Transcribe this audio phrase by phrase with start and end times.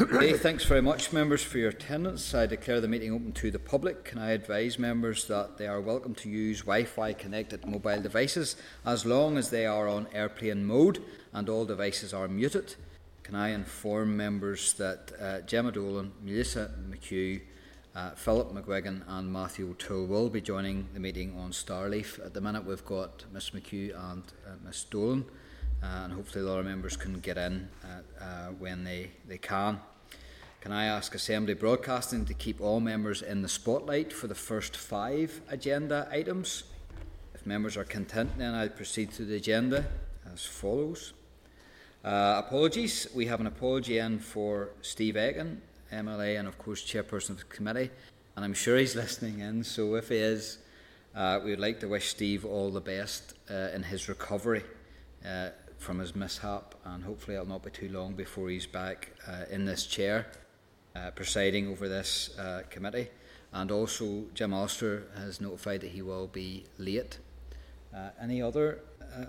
[0.00, 2.32] Okay, thanks very much, members, for your attendance.
[2.32, 4.04] I declare the meeting open to the public.
[4.04, 8.54] Can I advise members that they are welcome to use Wi Fi connected mobile devices
[8.86, 12.76] as long as they are on airplane mode and all devices are muted?
[13.24, 17.40] Can I inform members that uh, Jemma Dolan, Maolíosa McHugh,
[17.96, 22.24] uh, Philip McGuigan, and Matthew O'Toole will be joining the meeting on Starleaf?
[22.24, 25.24] At the minute, we've got Miss McHugh and uh, Miss Dolan
[25.82, 29.80] and hopefully the other members can get in uh, uh, when they, they can.
[30.60, 34.76] Can I ask Assembly Broadcasting to keep all members in the spotlight for the first
[34.76, 36.64] five agenda items?
[37.32, 39.86] If members are content, then I'll proceed to the agenda
[40.32, 41.12] as follows.
[42.04, 43.06] Uh, apologies.
[43.14, 47.44] We have an apology in for Steve Aiken, MLA, and of course, Chairperson of the
[47.44, 47.90] committee.
[48.34, 50.58] And I'm sure he's listening in, so if he is,
[51.14, 54.64] uh, we would like to wish Steve all the best uh, in his recovery.
[55.78, 59.64] From his mishap, and hopefully it'll not be too long before he's back uh, in
[59.64, 60.26] this chair,
[60.94, 63.08] uh, presiding over this uh, committee.
[63.52, 67.18] And also, Jim Oster has notified that he will be late.
[67.94, 69.24] Uh, any other uh,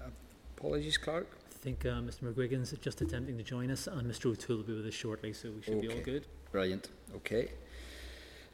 [0.57, 1.27] apologies, clerk?
[1.49, 2.23] I think uh, Mr.
[2.23, 4.31] McGuigan's just attempting to join us, and Mr.
[4.31, 6.25] O'Toole will be with us shortly, so we should be all good.
[6.51, 6.89] Brilliant.
[7.17, 7.51] Okay.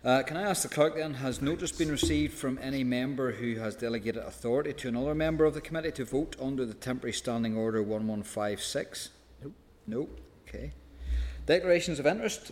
[0.06, 3.56] Uh, can I ask the clerk then, has notice been received from any member who
[3.56, 7.58] has delegated authority to another member of the committee to vote under the temporary standing
[7.58, 9.09] order 1156?
[9.42, 9.53] Nope.
[9.88, 10.08] No.
[10.47, 10.73] Okay.
[11.47, 12.52] Declarations of interest.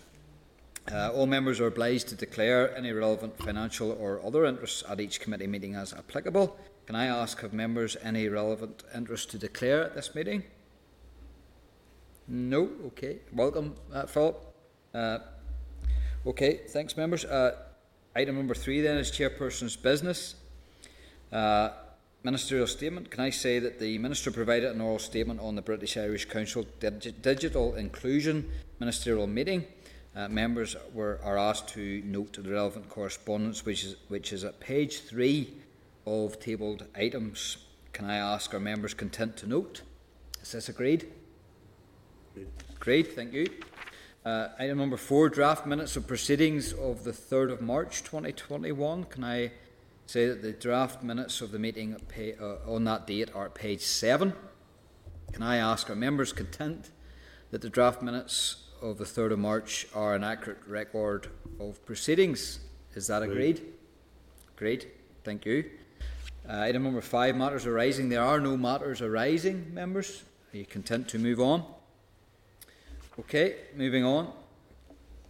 [0.91, 5.19] Uh, all members are obliged to declare any relevant financial or other interests at each
[5.19, 6.57] committee meeting as applicable.
[6.87, 10.41] Can I ask, have members any relevant interest to declare at this meeting?
[12.27, 12.67] No.
[12.87, 13.19] Okay.
[13.31, 14.43] Welcome, uh, Philip.
[14.91, 15.19] Uh,
[16.25, 17.25] Okay, thanks, members.
[17.25, 17.53] Uh,
[18.15, 20.35] item number three then is chairperson's business.
[21.33, 21.71] Uh,
[22.23, 23.11] ministerial statement.
[23.11, 26.65] Can I say that the minister provided an oral statement on the British Irish Council
[26.79, 29.65] Digi- digital inclusion ministerial meeting?
[30.15, 34.61] Uh, members were are asked to note the relevant correspondence, which is which is at
[34.61, 35.55] page three
[36.05, 37.57] of tabled items.
[37.91, 39.81] Can I ask our members content to note?
[40.41, 41.11] Is this agreed?
[42.77, 43.07] Agreed.
[43.07, 43.47] Thank you.
[44.25, 49.03] Uh, item number four, draft minutes of proceedings of the 3rd of March 2021.
[49.03, 49.51] Can I
[50.05, 53.47] say that the draft minutes of the meeting at pa- uh, on that date are
[53.47, 54.33] at page 7?
[55.33, 56.91] Can I ask our members content
[57.51, 61.27] that the draft minutes of the 3rd of March are an accurate record
[61.59, 62.59] of proceedings?
[62.95, 63.61] Is that agreed?
[64.55, 64.87] Agreed.
[65.25, 65.69] Thank you.
[66.47, 68.07] Uh, item number five, matters arising.
[68.07, 70.23] There are no matters arising, members.
[70.53, 71.65] Are you content to move on?
[73.19, 74.33] Okay, moving on.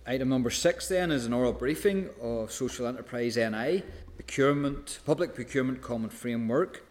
[0.08, 3.84] Item number six then is an oral briefing of Social Enterprise NI,
[4.16, 6.86] procurement, public procurement common framework.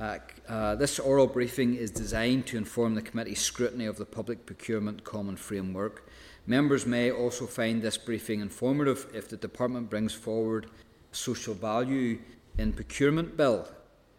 [0.00, 4.44] Uh, uh, this oral briefing is designed to inform the committee's scrutiny of the public
[4.44, 6.08] procurement common framework.
[6.48, 10.66] Members may also find this briefing informative if the department brings forward
[11.12, 12.18] social value
[12.58, 13.68] in procurement bill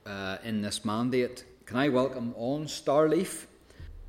[0.06, 1.44] uh, in this mandate.
[1.66, 3.48] Can I welcome on Starleaf?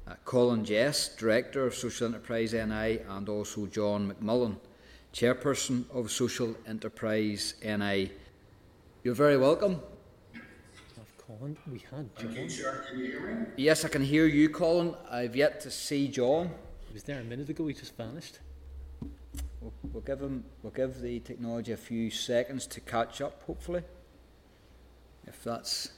[0.07, 4.57] Uh, Colin Jess, Director of Social Enterprise NI, and also John McMullen,
[5.13, 8.13] Chairperson of Social Enterprise NI.
[9.03, 9.81] You're very welcome.
[11.27, 13.47] Colin, we had John.
[13.57, 14.95] Yes, I can hear you, Colin.
[15.11, 16.51] I've yet to see John.
[16.87, 18.41] He was there a minute ago, he just vanished.
[19.61, 20.45] We'll, we'll give him.
[20.63, 23.43] We'll give the technology a few seconds to catch up.
[23.47, 23.83] Hopefully,
[25.27, 25.89] if that's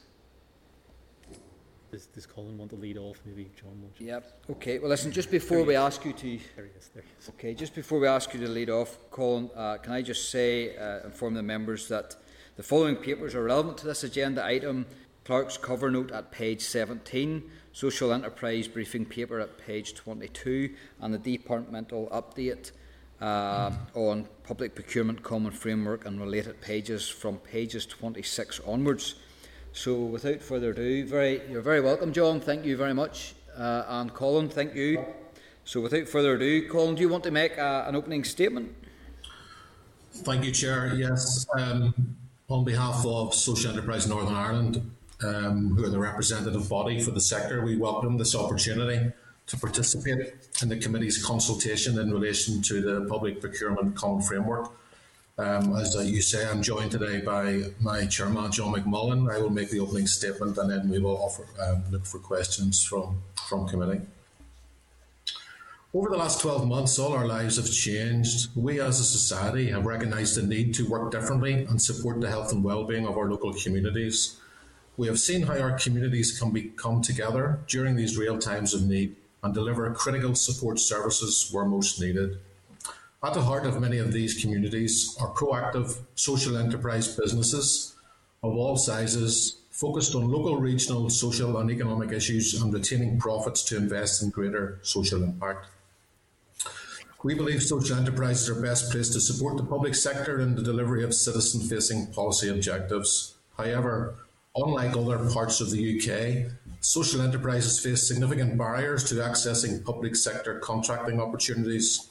[1.90, 3.20] Does, does Colin want to lead off?
[3.24, 3.90] Maybe John will.
[4.04, 4.40] yep.
[4.50, 4.78] Okay.
[4.78, 5.12] Well, listen.
[5.12, 7.28] Just before we ask you to There he is, there he is.
[7.30, 10.76] Okay, just before we ask you to lead off, Colin, uh, can I just say,
[10.76, 12.16] uh, inform the members that
[12.56, 14.86] the following papers are relevant to this agenda item.
[15.24, 21.18] Clerk's cover note at page 17, social enterprise briefing paper at page 22, and the
[21.18, 22.70] departmental update
[23.20, 29.16] uh, on public procurement common framework and related pages from pages 26 onwards.
[29.76, 32.40] So, without further ado, very, you're very welcome, John.
[32.40, 35.04] Thank you very much, uh, and Colin, thank you.
[35.66, 38.74] So, without further ado, Colin, do you want to make uh, an opening statement?
[40.12, 40.94] Thank you, Chair.
[40.94, 41.92] Yes, um,
[42.48, 44.90] on behalf of Social Enterprise Northern Ireland,
[45.22, 49.12] um, who are the representative body for the sector, we welcome this opportunity
[49.46, 54.72] to participate in the committee's consultation in relation to the public procurement common framework.
[55.38, 59.30] Um, as you say, I'm joined today by my chairman, John McMullen.
[59.30, 62.82] I will make the opening statement and then we will offer um, look for questions
[62.82, 64.00] from from committee.
[65.92, 68.48] Over the last 12 months, all our lives have changed.
[68.56, 72.52] We as a society have recognised the need to work differently and support the health
[72.52, 74.38] and well-being of our local communities.
[74.96, 78.86] We have seen how our communities can be, come together during these real times of
[78.86, 82.38] need and deliver critical support services where most needed.
[83.26, 87.96] At the heart of many of these communities are proactive social enterprise businesses
[88.40, 93.76] of all sizes focused on local, regional, social, and economic issues and retaining profits to
[93.76, 95.66] invest in greater social impact.
[97.24, 101.02] We believe social enterprises are best placed to support the public sector in the delivery
[101.02, 103.34] of citizen facing policy objectives.
[103.56, 104.14] However,
[104.54, 110.60] unlike other parts of the UK, social enterprises face significant barriers to accessing public sector
[110.60, 112.10] contracting opportunities.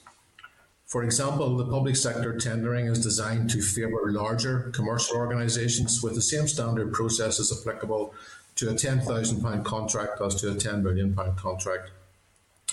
[0.86, 6.22] For example, the public sector tendering is designed to favour larger commercial organisations with the
[6.22, 8.14] same standard processes applicable
[8.56, 11.90] to a £10,000 contract as to a £10 million contract.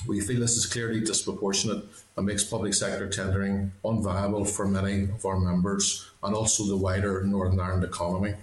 [0.07, 1.85] We feel this is clearly disproportionate
[2.17, 7.23] and makes public sector tendering unviable for many of our members and also the wider
[7.25, 8.35] Northern Ireland economy.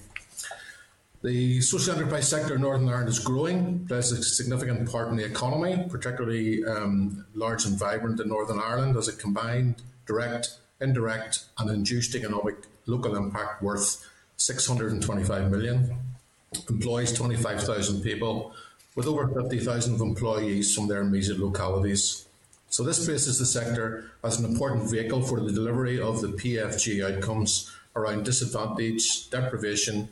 [1.22, 5.26] The social enterprise sector in Northern Ireland is growing, plays a significant part in the
[5.26, 11.70] economy, particularly um, large and vibrant in Northern Ireland as a combined direct, indirect, and
[11.70, 12.56] induced economic
[12.86, 14.08] local impact worth
[14.38, 15.94] 625 million,
[16.70, 18.54] employs 25,000 people,
[18.96, 22.26] with over 50,000 of employees from their immediate localities.
[22.70, 27.04] So this places the sector as an important vehicle for the delivery of the PFG
[27.04, 30.08] outcomes around disadvantage, deprivation,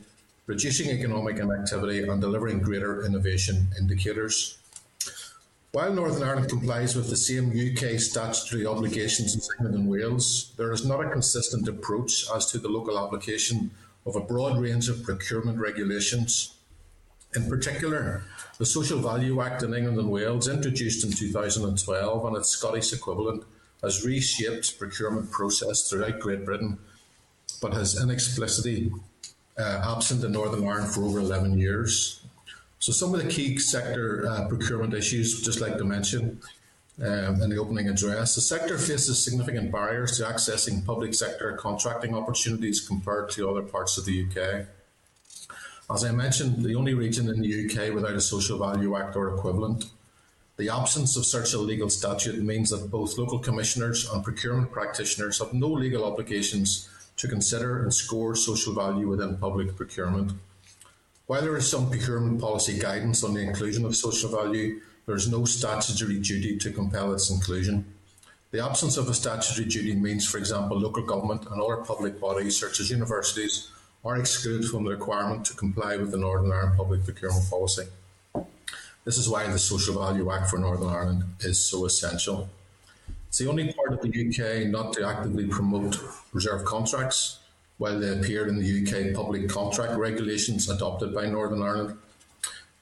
[0.48, 4.56] reducing economic inactivity and delivering greater innovation indicators.
[5.72, 10.72] While Northern Ireland complies with the same UK statutory obligations as England and Wales, there
[10.72, 13.70] is not a consistent approach as to the local application
[14.06, 16.54] of a broad range of procurement regulations.
[17.36, 18.22] In particular,
[18.56, 23.44] the Social Value Act in England and Wales, introduced in 2012 and its Scottish equivalent,
[23.82, 26.78] has reshaped procurement process throughout Great Britain,
[27.60, 28.90] but has inexplicitly
[29.58, 32.20] absent in Northern Ireland for over 11 years.
[32.78, 36.40] So some of the key sector uh, procurement issues, just like to mention
[37.00, 42.14] um, in the opening address, the sector faces significant barriers to accessing public sector contracting
[42.14, 44.66] opportunities compared to other parts of the UK.
[45.90, 49.34] As I mentioned, the only region in the UK without a Social Value Act or
[49.34, 49.86] equivalent.
[50.56, 55.38] The absence of such a legal statute means that both local commissioners and procurement practitioners
[55.38, 56.88] have no legal obligations
[57.18, 60.32] to consider and score social value within public procurement.
[61.26, 65.28] While there is some procurement policy guidance on the inclusion of social value, there is
[65.28, 67.84] no statutory duty to compel its inclusion.
[68.50, 72.58] The absence of a statutory duty means, for example, local government and other public bodies,
[72.58, 73.70] such as universities,
[74.04, 77.88] are excluded from the requirement to comply with the Northern Ireland Public Procurement Policy.
[79.04, 82.48] This is why the Social Value Act for Northern Ireland is so essential.
[83.28, 86.00] It's the only part of the UK not to actively promote
[86.32, 87.40] reserve contracts,
[87.76, 91.98] while they appear in the UK public contract regulations adopted by Northern Ireland.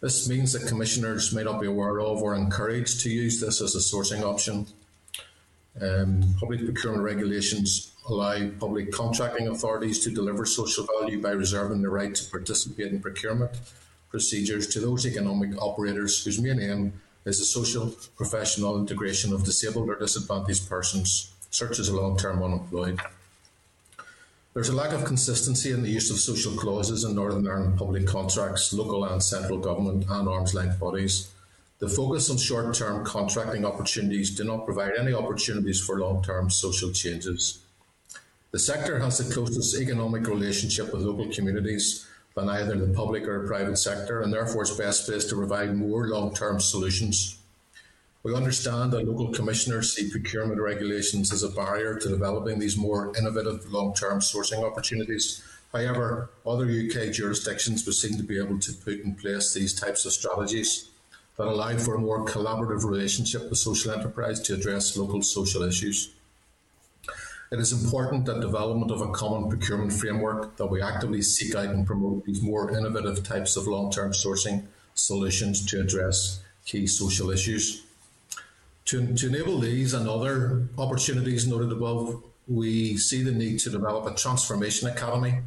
[0.00, 3.74] This means that commissioners may not be aware of or encouraged to use this as
[3.74, 4.66] a sourcing option.
[5.80, 11.90] Um, public procurement regulations allow public contracting authorities to deliver social value by reserving the
[11.90, 13.50] right to participate in procurement
[14.10, 16.92] procedures to those economic operators whose main aim
[17.26, 23.00] is the social professional integration of disabled or disadvantaged persons, such as long-term unemployed.
[24.54, 28.06] There's a lack of consistency in the use of social clauses in Northern Ireland public
[28.06, 31.30] contracts, local and central government and arm's length bodies.
[31.78, 37.58] The focus on short-term contracting opportunities do not provide any opportunities for long-term social changes.
[38.52, 43.46] The sector has the closest economic relationship with local communities than either the public or
[43.46, 47.38] private sector, and therefore is best placed to provide more long term solutions.
[48.22, 53.16] We understand that local commissioners see procurement regulations as a barrier to developing these more
[53.16, 55.42] innovative long term sourcing opportunities.
[55.72, 60.04] However, other UK jurisdictions would seem to be able to put in place these types
[60.04, 60.90] of strategies
[61.36, 66.10] that allow for a more collaborative relationship with social enterprise to address local social issues.
[67.52, 71.66] It is important that development of a common procurement framework that we actively seek out
[71.66, 77.84] and promote these more innovative types of long-term sourcing solutions to address key social issues.
[78.86, 84.06] To, to enable these and other opportunities noted above, we see the need to develop
[84.06, 85.40] a transformation academy,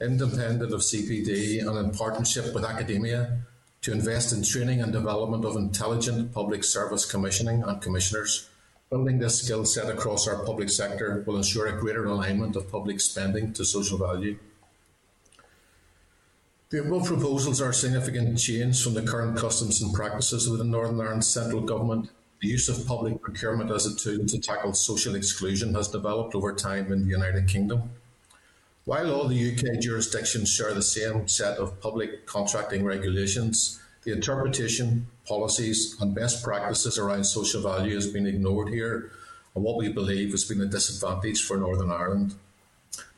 [0.00, 3.38] independent of CPD and in partnership with academia,
[3.82, 8.48] to invest in training and development of intelligent public service commissioning and commissioners
[8.88, 13.00] Building this skill set across our public sector will ensure a greater alignment of public
[13.00, 14.38] spending to social value.
[16.70, 21.00] The above proposals are a significant change from the current customs and practices within Northern
[21.00, 22.10] Ireland central government.
[22.40, 26.52] The use of public procurement as a tool to tackle social exclusion has developed over
[26.52, 27.90] time in the United Kingdom.
[28.84, 35.08] While all the UK jurisdictions share the same set of public contracting regulations, the interpretation,
[35.26, 39.12] policies, and best practices around social value has been ignored here,
[39.54, 42.34] and what we believe has been a disadvantage for Northern Ireland.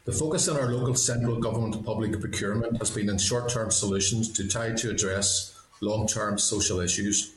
[0.05, 4.33] The focus in our local central government public procurement has been in short term solutions
[4.33, 7.35] to try to address long term social issues.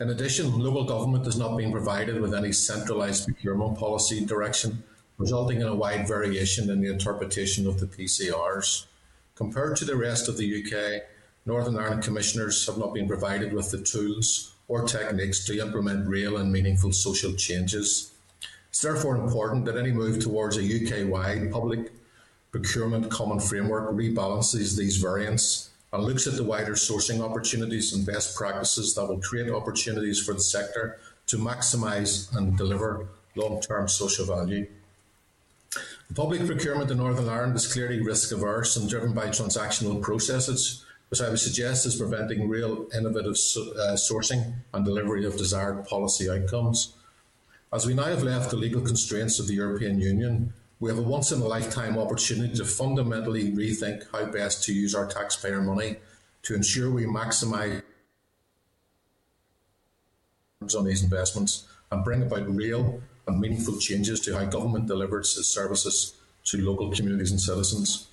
[0.00, 4.82] In addition, local government has not been provided with any centralised procurement policy direction,
[5.18, 8.86] resulting in a wide variation in the interpretation of the PCRs.
[9.34, 11.02] Compared to the rest of the UK,
[11.46, 16.38] Northern Ireland Commissioners have not been provided with the tools or techniques to implement real
[16.38, 18.12] and meaningful social changes.
[18.70, 21.92] It's therefore important that any move towards a UK wide public
[22.50, 28.36] procurement common framework rebalances these variants and looks at the wider sourcing opportunities and best
[28.36, 34.24] practices that will create opportunities for the sector to maximise and deliver long term social
[34.24, 34.66] value.
[36.08, 40.84] The public procurement in Northern Ireland is clearly risk averse and driven by transactional processes,
[41.14, 46.28] which I would suggest is preventing real innovative uh, sourcing and delivery of desired policy
[46.28, 46.92] outcomes.
[47.72, 51.02] As we now have left the legal constraints of the European Union, we have a
[51.02, 55.98] once in a lifetime opportunity to fundamentally rethink how best to use our taxpayer money
[56.42, 57.80] to ensure we maximise
[60.76, 65.46] on these investments and bring about real and meaningful changes to how government delivers its
[65.46, 68.08] services to local communities and citizens.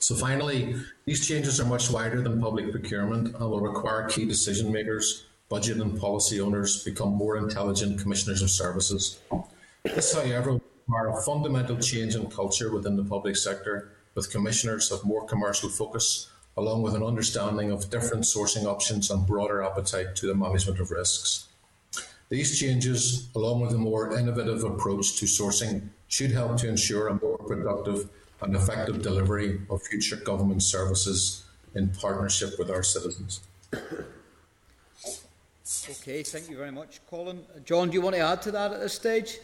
[0.00, 4.72] So, finally, these changes are much wider than public procurement and will require key decision
[4.72, 9.18] makers, budget and policy owners become more intelligent commissioners of services.
[9.84, 14.92] This, however, will require a fundamental change in culture within the public sector, with commissioners
[14.92, 20.14] of more commercial focus, along with an understanding of different sourcing options and broader appetite
[20.16, 21.48] to the management of risks.
[22.28, 27.14] These changes, along with a more innovative approach to sourcing, should help to ensure a
[27.14, 33.40] more productive and effective delivery of future government services in partnership with our citizens.
[35.90, 37.44] Okay, thank you very much, Colin.
[37.64, 39.38] John, do you want to add to that at this stage?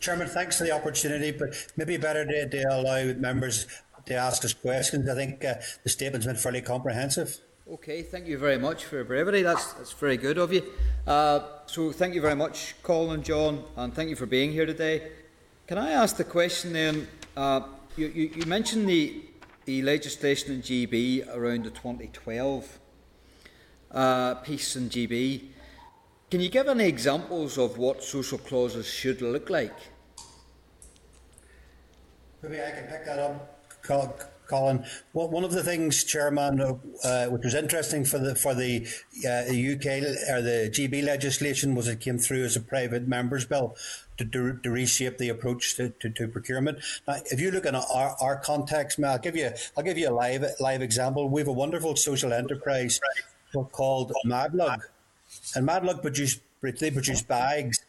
[0.00, 3.66] Chairman, thanks for the opportunity, but maybe better to, to allow members
[4.06, 5.08] to ask us questions.
[5.08, 5.54] I think uh,
[5.84, 7.38] the statement's been fairly comprehensive.
[7.70, 9.42] Okay, thank you very much for your brevity.
[9.42, 10.64] That's, that's very good of you.
[11.06, 14.66] Uh, so, thank you very much, Colin and John, and thank you for being here
[14.66, 15.12] today.
[15.68, 17.06] Can I ask the question then?
[17.36, 17.60] Uh,
[17.96, 19.22] you, you, you, mentioned the,
[19.64, 22.78] the legislation in GB around the 2012
[23.90, 25.48] uh, piece in GB.
[26.30, 29.76] Can you give any examples of what social clauses should look like?
[32.42, 33.82] Maybe I can pick that up,
[34.48, 34.84] Colin.
[35.12, 36.60] One of the things, Chairman,
[37.04, 38.86] uh, which was interesting for the for the
[39.24, 40.02] uh, UK
[40.34, 43.76] or the GB legislation was it came through as a private members bill
[44.24, 46.78] to, to, to reshape the approach to, to, to, procurement.
[47.06, 50.14] Now, if you look at our, our context, I'll give you I'll give you a
[50.14, 51.28] live live example.
[51.28, 53.00] We have a wonderful social enterprise
[53.72, 54.80] called Madlug,
[55.54, 57.84] and Madlug produce they produce bags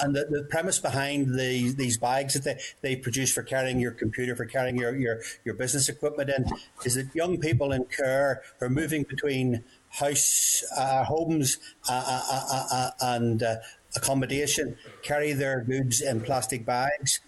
[0.00, 3.92] and the, the, premise behind the, these bags that they, they produce for carrying your
[3.92, 6.44] computer, for carrying your, your, your business equipment in,
[6.84, 11.58] is that young people in who are moving between house uh, homes
[11.88, 13.56] uh, uh, uh, uh and uh,
[13.96, 17.20] accommodation carry their goods in plastic bags.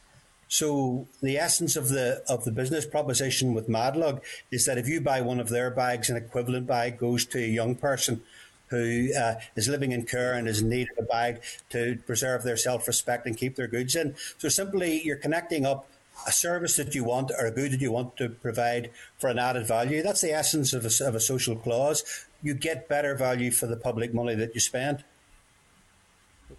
[0.49, 5.00] So the essence of the of the business proposition with Madlug is that if you
[5.00, 8.23] buy one of their bags, an equivalent bag goes to a young person
[8.69, 12.42] who uh, is living in care and is in need of a bag to preserve
[12.42, 14.14] their self respect and keep their goods in.
[14.38, 15.88] So simply, you're connecting up
[16.26, 19.38] a service that you want or a good that you want to provide for an
[19.38, 20.02] added value.
[20.02, 22.26] That's the essence of a, of a social clause.
[22.42, 25.04] You get better value for the public money that you spend.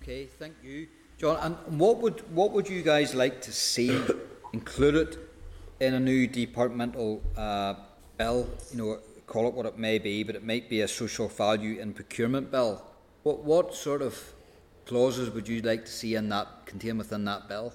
[0.04, 1.38] Okay, thank you, John.
[1.40, 4.02] And what would what would you guys like to see
[4.54, 5.18] included
[5.80, 7.76] in a new departmental uh,
[8.18, 8.50] bill?
[8.72, 11.80] You know, call it what it may be, but it might be a social value
[11.80, 12.84] and procurement bill.
[13.24, 14.22] What, what sort of
[14.86, 17.74] clauses would you like to see in that contained within that bill?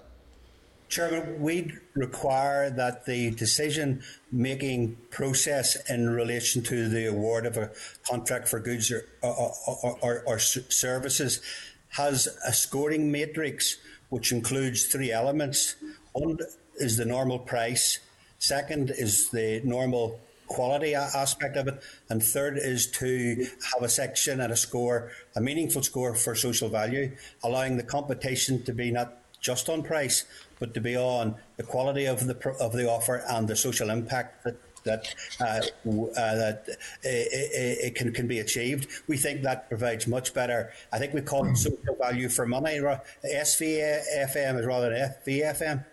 [0.90, 7.70] Chairman, we'd require that the decision making process in relation to the award of a
[8.08, 11.42] contract for goods or, or, or, or, or services
[11.90, 13.76] has a scoring matrix
[14.08, 15.76] which includes three elements.
[16.12, 16.38] One
[16.76, 17.98] is the normal price,
[18.38, 21.82] second is the normal quality aspect of it.
[22.08, 26.68] And third is to have a section and a score, a meaningful score for social
[26.68, 27.12] value,
[27.44, 30.24] allowing the competition to be not just on price,
[30.58, 34.44] but to be on the quality of the of the offer and the social impact
[34.44, 36.64] that that uh, uh, that
[37.02, 38.88] it, it, can can be achieved.
[39.06, 40.72] We think that provides much better.
[40.92, 42.78] I think we call it social value for money.
[42.78, 45.84] SVFM is rather than FVFM.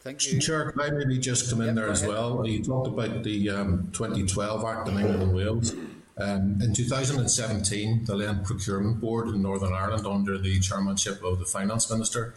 [0.00, 0.40] Thank you.
[0.40, 2.46] Chair, can I maybe just come in yep, there as well?
[2.46, 5.74] You talked about the um, 2012 Act in England and Wales.
[6.18, 11.44] Um, in 2017, the Land Procurement Board in Northern Ireland, under the chairmanship of the
[11.44, 12.34] Finance Minister,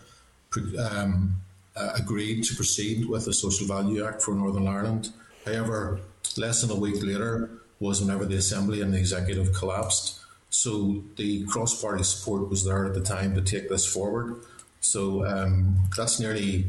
[0.80, 1.36] um,
[1.76, 5.14] uh, agreed to proceed with the Social Value Act for Northern Ireland.
[5.46, 6.02] However,
[6.38, 10.20] less than a week later was whenever the Assembly and the Executive collapsed.
[10.50, 14.42] So the cross party support was there at the time to take this forward.
[14.82, 16.66] So um, that's nearly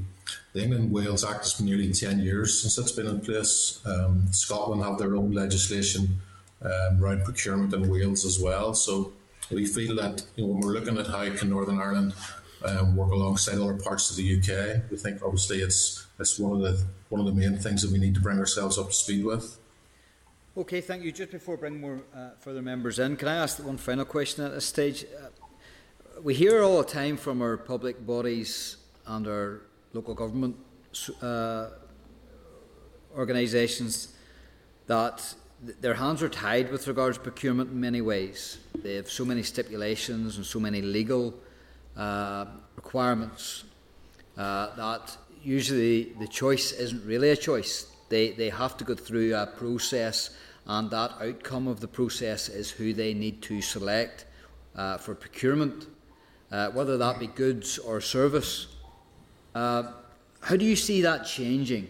[0.52, 3.80] the England Wales Act has been nearly 10 years since it's been in place.
[3.84, 6.20] Um, Scotland have their own legislation
[6.62, 8.74] um, around procurement in Wales as well.
[8.74, 9.12] So
[9.50, 12.14] we feel that you know, when we're looking at how can Northern Ireland
[12.64, 16.60] um, work alongside other parts of the UK, we think obviously it's it's one of
[16.60, 19.24] the one of the main things that we need to bring ourselves up to speed
[19.24, 19.58] with.
[20.56, 21.12] Okay, thank you.
[21.12, 24.52] Just before bringing more uh, further members in, can I ask one final question at
[24.52, 25.04] this stage?
[25.04, 25.28] Uh,
[26.22, 28.76] we hear all the time from our public bodies
[29.06, 29.62] and our
[29.92, 30.56] local government
[31.22, 31.68] uh,
[33.16, 34.14] organisations
[34.86, 35.34] that
[35.80, 38.58] their hands are tied with regards to procurement in many ways.
[38.74, 41.34] They have so many stipulations and so many legal
[42.00, 43.64] uh, requirements
[44.38, 47.94] uh, that usually the choice isn't really a choice.
[48.08, 50.30] They, they have to go through a process,
[50.66, 54.24] and that outcome of the process is who they need to select
[54.74, 55.88] uh, for procurement,
[56.50, 58.68] uh, whether that be goods or service.
[59.54, 59.92] Uh,
[60.40, 61.86] how do you see that changing?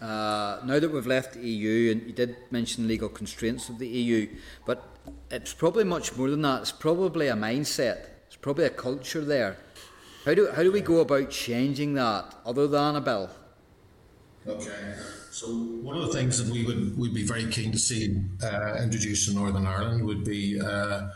[0.00, 3.88] Uh, now that we've left the EU, and you did mention legal constraints of the
[3.88, 4.28] EU,
[4.66, 4.84] but
[5.30, 6.60] it's probably much more than that.
[6.60, 8.17] It's probably a mindset.
[8.40, 9.56] Probably a culture there.
[10.24, 13.30] How do how do we go about changing that, other than a bill?
[14.46, 14.94] Okay.
[15.30, 18.76] So one of the things that we would would be very keen to see uh,
[18.82, 21.08] introduced in Northern Ireland would be uh,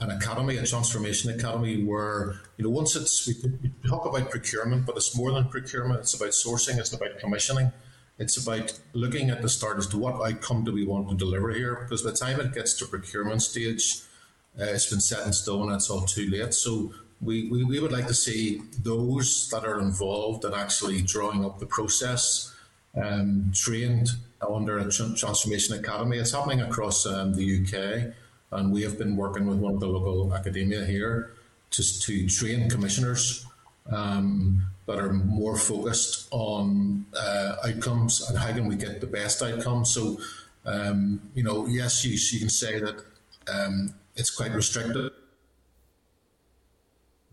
[0.00, 4.86] an academy, a transformation academy, where you know once it's we, we talk about procurement,
[4.86, 6.00] but it's more than procurement.
[6.00, 6.78] It's about sourcing.
[6.78, 7.72] It's about commissioning.
[8.18, 11.50] It's about looking at the start as to what outcome do we want to deliver
[11.50, 11.76] here.
[11.76, 14.02] Because by the time it gets to procurement stage,
[14.60, 16.54] uh, it's been set in stone and it's all too late.
[16.54, 21.44] So we, we, we would like to see those that are involved in actually drawing
[21.44, 22.54] up the process
[22.96, 26.18] um, trained under a transformation academy.
[26.18, 28.12] It's happening across um, the UK,
[28.52, 31.32] and we have been working with one of the local academia here
[31.70, 33.46] to, to train commissioners
[33.90, 39.42] um, that are more focused on uh, outcomes and how can we get the best
[39.42, 39.90] outcomes.
[39.90, 40.18] So,
[40.64, 43.04] um, you know, yes, you, you can say that
[43.52, 45.12] um, it's quite restricted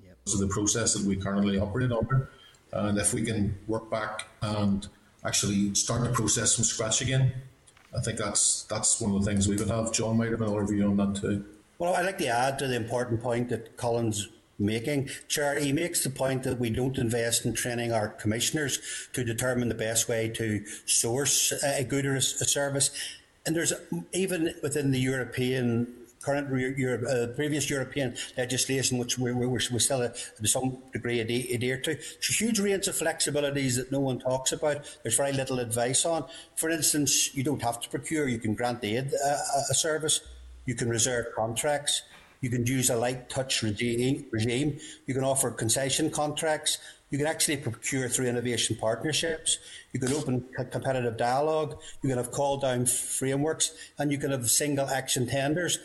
[0.03, 0.17] yep.
[0.27, 2.29] of the process that we currently operate under.
[2.71, 4.87] And if we can work back and
[5.25, 7.33] actually start the process from scratch again,
[7.95, 9.91] I think that's that's one of the things we would have.
[9.91, 11.45] John might have another view on that too.
[11.79, 15.09] Well, I'd like to add to the important point that Colin's making.
[15.27, 19.69] Chair, he makes the point that we don't invest in training our commissioners to determine
[19.69, 22.91] the best way to source a good or a service.
[23.45, 23.73] And there's
[24.13, 30.01] even within the European current Euro, uh, previous European legislation, which we, we, we still
[30.01, 31.91] uh, to some degree adhere to.
[31.91, 34.77] It's a huge range of flexibilities that no one talks about.
[35.03, 36.25] There's very little advice on.
[36.55, 39.37] For instance, you don't have to procure; you can grant aid uh,
[39.69, 40.21] a service.
[40.65, 42.01] You can reserve contracts.
[42.41, 44.79] You can use a light touch regime.
[45.07, 46.79] You can offer concession contracts.
[47.11, 49.59] You can actually procure through innovation partnerships.
[49.93, 51.79] You can open competitive dialogue.
[52.01, 55.79] You can have call down frameworks and you can have single action tenders.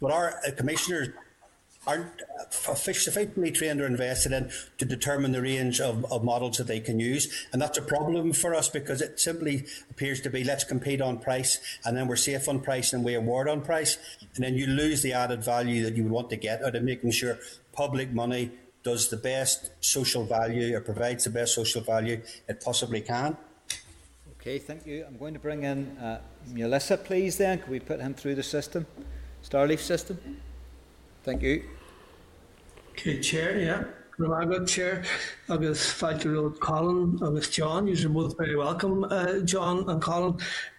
[0.00, 1.08] But our uh, commissioners
[1.86, 6.80] aren't sufficiently trained or invested in to determine the range of, of, models that they
[6.80, 7.46] can use.
[7.50, 11.18] And that's a problem for us because it simply appears to be let's compete on
[11.18, 13.96] price and then we're safe on price and we award on price.
[14.34, 16.82] And then you lose the added value that you would want to get out of
[16.82, 17.38] making sure
[17.72, 18.50] public money
[18.82, 23.36] does the best social value or provides the best social value it possibly can.
[24.40, 25.04] Okay, thank you.
[25.06, 26.20] I'm going to bring in uh,
[26.52, 27.58] Maolíosa, please, then.
[27.58, 28.86] Can we put him through the system?
[29.48, 30.18] Starleaf system?
[31.24, 31.64] Thank you.
[32.92, 33.84] Okay, Chair, yeah.
[34.18, 35.04] Ramaga Chair,
[35.48, 40.36] agus Fáilte Colin, agus John, you're both very welcome, uh, John and Colin.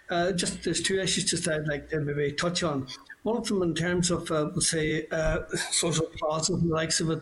[0.10, 2.86] Uh, just there's two issues just I'd like to maybe touch on.
[3.23, 5.39] One of them in terms of, uh, let's say, uh,
[5.71, 7.21] social clauses and the likes of it.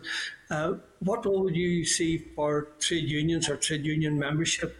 [0.50, 4.76] Uh, what role would you see for trade unions or trade union membership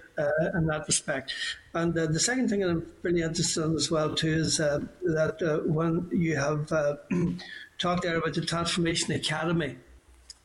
[0.54, 1.34] in that respect?
[1.74, 5.42] And uh, the second thing I'm really interested in as well too is uh, that
[5.42, 6.96] uh, when you have uh,
[7.78, 9.76] talked there about the Transformation Academy,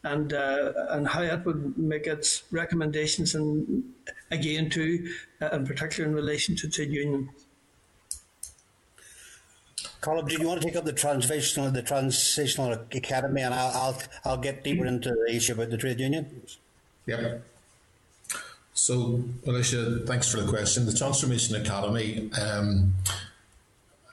[0.04, 3.84] and uh, and how that would make its recommendations and
[4.32, 5.10] again too,
[5.42, 7.30] uh, in particular in relation to trade union.
[10.02, 14.02] Colin, do you want to take up the transitional the transitional academy, and I'll I'll,
[14.26, 16.44] I'll get deeper into the issue about the trade union.
[17.06, 17.38] Yeah.
[18.84, 20.86] So, Maolíosa, thanks for the question.
[20.86, 22.94] The Transformation Academy, um,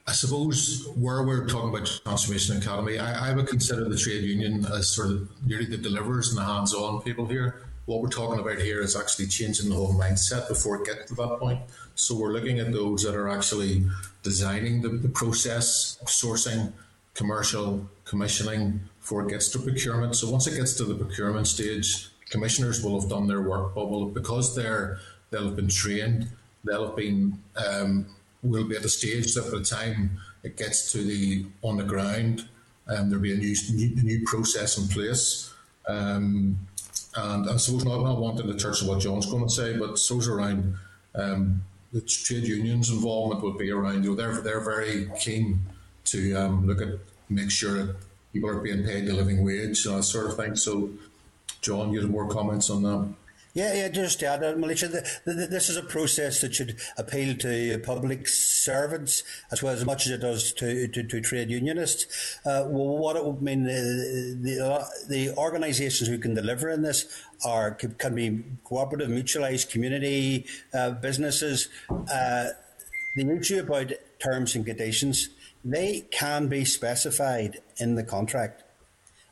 [0.07, 4.65] I suppose where we're talking about Transformation Academy, I, I, would consider the trade union
[4.67, 7.63] as sort of nearly the deliverers and the hands-on people here.
[7.87, 11.17] What we're talking about here is actually changing the whole mindset before it gets to
[11.17, 11.59] that point.
[11.97, 13.87] So we're looking at those that are actually
[14.23, 16.73] designing the, the process of sourcing,
[17.15, 20.15] commercial, commissioning before it gets to procurement.
[20.15, 23.91] So once it gets to the procurement stage, commissioners will have done their work, but
[23.91, 24.99] will, because they're
[25.31, 26.29] they'll have been trained,
[26.65, 28.07] they'll have been um,
[28.43, 31.85] will be at the stage that by the time it gets to the on the
[31.85, 32.49] ground,
[32.89, 35.53] um, there'll be a new, new, new process in place.
[35.87, 36.59] Um,
[37.17, 39.99] and I suppose not, not wanting to touch on what John's going to say, but
[39.99, 40.77] so's around
[41.15, 41.63] um,
[41.93, 44.05] the trade unions' involvement would be around.
[44.05, 45.61] You know, they're they're very keen
[46.05, 47.97] to um, look at make sure that
[48.33, 50.57] people are being paid the living wage that sort of thing.
[50.57, 50.91] So,
[51.61, 53.15] John, you have more comments on that?
[53.53, 54.21] Yeah, yeah, just.
[54.21, 59.85] The, the, this is a process that should appeal to public servants as well as
[59.85, 62.39] much as it does to, to, to trade unionists.
[62.47, 63.73] Uh, well, what it would mean, uh,
[64.41, 70.47] the, uh, the organisations who can deliver in this are can be cooperative, mutualised community
[70.73, 71.69] uh, businesses.
[71.91, 72.51] Uh,
[73.17, 75.29] the issue about terms and conditions,
[75.65, 78.63] they can be specified in the contract.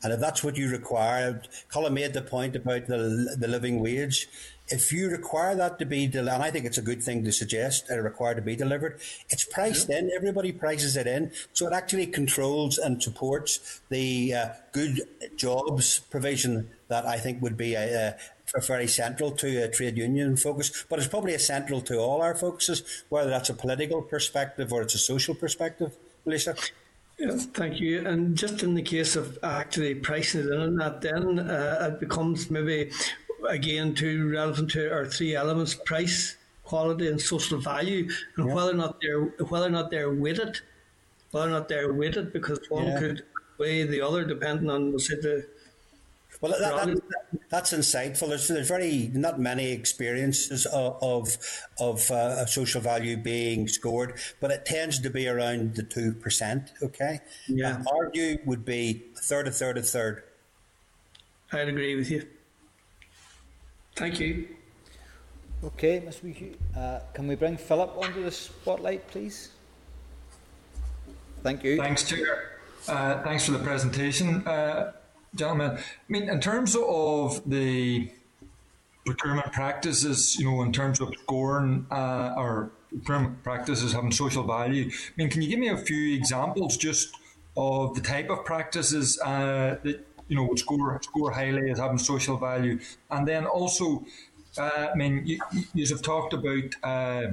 [0.03, 4.29] And if that's what you require, Colin made the point about the, the living wage.
[4.69, 7.31] If you require that to be, del- and I think it's a good thing to
[7.31, 9.97] suggest, uh, required to be delivered, it's priced yeah.
[9.97, 10.11] in.
[10.15, 11.31] Everybody prices it in.
[11.53, 15.01] So it actually controls and supports the uh, good
[15.35, 18.15] jobs provision that I think would be a,
[18.55, 22.35] a very central to a trade union focus, but it's probably essential to all our
[22.35, 25.95] focuses, whether that's a political perspective or it's a social perspective.
[26.25, 26.55] Lisa?
[27.19, 28.07] Yes, thank you.
[28.07, 32.49] And just in the case of actually pricing it in that, then uh, it becomes
[32.49, 32.91] maybe
[33.47, 38.53] again too relevant to our three elements: price, quality, and social value, and yeah.
[38.53, 40.61] whether or not they're whether or not they're weighted,
[41.31, 42.99] whether or not they're weighted, because one yeah.
[42.99, 43.25] could
[43.57, 45.45] weigh the other depending on say the
[46.41, 47.01] well, that, that,
[47.49, 48.29] that's insightful.
[48.29, 51.37] There's, there's very not many experiences of of,
[51.79, 56.71] of uh, social value being scored, but it tends to be around the two percent.
[56.81, 57.83] Okay, yeah.
[57.91, 60.23] our view would be a third, a third, a third.
[61.51, 62.25] I'd agree with you.
[63.95, 64.47] Thank you.
[65.61, 66.23] Okay, Mr.
[66.23, 69.49] Wee, uh, can we bring Philip onto the spotlight, please?
[71.43, 71.77] Thank you.
[71.77, 72.59] Thanks, Chair.
[72.87, 74.47] Uh, thanks for the presentation.
[74.47, 74.93] Uh,
[75.35, 75.77] gentlemen.
[75.77, 78.11] I mean, in terms of the
[79.05, 84.89] procurement practices, you know, in terms of scoring uh, or procurement practices having social value,
[84.89, 87.15] I mean, can you give me a few examples just
[87.57, 91.97] of the type of practices uh, that you know would score score highly as having
[91.97, 94.05] social value, and then also,
[94.57, 95.39] uh, I mean, you,
[95.73, 96.75] you have talked about.
[96.83, 97.31] Uh,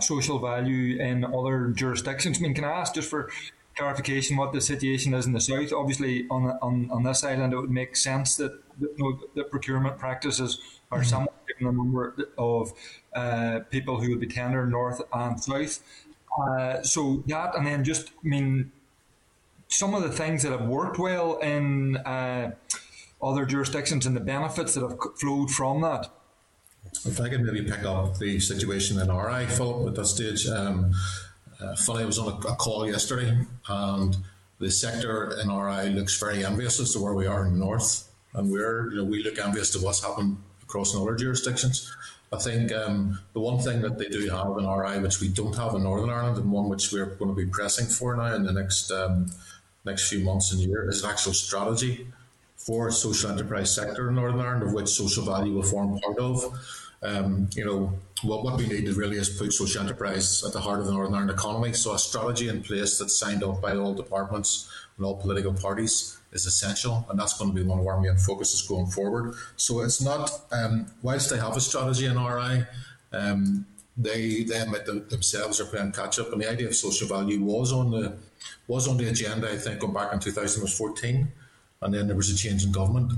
[0.00, 2.38] social value in other jurisdictions.
[2.38, 3.30] I mean, can I ask just for
[3.78, 5.72] clarification what the situation is in the south.
[5.72, 9.98] Obviously, on on, on this island, it would make sense that you know, the procurement
[9.98, 10.58] practices
[10.90, 11.08] are mm-hmm.
[11.08, 12.72] somewhat given the number of
[13.14, 15.82] uh, people who would be tender north and south.
[16.38, 18.72] Uh, so that, and then just I mean,
[19.68, 22.52] some of the things that have worked well in uh,
[23.22, 26.10] other jurisdictions and the benefits that have flowed from that.
[27.04, 30.48] If I could maybe pick up the situation in RI, Philip, at this stage.
[30.48, 30.92] Um,
[31.60, 33.36] uh, funny, I was on a, a, call yesterday,
[33.68, 34.16] and
[34.58, 38.08] the sector in RI looks very envious as to where we are in the north,
[38.34, 41.94] and we're you know we look envious to what's happened across in other jurisdictions.
[42.32, 45.56] I think um, the one thing that they do have in RI, which we don't
[45.56, 48.44] have in Northern Ireland, and one which we're going to be pressing for now in
[48.44, 49.26] the next um,
[49.84, 52.06] next few months and year, is an actual strategy
[52.56, 56.44] for social enterprise sector in Northern Ireland, of which social value will form part of.
[57.02, 60.80] Um, you know, what, what we need really is put social enterprise at the heart
[60.80, 61.72] of the Northern Ireland economy.
[61.72, 66.18] So a strategy in place that's signed up by all departments and all political parties
[66.32, 69.34] is essential, and that's going to be one of our main focuses going forward.
[69.56, 72.64] So it's not, um, whilst they have a strategy in RI,
[73.12, 77.72] um, they that themselves are playing catch up, and the idea of social value was
[77.72, 78.16] on the
[78.68, 79.50] was on the agenda.
[79.50, 81.32] I think going back in 2014,
[81.82, 83.12] and then there was a change in government,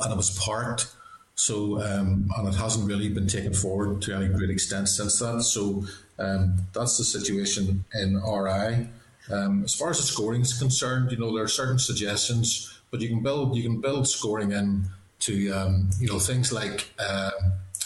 [0.00, 0.94] and it was parked
[1.40, 5.42] so, um, and it hasn't really been taken forward to any great extent since that.
[5.42, 5.86] So,
[6.18, 8.88] um, that's the situation in RI.
[9.32, 13.00] Um, as far as the scoring is concerned, you know there are certain suggestions, but
[13.00, 14.84] you can build you can build scoring in
[15.20, 17.30] to um, you know things like uh,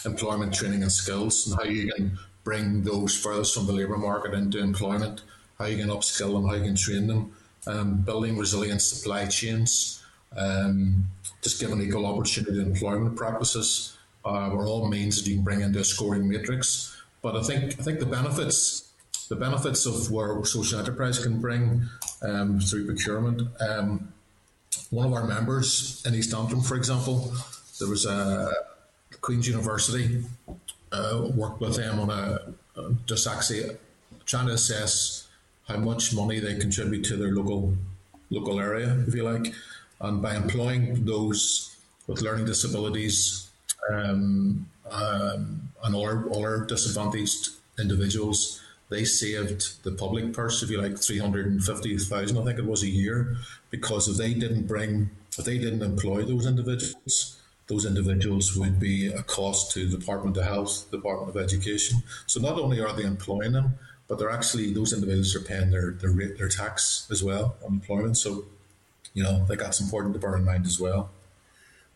[0.03, 4.33] employment training and skills and how you can bring those furthest from the labour market
[4.33, 5.21] into employment,
[5.57, 7.31] how you can upskill them, how you can train them,
[7.67, 10.03] um, building resilient supply chains.
[10.37, 11.05] Um,
[11.41, 15.79] just giving equal opportunity employment practices uh, are all means that you can bring into
[15.79, 17.01] a scoring matrix.
[17.21, 18.91] But I think I think the benefits
[19.29, 21.87] the benefits of where social enterprise can bring
[22.21, 23.41] um, through procurement.
[23.59, 24.13] Um,
[24.91, 27.33] one of our members in East Antrim, for example,
[27.79, 28.51] there was a
[29.21, 30.23] Queen's University
[30.91, 33.77] uh, worked with them on a, a just actually
[34.25, 35.27] trying to assess
[35.67, 37.73] how much money they contribute to their local
[38.29, 39.53] local area, if you like,
[40.01, 41.75] and by employing those
[42.07, 43.49] with learning disabilities
[43.91, 50.97] um, um, and all our disadvantaged individuals, they saved the public purse, if you like,
[50.97, 53.37] three hundred and fifty thousand, I think it was a year,
[53.71, 59.07] because if they didn't bring, if they didn't employ those individuals, those individuals would be
[59.07, 62.03] a cost to the Department of Health, Department of Education.
[62.27, 65.91] So not only are they employing them, but they're actually those individuals are paying their
[65.91, 68.17] their their tax as well on employment.
[68.17, 68.45] So,
[69.15, 71.09] you know, think that's important to bear in mind as well.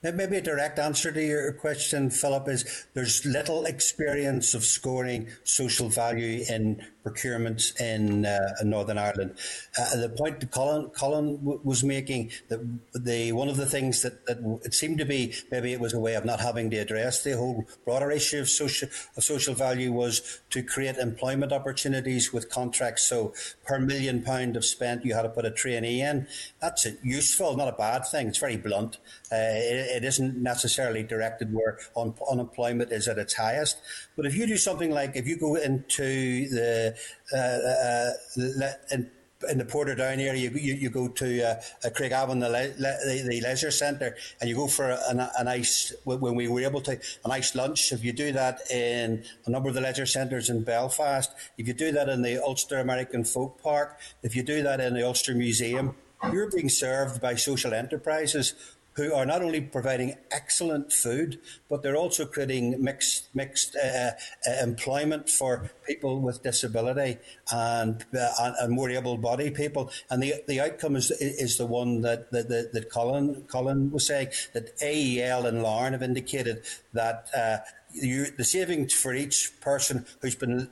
[0.02, 5.90] Maybe a direct answer to your question, Philip, is there's little experience of scoring social
[5.90, 9.36] value in procurement in, uh, Northern Ireland.
[9.78, 12.60] Uh, the point that Colin, Colin w- was making that
[12.94, 16.00] the one of the things that, that it seemed to be maybe it was a
[16.00, 19.92] way of not having to address the whole broader issue of social of social value
[19.92, 23.04] was to create employment opportunities with contracts.
[23.04, 23.34] So
[23.66, 26.28] per million pound of spent, you had to put a trainee in.
[26.62, 28.28] That's useful, not a bad thing.
[28.28, 28.98] It's very blunt.
[29.32, 33.78] Uh, it, it isn't necessarily directed where un- unemployment is at its highest.
[34.16, 36.96] But if you do something like if you go into the
[37.32, 39.12] uh, uh, in,
[39.48, 43.42] in the Portadown area, you, you, you go to uh, Craigavon, the, le, the, the
[43.42, 47.28] leisure centre, and you go for a, a, nice, when we were able to, a
[47.28, 47.92] nice lunch.
[47.92, 51.74] If you do that in a number of the leisure centres in Belfast, if you
[51.74, 55.34] do that in the Ulster American Folk Park, if you do that in the Ulster
[55.34, 55.96] Museum,
[56.34, 58.54] you're being served by social enterprises
[59.00, 64.12] who are not only providing excellent food, but they're also creating mixed mixed uh,
[64.46, 67.18] uh, employment for people with disability
[67.52, 69.90] and uh, and more able-bodied people.
[70.10, 74.30] And the the outcome is is the one that that, that, Colin Colin was saying
[74.54, 77.30] that AEL and Larne have indicated that.
[77.36, 77.58] Uh,
[77.92, 80.70] you, the savings for each person who's been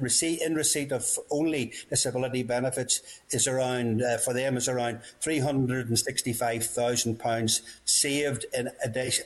[0.00, 5.38] receipt in receipt of only disability benefits is around uh, for them is around three
[5.38, 8.70] hundred and sixty five thousand pounds saved in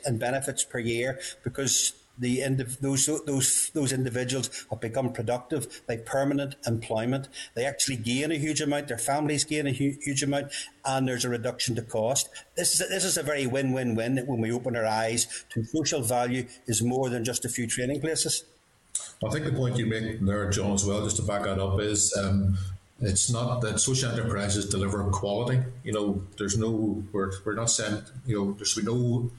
[0.06, 2.42] in benefits per year because the
[2.80, 5.82] those those those individuals have become productive.
[5.86, 7.28] They permanent employment.
[7.54, 8.88] They actually gain a huge amount.
[8.88, 10.52] Their families gain a hu- huge amount,
[10.84, 12.28] and there's a reduction to cost.
[12.56, 14.18] This is a, this is a very win win win.
[14.26, 18.00] When we open our eyes to social value, is more than just a few training
[18.00, 18.44] places.
[19.26, 21.80] I think the point you make there, John, as well, just to back that up,
[21.80, 22.58] is um,
[23.00, 25.60] it's not that social enterprises deliver quality.
[25.82, 29.30] You know, there's no, we're, we're not saying, you know, there's no,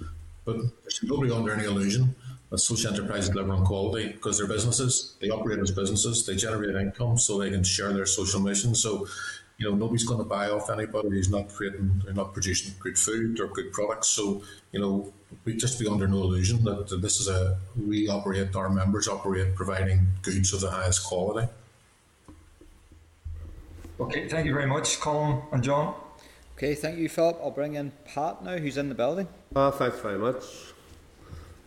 [0.44, 2.16] but there's nobody under any illusion
[2.52, 6.76] that social enterprises deliver on quality because they're businesses, they operate as businesses, they generate
[6.76, 8.76] income so they can share their social mission.
[8.76, 9.08] So,
[9.58, 12.98] you know, nobody's going to buy off anybody who's not creating, they're not producing good
[12.98, 14.10] food or good products.
[14.10, 18.08] So, you know, we just be under no illusion that, that this is a we
[18.08, 21.48] operate our members operate providing goods of the highest quality.
[24.00, 25.96] Okay, thank you very much, Colin and John.
[26.58, 27.38] Okay, thank you, Philip.
[27.42, 29.28] I'll bring in Pat now, who's in the building.
[29.56, 30.44] Uh, thanks very much.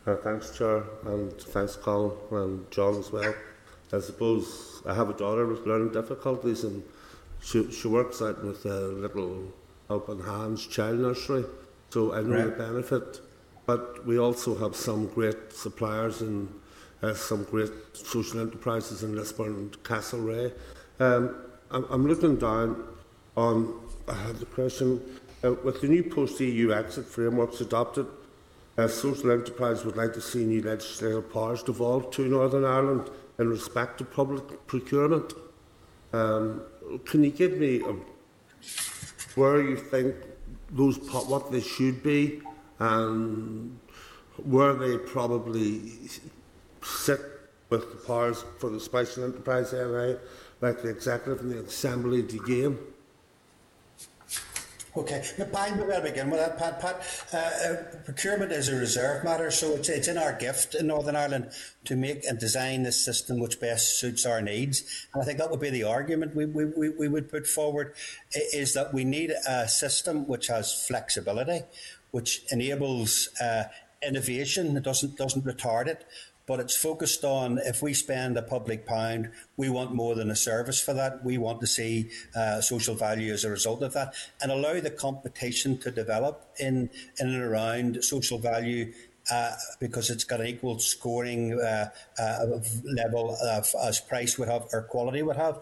[0.07, 3.35] Uh, thanks, Chair, and thanks, Colin and John as well.
[3.93, 6.83] I suppose I have a daughter with learning difficulties, and
[7.41, 9.53] she, she works out with a little
[9.91, 11.45] open Hands child nursery,
[11.91, 12.45] so I know right.
[12.45, 13.21] the benefit
[13.69, 16.49] but we also have some great suppliers and
[17.03, 20.55] uh, some great social enterprises in Lisburn and Castlereagh.
[20.99, 21.37] Um,
[21.71, 22.83] I'm, I'm looking down
[23.37, 23.79] on
[24.09, 25.03] uh, the question
[25.45, 28.07] uh, with the new post EU exit frameworks adopted.
[28.87, 33.99] Social enterprise would like to see new legislative powers devolved to Northern Ireland in respect
[33.99, 35.35] to public procurement.
[36.13, 36.63] Um,
[37.05, 37.97] can you give me a,
[39.35, 40.15] where you think
[40.71, 40.97] those
[41.29, 42.41] what they should be
[42.79, 43.79] and
[44.45, 45.93] were they probably
[46.83, 47.21] sit
[47.71, 50.19] with the powers for the special enterprise area,
[50.61, 52.79] like the executive and the assembly to gain.
[54.97, 56.81] Okay, Pine, we'll begin with that, Pat.
[56.81, 60.89] Pat, uh, uh, procurement is a reserve matter, so it's, it's in our gift in
[60.89, 61.53] Northern Ireland
[61.85, 65.07] to make and design this system which best suits our needs.
[65.15, 67.95] And I think that would be the argument we, we, we would put forward,
[68.33, 71.61] is that we need a system which has flexibility,
[72.11, 73.65] which enables uh,
[74.07, 74.77] innovation.
[74.77, 76.05] It doesn't doesn't retard it,
[76.47, 80.37] but it's focused on if we spend a public pound, we want more than a
[80.37, 81.25] service for that.
[81.25, 84.91] We want to see uh, social value as a result of that, and allow the
[84.91, 86.91] competition to develop in
[87.21, 88.93] in and around social value
[89.31, 92.47] uh, because it's got an equal scoring uh, uh,
[92.85, 95.59] level of, as price would have or quality would have.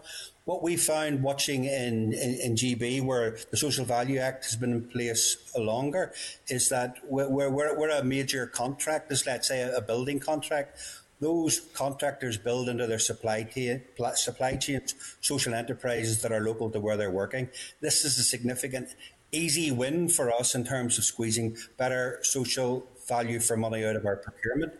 [0.47, 4.71] What we found watching in, in, in, GB, where the Social Value Act has been
[4.71, 6.13] in place longer,
[6.47, 10.79] is that we're, we're, we're a major contract, as let's say a building contract
[11.19, 13.79] those contractors build into their supply, t-
[14.13, 17.49] supply chains social enterprises that are local to where they're working.
[17.81, 18.89] This is a significant,
[19.31, 24.05] easy win for us in terms of squeezing better social value for money out of
[24.05, 24.73] our procurement.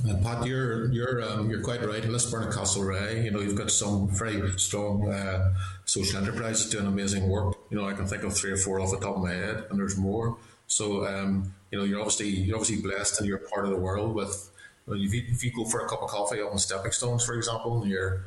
[0.00, 2.02] Uh, Pat, you're you're um, you're quite right.
[2.02, 5.52] Lisburn and Castlereagh, you know, you've got some very strong uh,
[5.84, 7.56] social enterprises doing amazing work.
[7.68, 9.66] You know, I can think of three or four off the top of my head,
[9.68, 10.38] and there's more.
[10.66, 14.14] So, um, you know, you're obviously you're obviously blessed in your part of the world
[14.14, 14.50] with
[14.86, 17.34] well, if you, if you go for a cup of coffee on stepping stones, for
[17.34, 18.24] example, you're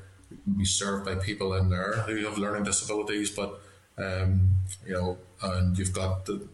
[0.56, 3.60] be served by people in there who have learning disabilities, but
[3.98, 4.52] um,
[4.86, 6.48] you know, and you've got the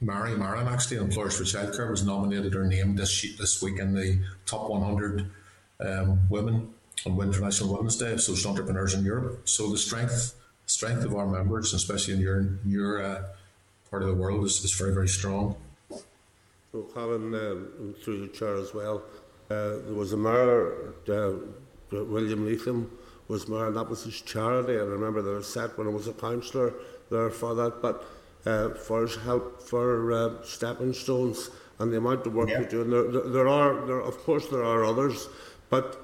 [0.00, 4.20] Mary Marin actually, Employers for Childcare, was nominated or named this this week in the
[4.44, 5.30] top 100
[5.80, 6.74] um, women
[7.06, 9.48] on International Women's Day of social entrepreneurs in Europe.
[9.48, 10.34] So the strength
[10.66, 13.22] strength of our members, especially in your your uh,
[13.90, 15.56] part of the world, is, is very very strong.
[16.72, 19.02] Well, Colin, um, through the chair as well,
[19.50, 21.32] uh, there was a mayor, uh,
[21.90, 22.90] William Leathem
[23.28, 24.74] was mayor, and that was his charity.
[24.74, 26.74] I remember there was set when I was a councillor
[27.10, 28.04] there for that, but
[28.46, 32.60] uh, for help for uh, stepping stones and the amount of work yeah.
[32.60, 32.82] we do.
[32.82, 35.28] And there, there, there are, there, of course, there are others,
[35.68, 36.00] but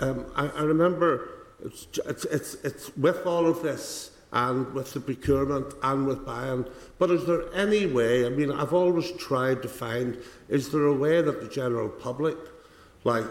[0.00, 1.28] um, I, I remember
[1.64, 6.66] it's, it's, it's, it's with all of this and with the procurement and with buying.
[6.98, 10.94] But is there any way, I mean, I've always tried to find, is there a
[10.94, 12.36] way that the general public
[13.04, 13.24] like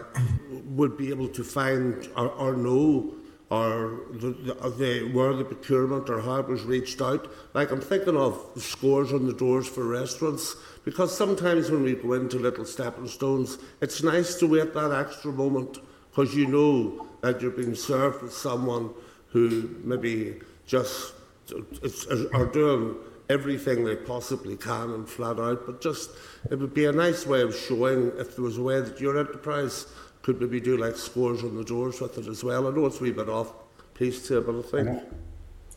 [0.49, 3.15] would be able to find or, or know
[3.49, 7.31] or the, the, uh, the, where the procurement or how it was reached out.
[7.53, 12.13] Like I'm thinking of scores on the doors for restaurants because sometimes when we go
[12.13, 15.79] into little stepping stones, it's nice to wait that extra moment
[16.09, 18.89] because you know that you're being served with someone
[19.27, 21.13] who maybe just
[21.53, 22.95] uh, are doing
[23.29, 26.11] everything they possibly can and flat out, but just
[26.51, 29.17] it would be a nice way of showing if there was a way that your
[29.17, 29.87] enterprise
[30.23, 32.67] could maybe do like scores on the doors with it as well.
[32.67, 33.53] I know it's a wee bit off
[33.93, 35.03] piece to but I think.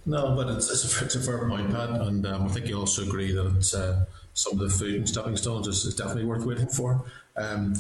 [0.06, 2.78] No, but it's, it's, a, it's a fair point, Pat, and um, I think you
[2.78, 4.04] also agree that uh,
[4.34, 7.04] some of the food stepping stones is, is definitely worth waiting for.
[7.36, 7.74] Um,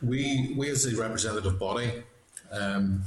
[0.00, 2.04] we, we as a representative body,
[2.52, 3.02] um,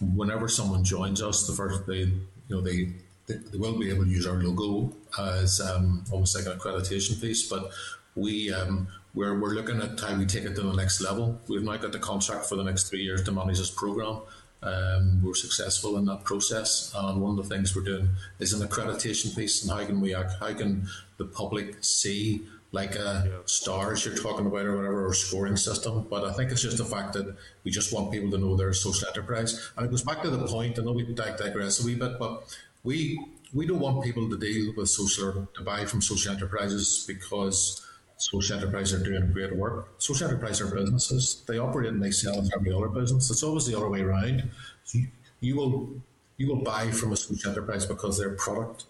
[0.00, 2.10] whenever someone joins us, the first they
[2.48, 2.88] you know, they,
[3.26, 7.20] they, they will be able to use our logo as um, almost like an accreditation
[7.20, 7.70] piece, but
[8.16, 8.88] we um,
[9.18, 11.40] we're, we're looking at how we take it to the next level.
[11.48, 14.20] We've now got the contract for the next three years to manage this program.
[14.62, 18.66] Um, we're successful in that process, and one of the things we're doing is an
[18.66, 19.62] accreditation piece.
[19.62, 20.34] And how can we act?
[20.38, 23.38] how can the public see like a yeah.
[23.46, 26.06] stars you're talking about or whatever or scoring system.
[26.08, 28.68] But I think it's just the fact that we just want people to know they're
[28.68, 29.70] a social enterprise.
[29.76, 32.44] And it goes back to the point, I know we digress a wee bit, but
[32.84, 33.18] we
[33.54, 37.87] we don't want people to deal with social to buy from social enterprises because
[38.18, 39.94] social enterprises are doing great work.
[39.98, 41.42] Social enterprises are businesses.
[41.48, 43.30] They operate and they sell as every other business.
[43.30, 44.50] It's always the other way around.
[44.92, 45.06] You,
[45.40, 45.88] you will
[46.36, 48.84] you will buy from a social enterprise because their product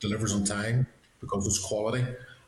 [0.00, 0.86] delivers on time,
[1.20, 2.04] because it's quality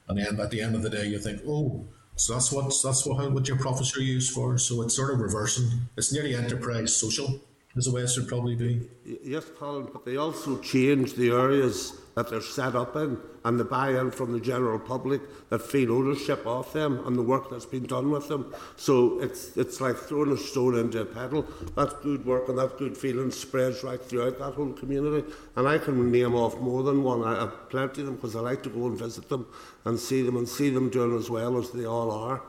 [0.09, 1.85] and then at the end of the day, you think, oh,
[2.16, 4.57] so that's what that's what what your profits are used for.
[4.59, 5.68] So it's sort of reversing.
[5.96, 7.40] It's nearly enterprise social,
[7.75, 8.88] is the way it should probably be.
[9.22, 13.64] Yes, Colin, but they also change the areas that they're set up in and the
[13.64, 17.85] buy-in from the general public that feel ownership of them and the work that's been
[17.85, 18.55] done with them.
[18.76, 21.46] So it's it's like throwing a stone into a pedal.
[21.76, 25.31] That good work and that good feeling spreads right throughout that whole community.
[25.57, 27.22] And I can name off more than one.
[27.22, 29.46] I have plenty of them because I like to go and visit them
[29.85, 32.40] and see them and see them doing as well as they all are.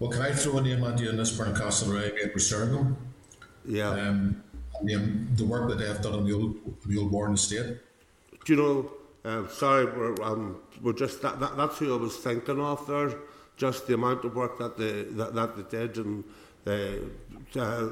[0.00, 2.96] Well, can I throw a name at you in this Castlereagh at Resurgam?
[3.64, 3.90] Yeah.
[3.90, 4.42] Um,
[4.82, 4.96] the,
[5.36, 7.78] the work that they have done on the old, the old Warren estate
[8.44, 8.92] do you know?
[9.24, 13.12] Uh, sorry, we're, um, we're just that, that, That's who I was thinking of there.
[13.56, 16.24] Just the amount of work that they that, that they did, and
[16.66, 17.88] uh, uh,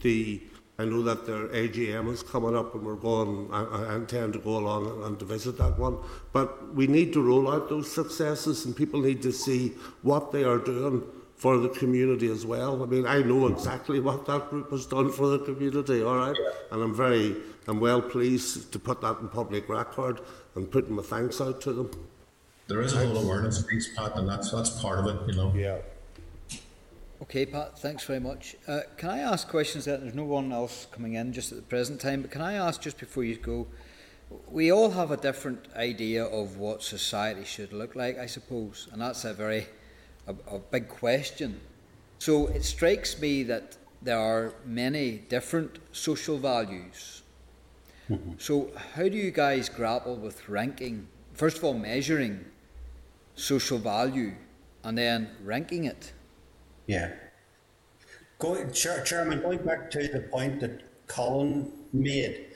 [0.00, 0.40] the
[0.78, 3.50] I know that their AGM is coming up, and we're going.
[3.52, 5.98] I, I intend to go along and, and to visit that one.
[6.32, 10.44] But we need to roll out those successes, and people need to see what they
[10.44, 11.02] are doing
[11.40, 12.82] for the community as well.
[12.82, 16.36] I mean, I know exactly what that group has done for the community, all right?
[16.70, 17.34] And I'm very,
[17.70, 20.20] I'm well pleased to put that in public record
[20.56, 21.90] and putting my thanks out to them.
[22.66, 25.52] There is a whole awareness piece, Pat, and that's, that's part of it, you know.
[25.54, 25.78] Yeah.
[27.22, 28.56] Okay, Pat, thanks very much.
[28.66, 31.62] Uh, can I ask questions that there's no one else coming in just at the
[31.62, 33.68] present time, but can I ask just before you go,
[34.50, 39.00] we all have a different idea of what society should look like, I suppose, and
[39.00, 39.68] that's a very
[40.26, 41.60] a, a big question.
[42.18, 47.19] So it strikes me that there are many different social values.
[48.38, 51.08] So, how do you guys grapple with ranking?
[51.34, 52.44] First of all, measuring
[53.34, 54.34] social value
[54.84, 56.12] and then ranking it.
[56.86, 57.12] Yeah.
[58.38, 62.46] Going, Chairman, going back to the point that Colin made,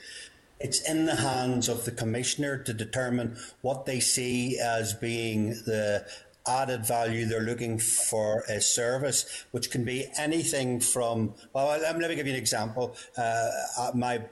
[0.61, 6.07] it's in the hands of the commissioner to determine what they see as being the
[6.47, 12.15] added value they're looking for a service, which can be anything from, well, let me
[12.15, 12.97] give you an example.
[13.17, 13.51] Uh,
[13.95, 14.23] my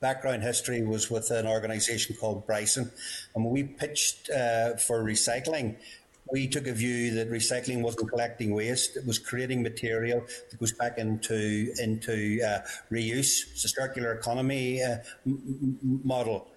[0.00, 2.90] background history was with an organisation called Bryson,
[3.34, 5.76] and when we pitched uh, for recycling,
[6.30, 10.20] we took a view that recycling wasn't collecting waste; it was creating material
[10.50, 12.60] that goes back into into uh,
[12.92, 13.50] reuse.
[13.52, 16.48] It's a circular economy uh, m- model.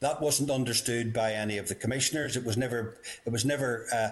[0.00, 2.34] That wasn't understood by any of the commissioners.
[2.34, 2.96] It was never.
[3.26, 4.10] It was never uh,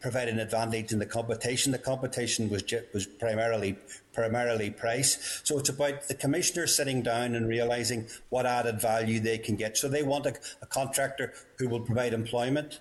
[0.00, 1.72] providing advantage in the competition.
[1.72, 3.76] The competition was was primarily
[4.14, 5.42] primarily price.
[5.44, 9.76] So it's about the commissioners sitting down and realizing what added value they can get.
[9.76, 12.80] So they want a, a contractor who will provide employment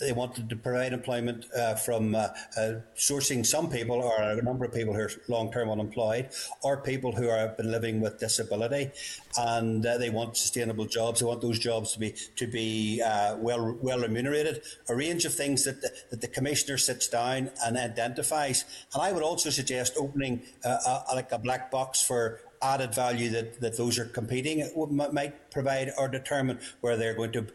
[0.00, 4.64] they wanted to provide employment uh, from uh, uh, sourcing some people or a number
[4.64, 6.28] of people who are long term unemployed
[6.62, 8.90] or people who have been living with disability
[9.38, 11.20] and uh, they want sustainable jobs.
[11.20, 14.62] They want those jobs to be to be uh, well well remunerated.
[14.88, 18.64] A range of things that the, that the commissioner sits down and identifies.
[18.92, 23.60] And I would also suggest opening uh, like a black box for added value that,
[23.60, 27.46] that those are competing might provide or determine where they're going to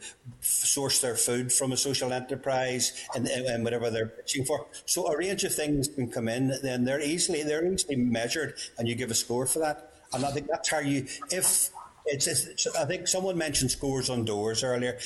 [0.42, 4.68] source their food from a social enterprise and, and whatever they're pitching for.
[4.86, 8.88] So a range of things can come in, then they're easily they're easily measured, and
[8.88, 9.94] you give a score for that.
[10.14, 11.72] And I think that's how you if
[12.06, 15.00] it's, it's I think someone mentioned scores on doors earlier.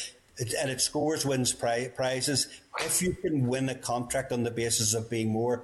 [0.59, 2.47] and it scores wins prizes
[2.79, 5.63] if you can win a contract on the basis of being more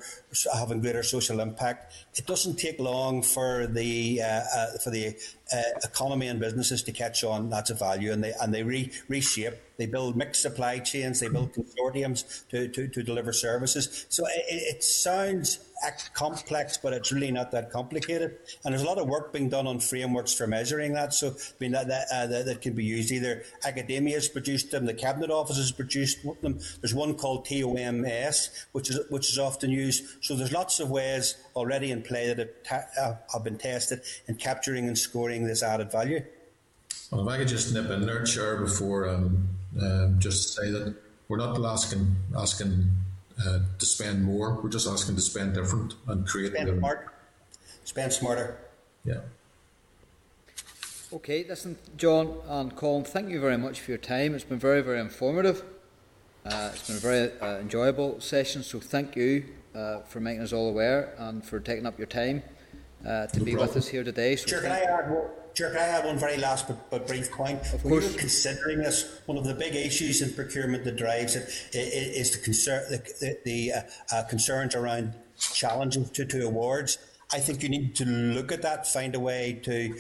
[0.54, 5.16] having greater social impact, it doesn't take long for the uh, uh, for the
[5.52, 7.50] uh, economy and businesses to catch on.
[7.50, 9.56] That's a value, and they and they re- reshape.
[9.78, 11.22] They build mixed supply chains.
[11.22, 14.06] They build consortiums to, to, to deliver services.
[14.10, 15.60] So it, it sounds
[16.14, 18.38] complex, but it's really not that complicated.
[18.66, 21.14] And there's a lot of work being done on frameworks for measuring that.
[21.14, 23.12] So I mean that that, uh, that, that can be used.
[23.12, 26.60] Either academia has produced them, the cabinet office has produced them.
[26.82, 30.04] There's one called TOMS, which is which is often used.
[30.22, 34.88] So there's lots of ways already in play that have, have been tested in capturing
[34.88, 36.22] and scoring this added value.
[37.12, 39.48] Well, if I could just nip in there, Chair, before um,
[39.82, 40.96] uh, just say that
[41.28, 42.92] we're not asking asking
[43.46, 44.60] uh, to spend more.
[44.62, 46.54] We're just asking to spend different and create.
[46.54, 47.14] Spend smart.
[47.86, 48.58] Spend smarter.
[49.06, 49.22] Yeah.
[51.12, 54.36] Okay, listen, John and Colin, thank you very much for your time.
[54.36, 55.64] It's been very, very informative.
[56.46, 59.44] Uh, it's been a very uh, enjoyable session, so thank you
[59.76, 62.42] uh, for making us all aware and for taking up your time
[63.06, 63.68] uh, to no be problem.
[63.68, 64.36] with us here today.
[64.36, 67.08] So sure, can I add one, sure, can I add one very last but, but
[67.08, 67.62] brief point?
[67.74, 68.10] Of when course.
[68.10, 72.40] you're considering this, one of the big issues in procurement that drives it is the,
[72.40, 73.82] concern, the, the, the uh,
[74.14, 76.98] uh, concerns around challenges to, to awards.
[77.34, 79.94] I think you need to look at that, find a way to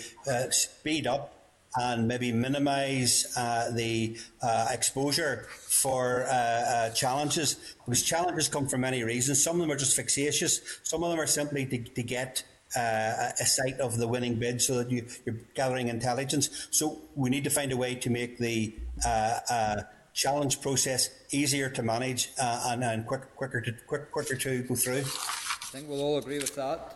[0.52, 1.39] speed up
[1.78, 8.78] and maybe minimise uh, the uh, exposure for uh, uh, challenges because challenges come for
[8.78, 9.44] many reasons.
[9.44, 10.80] Some of them are just vexatious.
[10.84, 12.44] Some of them are simply to, to get
[12.76, 16.68] uh, a sight of the winning bid so that you, are gathering intelligence.
[16.72, 19.82] So we need to find a way to make the uh,
[20.14, 25.00] challenge process easier to manage and, and quick, quicker to quick, quicker to go through.
[25.02, 26.96] I think we'll all agree with that.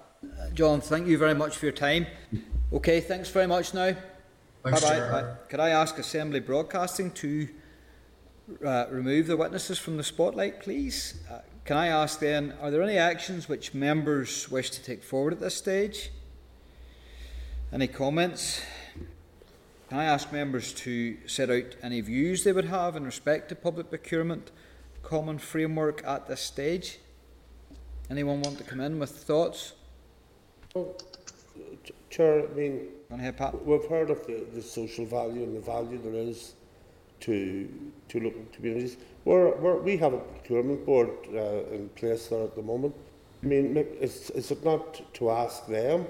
[0.53, 2.07] John, thank you very much for your time.
[2.71, 3.95] Okay, thanks very much now.
[4.64, 5.39] Thanks, Chair.
[5.49, 7.49] Could I ask Assembly Broadcasting to
[8.66, 11.22] uh, remove the witnesses from the spotlight, please?
[11.30, 15.34] Uh, can I ask then, are there any actions which members wish to take forward
[15.34, 16.11] at this stage?
[17.74, 18.61] Any comments?
[19.89, 23.55] Can I ask members to set out any views they would have in respect to
[23.55, 24.51] public procurement
[25.01, 26.99] common framework at this stage?
[28.09, 29.74] Anyone want to come in with thoughts?
[30.74, 30.95] Well,
[32.09, 32.88] Chair, I mean,
[33.20, 33.66] ahead, Pat.
[33.66, 36.53] we've heard of the, the social value and the value there is
[37.22, 37.70] to
[38.09, 38.97] to local communities.
[39.26, 42.93] We're, we're, we have a procurement board uh, in place there at the moment.
[43.41, 46.05] I mean, is, is it not to ask them?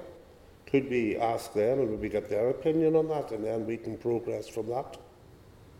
[0.65, 3.97] Could we ask them and we get their opinion on that and then we can
[3.97, 4.97] progress from that?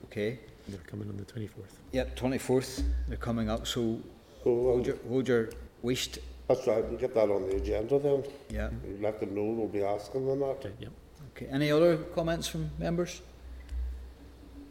[0.06, 0.40] Okay.
[0.68, 1.50] They're coming on the 24th.
[1.92, 2.84] Yep, 24th.
[3.08, 4.00] They're coming up, so
[4.44, 5.50] So, um, hold your, hold your
[5.82, 6.20] wished.
[6.48, 8.24] that's right, we'll get that on the agenda then.
[8.50, 8.70] Yeah.
[8.84, 10.46] We'll let them know we'll be asking them that.
[10.46, 10.92] Okay, yep.
[11.36, 11.48] Okay.
[11.52, 13.22] Any other comments from members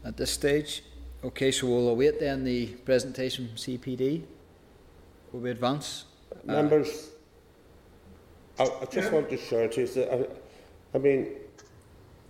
[0.05, 0.83] at this stage?
[1.23, 4.23] Okay, so we'll await then the presentation from CPD.
[5.31, 6.05] will we advance?
[6.31, 7.09] Uh, members,
[8.59, 10.25] I, I just want to share to you, that I,
[10.95, 11.27] I mean,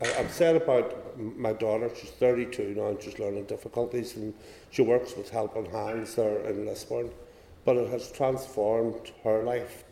[0.02, 4.34] I've said about my daughter, she's 32 now and she's learning difficulties and
[4.72, 7.10] she works with Helping Hands there in Lisburn,
[7.66, 9.84] but it has transformed her life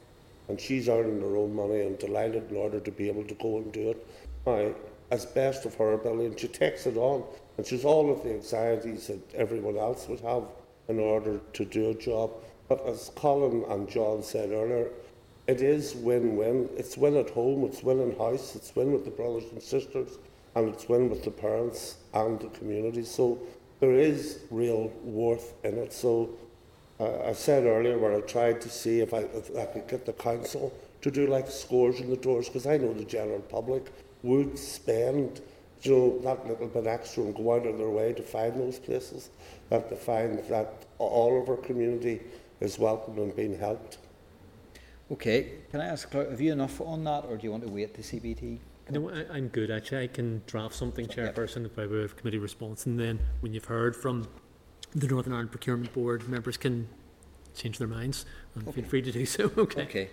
[0.48, 3.58] and she's earning her own money and delighted in order to be able to go
[3.58, 4.08] and do it
[4.46, 4.74] now,
[5.12, 7.24] as best of her ability and she takes it on
[7.58, 10.44] and she's all of the anxieties that everyone else would have
[10.88, 12.32] in order to do a job.
[12.68, 14.90] But as Colin and John said earlier,
[15.48, 16.70] it is win-win.
[16.78, 20.18] It's win at home, it's win in house, it's win with the brothers and sisters,
[20.56, 23.04] and it's win with the parents and the community.
[23.04, 23.40] So
[23.80, 25.92] there is real worth in it.
[25.92, 26.30] So
[27.00, 30.06] uh, I said earlier where I tried to see if I, if I could get
[30.06, 33.92] the council to do like scores in the doors because I know the general public
[34.24, 35.42] would spend
[35.84, 38.78] you know that little bit extra and go out of their way to find those
[38.78, 39.30] places
[39.70, 42.22] that they find that all of our community
[42.60, 43.98] is welcome and being helped.
[45.12, 47.72] Okay, can I ask, Clerk, have you enough on that, or do you want to
[47.72, 48.60] wait to CPD?
[48.92, 50.04] No, I, I'm good actually.
[50.04, 51.36] I can draft something, Yep.
[51.36, 54.28] Chairperson, by way of committee response, and then when you've heard from
[54.94, 56.88] the Northern Ireland Procurement Board, members can
[57.56, 59.52] change their minds and feel free to do so.
[59.58, 59.82] Okay.
[59.84, 60.10] Okay.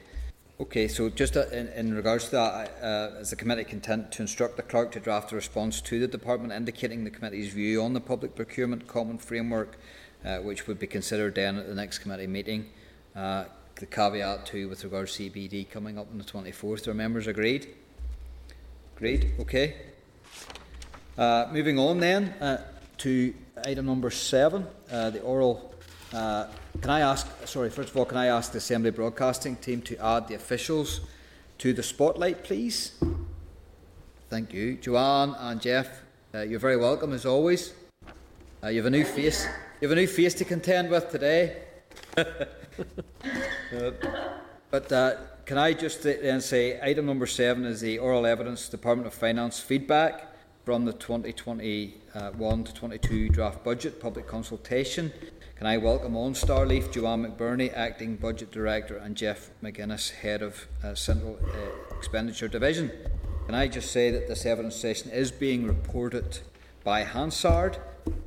[0.61, 4.23] Okay, so just uh, in, in regards to that, uh, is the committee content to
[4.23, 7.93] instruct the clerk to draft a response to the department indicating the committee's view on
[7.93, 9.79] the public procurement common framework,
[10.25, 12.67] uh, which would be considered then at the next committee meeting?
[13.15, 13.45] Uh,
[13.77, 16.89] the caveat too with regards to CPD coming up on the 24th.
[16.89, 17.69] Are members agreed?
[18.97, 19.77] Agreed, okay.
[21.17, 22.65] Uh, moving on then uh,
[22.97, 23.33] to
[23.65, 25.73] item number seven, the oral.
[26.79, 29.83] Uh, can I ask, sorry, first of all, can I ask the Assembly Broadcasting team
[29.83, 31.01] to add the officials
[31.59, 32.93] to the spotlight, please?
[34.29, 34.77] Thank you.
[34.77, 36.03] Joanne and Jeff,
[36.35, 37.73] uh, you're very welcome as always.
[38.63, 39.47] Uh, you have a new face.
[39.81, 41.63] You have a new face to contend with today.
[43.71, 43.91] Uh,
[44.71, 49.07] but uh, can I just then say item number seven is the oral evidence Department
[49.09, 50.29] of Finance feedback
[50.65, 55.13] from the 2021 to 22 draft budget public consultation.
[55.59, 60.69] Can I welcome on Starleaf Joanne McBurney, Acting Budget Director, and Jeff McGuinness, Head of
[60.85, 62.93] uh, Central uh, Expenditure Division.
[63.47, 66.39] Can I just say that this evidence session is being reported
[66.85, 67.79] by Hansard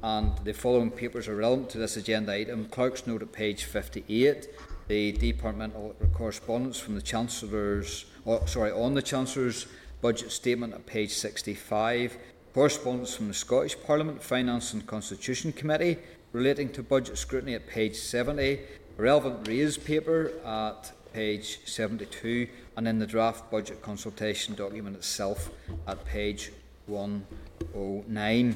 [0.04, 2.66] and the following papers are relevant to this agenda item.
[2.66, 4.50] Clerk's note at page 58,
[4.90, 9.68] the departmental correspondence from the Chancellor's, oh, sorry, on the Chancellor's
[10.02, 12.18] budget statement at page 65,
[12.54, 15.98] correspondence from the Scottish Parliament Finance and Constitution Committee
[16.34, 18.60] relating to budget scrutiny at page 70,
[18.98, 25.50] relevant RaISe paper at page 72, and in the draft budget consultation document itself
[25.88, 26.52] at page
[26.88, 28.56] 109.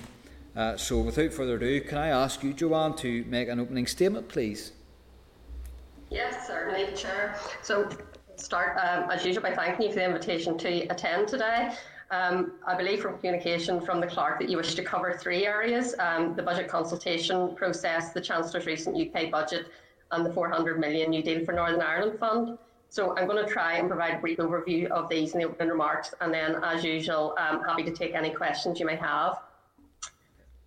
[0.55, 4.29] Uh, so, without further ado, can I ask you, Joanne, to make an opening statement,
[4.29, 4.71] please?
[6.09, 7.37] Yes, certainly, Chair.
[7.61, 7.89] So,
[8.37, 11.75] start um, as usual by thanking you for the invitation to attend today.
[12.11, 15.95] Um, I believe from communication from the clerk that you wish to cover three areas
[15.99, 19.67] um, the budget consultation process, the Chancellor's recent UK budget,
[20.11, 22.57] and the 400 million New Deal for Northern Ireland Fund.
[22.89, 25.69] So I'm going to try and provide a brief overview of these in the opening
[25.69, 29.39] remarks, and then, as usual, I'm happy to take any questions you may have.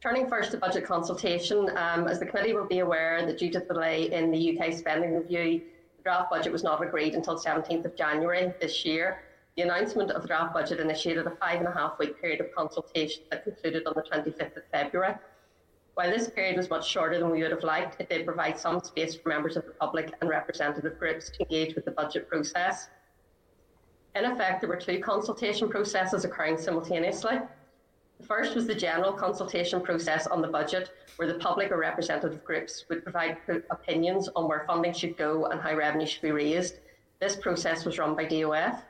[0.00, 3.60] Turning first to budget consultation, um, as the committee will be aware that due to
[3.60, 5.62] the delay in the UK spending review,
[5.96, 9.22] the draft budget was not agreed until 17th of January this year.
[9.58, 12.54] The announcement of the draft budget initiated a five and a half week period of
[12.54, 15.16] consultation that concluded on the 25th of February.
[15.94, 18.80] While this period was much shorter than we would have liked, it did provide some
[18.84, 22.88] space for members of the public and representative groups to engage with the budget process.
[24.14, 27.40] In effect, there were two consultation processes occurring simultaneously.
[28.20, 32.44] The first was the general consultation process on the budget, where the public or representative
[32.44, 33.38] groups would provide
[33.70, 36.76] opinions on where funding should go and how revenue should be raised.
[37.18, 38.84] This process was run by DOF.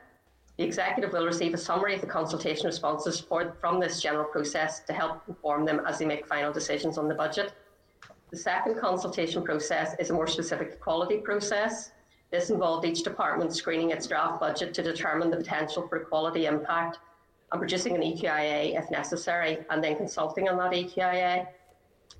[0.59, 4.81] The Executive will receive a summary of the consultation responses for, from this general process
[4.81, 7.53] to help inform them as they make final decisions on the budget.
[8.29, 11.93] The second consultation process is a more specific quality process.
[12.29, 16.99] This involved each department screening its draft budget to determine the potential for quality impact
[17.53, 21.47] and producing an EQIA if necessary, and then consulting on that EQIA.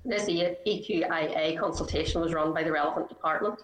[0.06, 3.60] This EQIA consultation was run by the relevant department.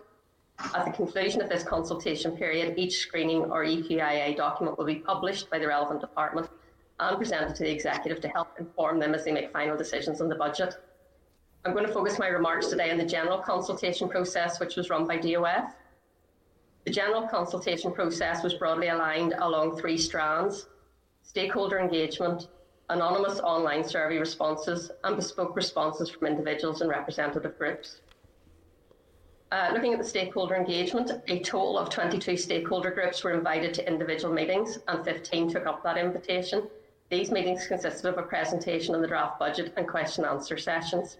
[0.58, 5.50] At the conclusion of this consultation period, each screening or EQIA document will be published
[5.50, 6.48] by the relevant department
[6.98, 10.28] and presented to the executive to help inform them as they make final decisions on
[10.28, 10.74] the budget.
[11.64, 15.06] I'm going to focus my remarks today on the general consultation process, which was run
[15.06, 15.74] by DOF.
[16.84, 20.68] The general consultation process was broadly aligned along three strands
[21.22, 22.48] stakeholder engagement,
[22.88, 28.00] anonymous online survey responses, and bespoke responses from individuals and representative groups.
[29.52, 33.86] Uh, looking at the stakeholder engagement, a total of 22 stakeholder groups were invited to
[33.86, 36.68] individual meetings and 15 took up that invitation.
[37.10, 41.18] These meetings consisted of a presentation on the draft budget and question answer sessions.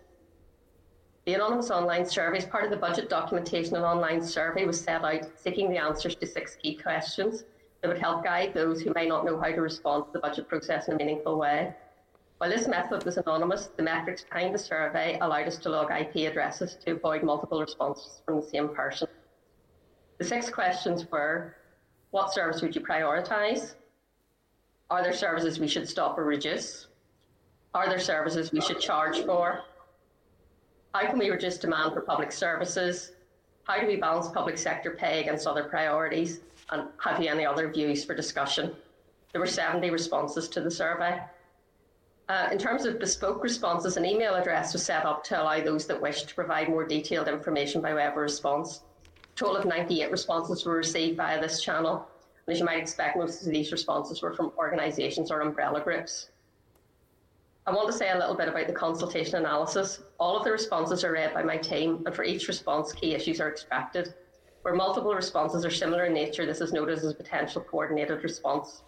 [1.24, 5.04] The anonymous online survey, as part of the budget documentation and online survey, was set
[5.04, 7.44] out seeking the answers to six key questions
[7.80, 10.48] that would help guide those who may not know how to respond to the budget
[10.48, 11.72] process in a meaningful way.
[12.38, 16.30] While this method was anonymous, the metrics behind the survey allowed us to log IP
[16.30, 19.08] addresses to avoid multiple responses from the same person.
[20.18, 21.56] The six questions were
[22.10, 23.74] What service would you prioritise?
[24.90, 26.88] Are there services we should stop or reduce?
[27.74, 29.62] Are there services we should charge for?
[30.94, 33.12] How can we reduce demand for public services?
[33.64, 36.40] How do we balance public sector pay against other priorities?
[36.70, 38.76] And have you any other views for discussion?
[39.32, 41.20] There were 70 responses to the survey.
[42.28, 45.86] Uh, in terms of bespoke responses, an email address was set up to allow those
[45.86, 48.82] that wished to provide more detailed information by way of a response.
[49.22, 52.08] A total of 98 responses were received via this channel.
[52.46, 56.30] And as you might expect, most of these responses were from organisations or umbrella groups.
[57.64, 60.00] I want to say a little bit about the consultation analysis.
[60.18, 63.40] All of the responses are read by my team, and for each response, key issues
[63.40, 64.14] are extracted.
[64.62, 68.82] Where multiple responses are similar in nature, this is noted as a potential coordinated response.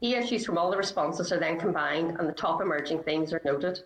[0.00, 3.80] Issues from all the responses are then combined and the top emerging themes are noted.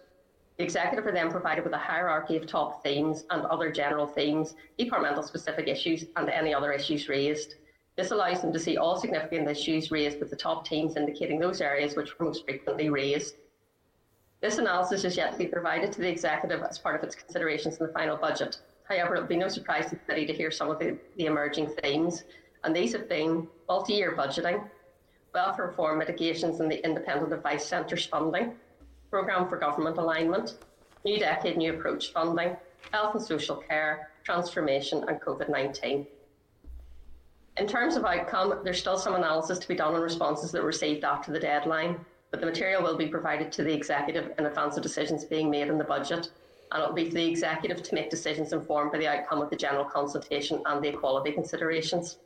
[0.57, 4.57] The executive are then provided with a hierarchy of top themes and other general themes,
[4.77, 7.55] departmental specific issues, and any other issues raised.
[7.97, 11.61] This allows them to see all significant issues raised with the top teams indicating those
[11.61, 13.37] areas which were most frequently raised.
[14.41, 17.79] This analysis is yet to be provided to the executive as part of its considerations
[17.79, 18.59] in the final budget.
[18.89, 21.27] However, it will be no surprise to the committee to hear some of the, the
[21.27, 22.25] emerging themes,
[22.65, 24.69] and these have been multi-year budgeting,
[25.39, 28.55] welfare reform mitigations and the Independent Advice Centre's funding,
[29.09, 30.57] Programme for Government Alignment,
[31.05, 32.57] New Decade New Approach funding,
[32.91, 36.05] health and social care, transformation, and COVID 19.
[37.57, 40.67] In terms of outcome, there's still some analysis to be done on responses that were
[40.67, 42.01] received after the deadline,
[42.33, 45.69] but the material will be provided to the executive in advance of decisions being made
[45.69, 46.31] in the budget,
[46.73, 49.51] and it will be for the executive to make decisions informed by the outcome of
[49.51, 52.19] the general consultation and the equality considerations.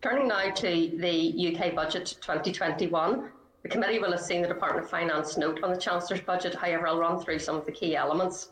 [0.00, 3.32] Turning now to the UK budget 2021,
[3.64, 6.54] the committee will have seen the Department of Finance note on the Chancellor's budget.
[6.54, 8.50] However, I'll run through some of the key elements.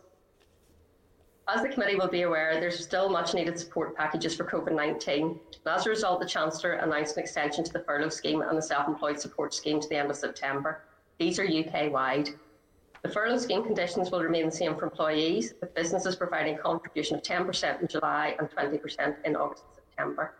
[1.46, 5.38] As the committee will be aware, there's still much needed support packages for COVID 19.
[5.66, 8.88] As a result, the Chancellor announced an extension to the furlough scheme and the self
[8.88, 10.82] employed support scheme to the end of September.
[11.20, 12.30] These are UK wide.
[13.02, 17.16] The furlough scheme conditions will remain the same for employees, with businesses providing a contribution
[17.16, 20.34] of 10% in July and 20% in August and September.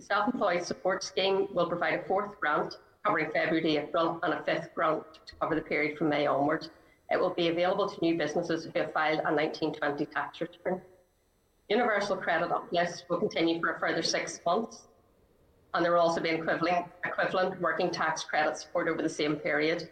[0.00, 4.42] The Self-Employed Support Scheme will provide a fourth grant covering February to April and a
[4.44, 6.70] fifth grant to cover the period from May onwards.
[7.10, 10.80] It will be available to new businesses who have filed a 1920 tax return.
[11.68, 14.88] Universal credit uplifts will continue for a further six months,
[15.74, 19.90] and there will also be equivalent, equivalent working tax credit support over the same period.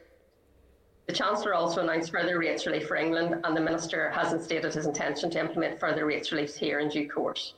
[1.07, 4.87] The Chancellor also announced further rates relief for England, and the Minister has stated his
[4.87, 7.53] intention to implement further rates relief here in due course.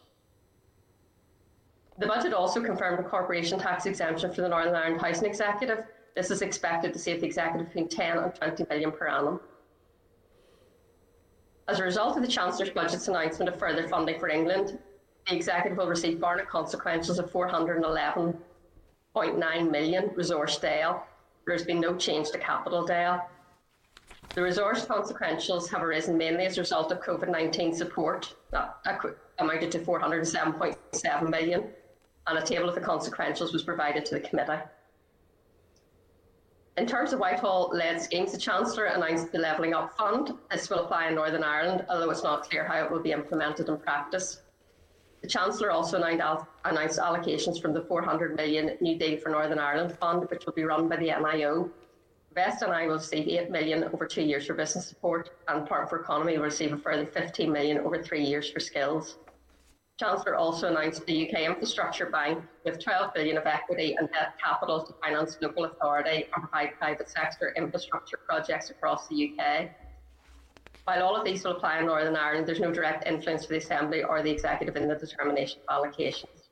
[2.00, 5.84] The budget also confirmed a corporation tax exemption for the Northern Ireland Housing Executive.
[6.16, 9.38] This is expected to save the executive between 10 and 20 million per annum.
[11.68, 14.78] As a result of the Chancellor's budget's announcement of further funding for England,
[15.28, 21.06] the executive will receive Barnett consequentials of 411.9 million resource DEL.
[21.44, 23.28] There has been no change to capital DEL.
[24.34, 28.78] The resource consequentials have arisen mainly as a result of COVID 19 support that
[29.38, 31.68] amounted to 407.7 million
[32.26, 34.60] and a table of the consequentials was provided to the committee.
[36.76, 40.32] In terms of Whitehall-led schemes, the Chancellor announced the Levelling Up Fund.
[40.50, 43.68] This will apply in Northern Ireland, although it's not clear how it will be implemented
[43.68, 44.40] in practice.
[45.20, 50.26] The Chancellor also announced allocations from the 400 million New Deal for Northern Ireland Fund,
[50.30, 51.70] which will be run by the NIO.
[52.30, 56.00] Invest NI will receive 8 million over two years for business support, and Park for
[56.00, 59.18] Economy will receive a further 15 million over three years for skills.
[60.00, 64.82] Chancellor also announced the UK Infrastructure Bank with 12 billion of equity and debt capital
[64.82, 69.68] to finance local authority and provide private sector infrastructure projects across the UK.
[70.84, 73.58] While all of these will apply in Northern Ireland, there's no direct influence for the
[73.58, 76.48] Assembly or the Executive in the determination of allocations.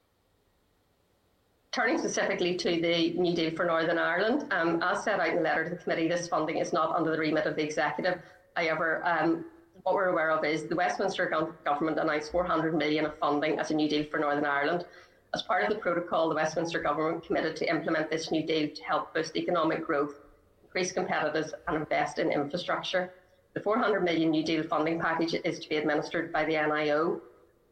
[1.72, 5.40] Turning specifically to the New Deal for Northern Ireland, um, as set out in the
[5.40, 8.20] letter to the committee, this funding is not under the remit of the Executive.
[8.56, 9.46] However, um,
[9.88, 11.32] what we're aware of is the Westminster
[11.64, 14.84] government announced 400 million of funding as a new deal for Northern Ireland.
[15.32, 18.84] As part of the protocol, the Westminster government committed to implement this new deal to
[18.84, 20.16] help boost economic growth,
[20.62, 23.14] increase competitiveness, and invest in infrastructure.
[23.54, 27.22] The 400 million New Deal funding package is to be administered by the NIO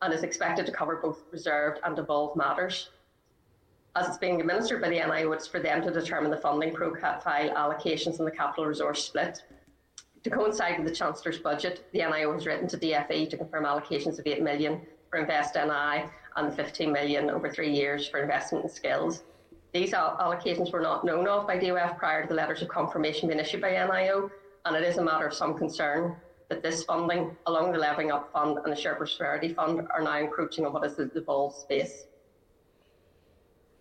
[0.01, 2.89] and is expected to cover both reserved and devolved matters.
[3.95, 7.51] As it's being administered by the NIO, it's for them to determine the funding profile
[7.51, 9.43] allocations and the capital resource split.
[10.27, 14.19] To coincide with the Chancellor's budget, the NIO has written to DFE to confirm allocations
[14.19, 18.69] of 8 million for Invest NI and 15 million over three years for investment in
[18.69, 19.23] skills.
[19.73, 23.39] These allocations were not known of by DOF prior to the letters of confirmation being
[23.39, 24.29] issued by NIO,
[24.65, 26.17] and it is a matter of some concern
[26.49, 30.19] that this funding, along the Levelling Up Fund and the Shared Prosperity Fund, are now
[30.19, 32.09] encroaching on what is the devolved space.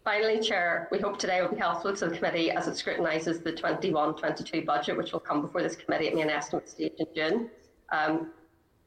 [0.05, 3.51] Finally, Chair, we hope today will be helpful to the committee as it scrutinises the
[3.51, 7.49] 21-22 budget, which will come before this committee at main estimate stage in June.
[7.91, 8.29] Um,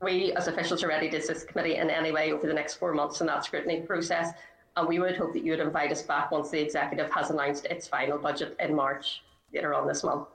[0.00, 2.74] we, as officials, are ready to assist the committee in any way over the next
[2.74, 4.32] four months in that scrutiny process,
[4.76, 7.64] and we would hope that you would invite us back once the executive has announced
[7.64, 10.28] its final budget in March later on this month.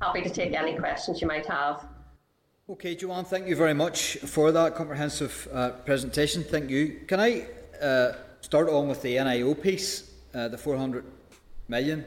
[0.00, 1.84] Happy to take any questions you might have.
[2.70, 6.42] Okay, Joanne, thank you very much for that comprehensive uh, presentation.
[6.42, 7.02] Thank you.
[7.06, 7.46] Can I
[7.82, 8.12] uh,
[8.46, 11.04] start on with the NIO piece, uh, the 400
[11.66, 12.04] million.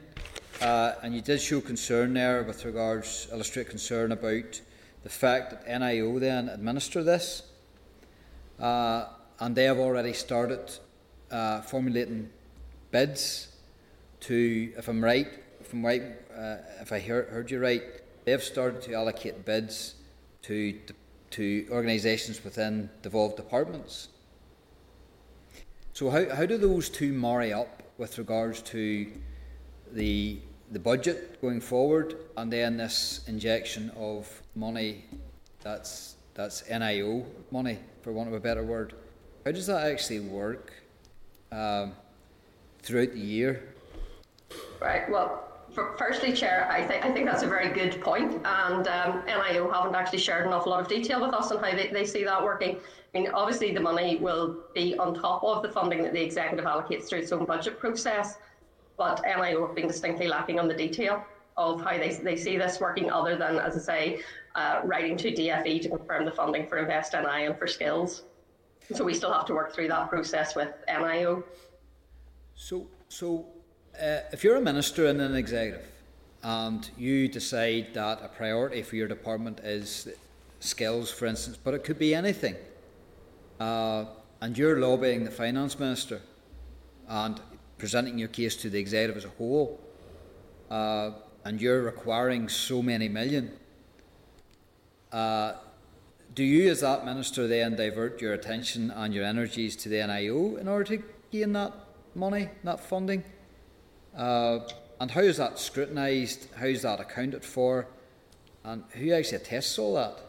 [0.62, 4.62] Uh, and you did show concern there with regards, illustrate concern about
[5.04, 7.44] the fact that NIO then administer this.
[8.58, 9.08] Uh,
[9.42, 10.72] and they have already started
[11.30, 12.30] uh, formulating
[12.92, 13.50] bids
[14.22, 15.28] to, if I'm right,
[15.60, 17.84] if I'm right, uh, if I heard, heard you right,
[18.24, 19.96] they've started to allocate bids
[20.44, 20.80] to,
[21.32, 24.08] to organisations within devolved departments.
[26.00, 29.06] So how, how do those two marry up with regards to
[29.92, 30.40] the
[30.72, 34.26] the budget going forward, and then this injection of
[34.56, 35.04] money
[35.60, 38.94] that's that's NIO money, for want of a better word.
[39.44, 40.72] How does that actually work
[41.52, 41.92] um,
[42.82, 43.74] throughout the year?
[44.80, 45.10] Right.
[45.12, 45.50] Well,
[45.98, 49.96] firstly, Chair, I think I think that's a very good point, and um, NIO haven't
[49.96, 52.42] actually shared an awful lot of detail with us on how they, they see that
[52.42, 52.78] working.
[53.14, 56.66] I mean, obviously, the money will be on top of the funding that the executive
[56.66, 58.38] allocates through its own budget process,
[58.98, 61.24] but NIO have been distinctly lacking on the detail
[61.58, 64.22] of how they, they see this working, other than, as I say,
[64.56, 68.24] uh, writing to DFE to confirm the funding for Invest NI and for skills.
[68.94, 71.44] So we still have to work through that process with NIO.
[72.56, 73.48] So, so
[74.00, 75.86] uh, if you're a minister and an executive
[76.44, 80.08] and you decide that a priority for your department is
[80.60, 82.56] skills, for instance, but it could be anything
[83.60, 84.06] uh,
[84.42, 86.22] and you're lobbying the finance minister
[87.08, 87.40] and
[87.78, 89.80] presenting your case to the executive as a whole,
[90.70, 91.12] uh,
[91.46, 93.52] and you're requiring so many million,
[95.12, 95.54] uh,
[96.36, 100.60] do you, as that minister, then divert your attention and your energies to the NIO
[100.60, 101.74] in order to gain that
[102.14, 103.24] money, that funding?
[104.16, 104.60] Uh,
[105.00, 106.48] and how is that scrutinised?
[106.56, 107.88] How is that accounted for?
[108.64, 110.20] And who actually attests all that?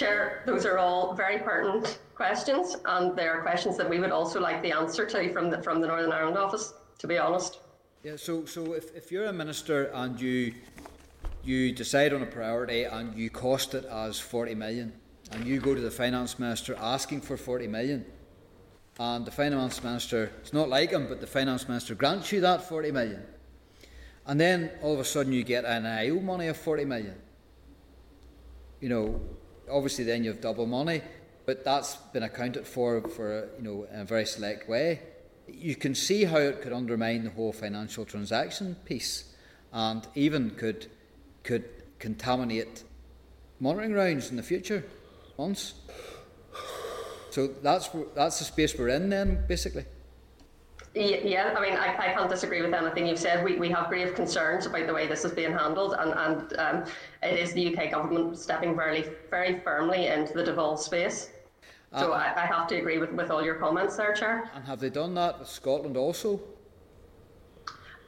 [0.00, 4.40] Chair, those are all very pertinent questions, and they are questions that we would also
[4.40, 6.72] like the answer to from the from the Northern Ireland office.
[7.00, 7.58] To be honest.
[8.02, 8.16] Yeah.
[8.16, 10.54] So, so if, if you're a minister and you
[11.44, 14.94] you decide on a priority and you cost it as forty million,
[15.32, 18.06] and you go to the finance minister asking for forty million,
[18.98, 22.62] and the finance minister, it's not like him, but the finance minister grants you that
[22.66, 23.22] forty million,
[24.24, 27.16] and then all of a sudden you get NIO money of forty million.
[28.80, 29.20] You know,
[29.70, 31.02] obviously then you have double money,
[31.46, 35.00] but that's been accounted for for you know in a very select way.
[35.46, 39.24] You can see how it could undermine the whole financial transaction piece,
[39.72, 40.86] and even could
[41.42, 41.64] could
[41.98, 42.84] contaminate
[43.58, 44.84] monitoring rounds in the future
[45.38, 45.74] months.
[47.30, 49.84] So that's that's the space we're in then, basically.
[50.94, 53.44] Yeah, I mean, I, I can't disagree with anything you've said.
[53.44, 56.84] We, we have grave concerns about the way this is being handled, and, and um,
[57.22, 61.30] it is the UK government stepping very, very firmly into the devolved space.
[61.96, 64.50] So uh, I, I, have to agree with, with all your comments there, Chair.
[64.54, 66.40] And have they done that with Scotland also?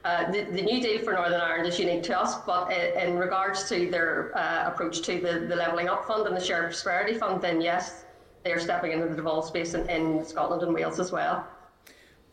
[0.03, 3.17] Uh, the, the, new deal for Northern Ireland is unique to us, but in, in
[3.17, 7.13] regards to their uh, approach to the, the Levelling Up Fund and the Shared Prosperity
[7.17, 8.03] Fund, then yes,
[8.43, 11.47] they are stepping into the devolved space in, in Scotland and Wales as well.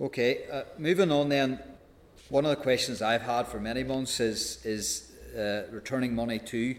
[0.01, 1.61] Okay, uh, moving on then.
[2.30, 6.74] One of the questions I've had for many months is is uh, returning money to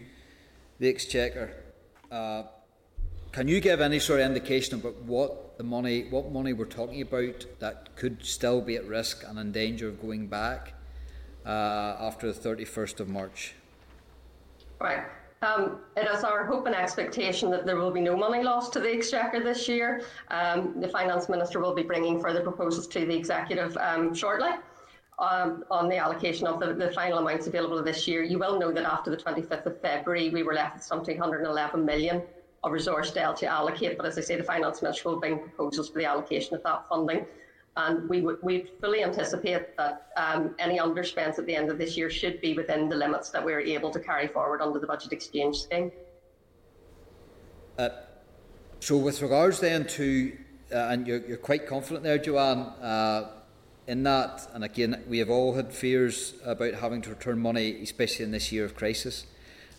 [0.80, 1.54] the Exchequer.
[2.10, 2.42] Uh,
[3.30, 7.00] can you give any sort of indication about what the money, what money we're talking
[7.00, 10.74] about that could still be at risk and in danger of going back
[11.46, 13.54] uh, after the thirty first of March?
[14.80, 15.04] Right.
[15.42, 18.80] Um, it is our hope and expectation that there will be no money lost to
[18.80, 20.02] the Exchequer this year.
[20.30, 24.50] Um, the Finance Minister will be bringing further proposals to the Executive um, shortly.
[25.18, 28.72] um, on the allocation of the, the final amounts available this year, you will know
[28.72, 32.22] that after the 25th of February, we were left with some 211 million
[32.64, 33.96] of resource debt to allocate.
[33.96, 36.88] But as I say, the Finance Minister will bring proposals for the allocation of that
[36.88, 37.26] funding.
[37.76, 41.96] And we would we fully anticipate that um, any underspends at the end of this
[41.96, 45.12] year should be within the limits that we're able to carry forward under the budget
[45.12, 45.90] exchange scheme.
[47.78, 47.88] Uh,
[48.80, 50.36] so, with regards then to,
[50.70, 53.30] uh, and you're, you're, quite confident there, Joanne, uh,
[53.86, 58.24] in that, and again, we have all had fears about having to return money, especially
[58.24, 59.26] in this year of crisis.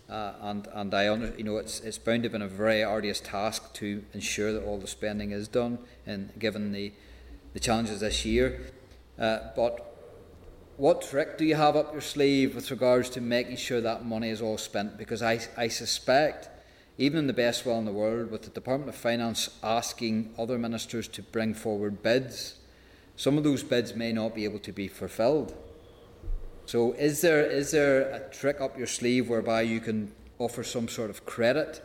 [0.10, 3.22] Uh, and and I you know it's it's bound to have been a very arduous
[3.22, 6.92] task to ensure that all the spending is done, and given the
[7.54, 8.62] the challenges this year.
[9.18, 9.94] Uh, but
[10.78, 14.30] what trick do you have up your sleeve with regards to making sure that money
[14.30, 14.98] is all spent?
[14.98, 16.50] Because I, I suspect,
[16.98, 20.58] even in the best will in the world, with the Department of Finance asking other
[20.58, 22.56] ministers to bring forward bids,
[23.16, 25.56] some of those bids may not be able to be fulfilled.
[26.66, 30.88] So, is there is there a trick up your sleeve whereby you can offer some
[30.88, 31.82] sort of credit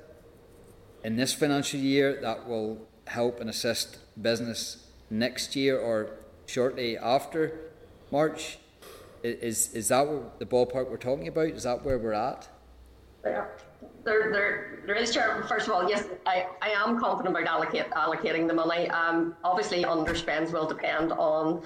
[1.04, 6.10] in this financial year that will help and assist business next year or
[6.46, 7.58] shortly after
[8.10, 8.58] March?
[9.22, 10.06] Is, is that
[10.38, 11.48] the ballpark we're talking about?
[11.48, 12.48] Is that where we're at?
[14.04, 15.44] There, there, there is, Chair.
[15.48, 18.88] First of all, yes, I, I am confident about allocate, allocating the money.
[18.90, 21.62] Um, obviously, underspends will depend on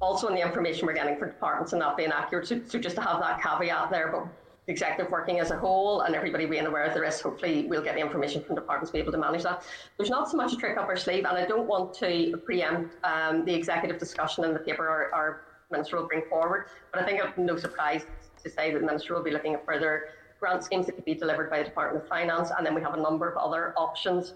[0.00, 2.48] also on the information we're getting from departments and that being accurate.
[2.48, 4.26] So, so just to have that caveat there, but
[4.70, 7.94] executive working as a whole and everybody being aware of the risk, hopefully we'll get
[7.94, 9.62] the information from departments to be able to manage that.
[9.96, 12.96] There's not so much a trick up our sleeve, and I don't want to preempt
[13.04, 17.04] um, the executive discussion in the paper our, our Minister will bring forward, but I
[17.04, 18.02] think it's no surprise
[18.42, 20.08] to say that the Minister will be looking at further
[20.40, 22.94] grant schemes that could be delivered by the Department of Finance, and then we have
[22.94, 24.34] a number of other options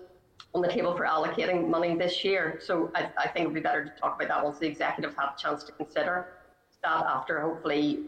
[0.55, 2.61] on the table for allocating money this year.
[2.63, 5.15] So I, I think it would be better to talk about that once the executive
[5.17, 6.27] have a chance to consider
[6.83, 8.05] that after hopefully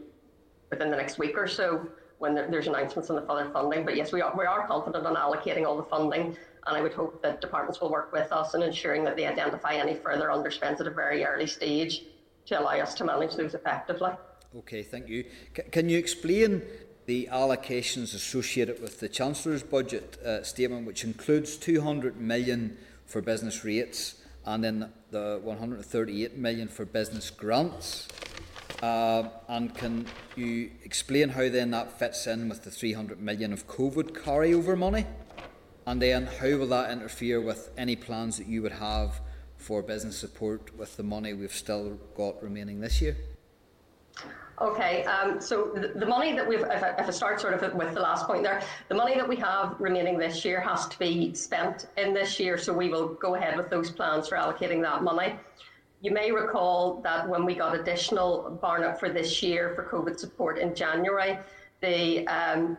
[0.70, 1.88] within the next week or so
[2.18, 3.84] when there's announcements on the further funding.
[3.84, 6.36] But yes, we are, we are confident on allocating all the funding,
[6.66, 9.74] and I would hope that departments will work with us in ensuring that they identify
[9.74, 12.04] any further underspends at a very early stage
[12.46, 14.12] to allow us to manage those effectively.
[14.58, 15.24] Okay, thank you.
[15.54, 16.62] C- can you explain
[17.04, 23.64] the allocations associated with the Chancellor's budget uh, statement, which includes 200 million for business
[23.64, 28.08] rates and then the 138 million for business grants?
[28.82, 30.06] Uh, and can
[30.36, 35.06] you explain how then that fits in with the 300 million of COVID carryover money?
[35.86, 39.20] And then how will that interfere with any plans that you would have
[39.56, 43.16] for business support with the money we've still got remaining this year?
[44.60, 47.74] Okay, um, so the, the, money that we've, if I, if I, start sort of
[47.74, 50.98] with the last point there, the money that we have remaining this year has to
[50.98, 54.80] be spent in this year, so we will go ahead with those plans for allocating
[54.80, 55.34] that money.
[56.02, 60.58] You may recall that when we got additional Barnett for this year for COVID support
[60.58, 61.38] in January,
[61.80, 62.76] the um,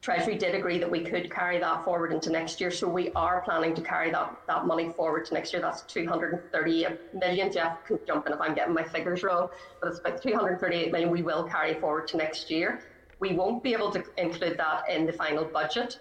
[0.00, 2.70] Treasury did agree that we could carry that forward into next year.
[2.70, 5.62] So we are planning to carry that, that money forward to next year.
[5.62, 7.52] That's 238 million.
[7.52, 9.48] Jeff can jump in if I'm getting my figures wrong,
[9.80, 12.82] but it's about 238 million we will carry forward to next year.
[13.20, 15.98] We won't be able to include that in the final budget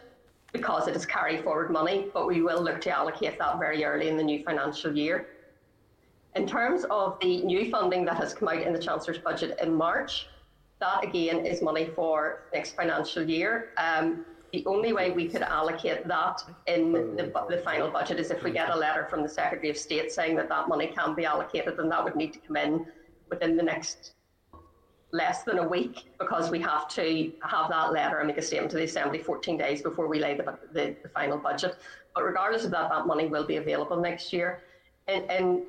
[0.54, 4.10] because it is carry forward money, but we will look to allocate that very early
[4.10, 5.28] in the new financial year.
[6.36, 9.74] In terms of the new funding that has come out in the Chancellor's budget in
[9.74, 10.28] March,
[10.80, 13.70] that again is money for next financial year.
[13.78, 18.44] Um, the only way we could allocate that in the, the, final budget is if
[18.44, 21.26] we get a letter from the Secretary of State saying that that money can be
[21.26, 22.86] allocated, and that would need to come in
[23.30, 24.14] within the next
[25.12, 28.72] less than a week because we have to have that letter and make a statement
[28.72, 31.78] to the Assembly 14 days before we lay the, the, the final budget.
[32.14, 34.64] But regardless of that, that money will be available next year.
[35.08, 35.62] And, and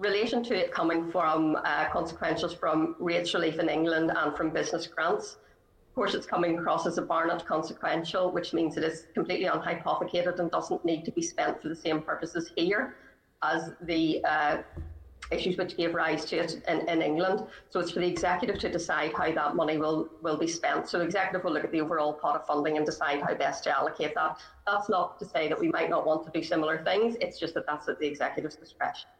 [0.00, 4.86] relation to it coming from uh, consequentials from rates relief in England and from business
[4.86, 5.36] grants.
[5.90, 10.38] Of course, it's coming across as a Barnett consequential, which means it is completely unhypothecated
[10.38, 12.96] and doesn't need to be spent for the same purposes here
[13.42, 14.58] as the uh,
[15.30, 17.44] issues which gave rise to it in, in England.
[17.68, 20.88] So it's for the executive to decide how that money will, will be spent.
[20.88, 23.64] So the executive will look at the overall pot of funding and decide how best
[23.64, 24.40] to allocate that.
[24.66, 27.52] That's not to say that we might not want to do similar things, it's just
[27.54, 29.10] that that's at the executive's discretion.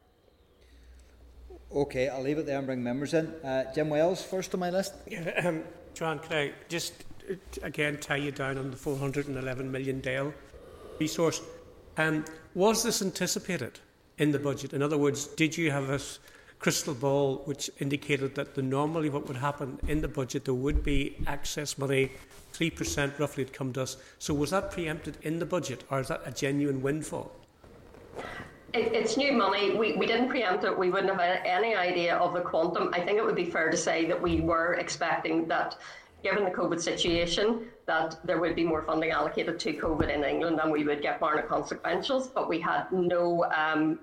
[1.72, 3.26] Okay, I'll leave it there and bring members in.
[3.44, 4.94] Uh, Jim Wells, first on my list.
[5.06, 5.62] Yeah, um,
[5.94, 10.34] John, can I just uh, again tie you down on the 411 million deal
[10.98, 11.40] resource?
[11.96, 13.78] Um, was this anticipated
[14.18, 14.72] in the budget?
[14.72, 16.00] In other words, did you have a
[16.58, 20.82] crystal ball which indicated that the, normally what would happen in the budget, there would
[20.82, 22.10] be access money,
[22.52, 23.96] 3% roughly had come to us.
[24.18, 27.32] So was that preempted in the budget or is that a genuine windfall?
[28.72, 29.74] It, it's new money.
[29.74, 30.76] We, we didn't preempt it.
[30.76, 32.90] We wouldn't have any idea of the quantum.
[32.92, 35.76] I think it would be fair to say that we were expecting that,
[36.22, 40.60] given the COVID situation, that there would be more funding allocated to COVID in England
[40.62, 43.98] and we would get Barnett consequentials, but we had no um,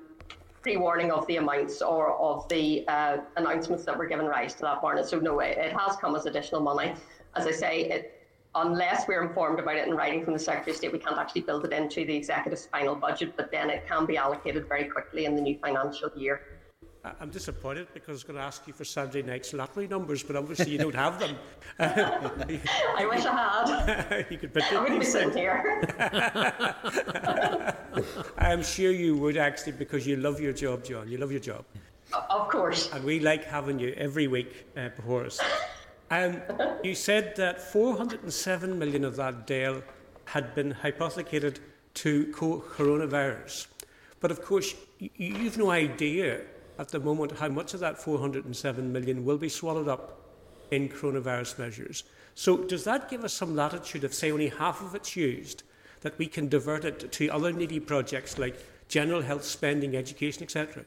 [0.62, 4.82] pre-warning of the amounts or of the uh, announcements that were given rise to that
[4.82, 5.06] Barnett.
[5.06, 6.94] So no, it, it has come as additional money.
[7.36, 8.17] As I say, it,
[8.62, 11.42] unless we're informed about it in writing from the Secretary of State, we can't actually
[11.42, 15.26] build it into the Executive's final budget, but then it can be allocated very quickly
[15.26, 16.42] in the new financial year.
[17.22, 20.36] I'm disappointed because I was going to ask you for Saturday night's lottery numbers, but
[20.36, 21.38] obviously you don't have them.
[21.80, 24.26] I wish I had.
[24.30, 25.82] you could put I wouldn't be sitting here.
[28.38, 31.08] I'm sure you would actually because you love your job, John.
[31.08, 31.64] You love your job.
[32.30, 32.92] Of course.
[32.92, 35.40] And we like having you every week uh, before us.
[36.10, 36.42] Um,
[36.84, 39.82] you said that 407 million of that deal
[40.26, 41.60] had been hypothecated
[41.96, 43.68] to coronavirus.
[44.20, 46.42] But of course, you've no idea
[46.80, 50.22] at the moment how much of that 407 million will be swallowed up
[50.72, 52.04] in coronavirus measures.
[52.36, 55.64] So, does that give us some latitude if, say, only half of it's used,
[56.02, 60.86] that we can divert it to other needy projects like general health spending, education, etc.?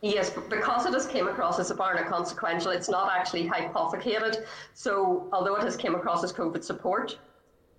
[0.00, 4.44] Yes, because it has came across as a Barnett consequential, it's not actually hypothecated.
[4.74, 7.18] So, although it has came across as COVID support,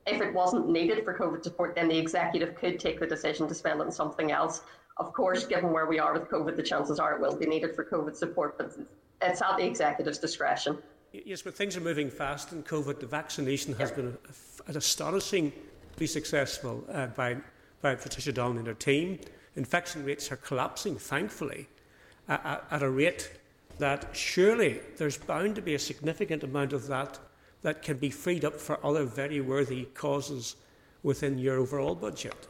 [0.05, 3.55] if it wasn't needed for COVID support, then the executive could take the decision to
[3.55, 4.63] spend it on something else.
[4.97, 7.73] Of course, given where we are with COVID, the chances are it will be needed
[7.73, 8.77] for COVID support, but
[9.21, 10.77] it's at the executive's discretion.
[11.13, 12.99] Yes, but things are moving fast in COVID.
[12.99, 14.17] The vaccination has been
[14.67, 15.53] astonishingly
[16.05, 17.37] successful uh, by,
[17.81, 19.19] by Patricia Donnelly and her team.
[19.55, 21.67] Infection rates are collapsing, thankfully
[22.29, 23.31] at, a rate
[23.79, 27.19] that surely there's bound to be a significant amount of that
[27.61, 30.55] that can be freed up for other very worthy causes
[31.03, 32.47] within your overall budget.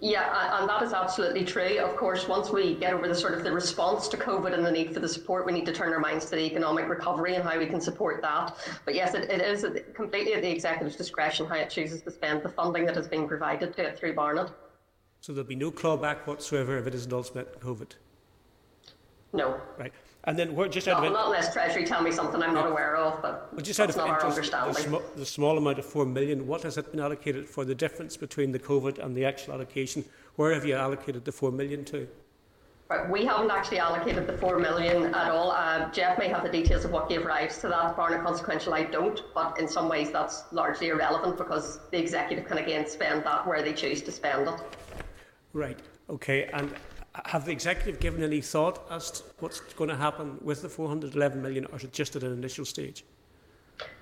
[0.00, 1.78] Yeah, and that is absolutely true.
[1.78, 4.70] Of course, once we get over the sort of the response to COVID and the
[4.70, 7.44] need for the support, we need to turn our minds to the economic recovery and
[7.44, 8.56] how we can support that.
[8.84, 9.64] But yes, it, it is
[9.94, 13.28] completely at the executive's discretion how it chooses to spend the funding that has been
[13.28, 14.50] provided to it through Barnett.
[15.20, 17.92] So there'll be no clawback whatsoever if it isn't all spent COVID.
[19.34, 19.60] No.
[19.76, 19.92] Right.
[20.26, 22.70] And then we're just out not, of not unless Treasury tell me something I'm not
[22.70, 24.72] aware of, but well, just out of not our understanding.
[24.72, 27.66] The, sm- the, small amount of four million, what has it been allocated for?
[27.66, 30.02] The difference between the COVID and the actual allocation,
[30.36, 32.08] where have you allocated the four million to?
[32.88, 35.50] Right, we haven't actually allocated the four million at all.
[35.50, 37.96] Uh, Jeff may have the details of what gave rise to that.
[37.96, 42.58] Barnett consequential, I don't, but in some ways that's largely irrelevant because the executive can
[42.58, 44.60] again spend that where they choose to spend it.
[45.52, 45.78] Right.
[46.08, 46.44] Okay.
[46.52, 46.72] And
[47.26, 51.40] have the executive given any thought as to what's going to happen with the 411
[51.40, 53.04] million, or is it just at an initial stage?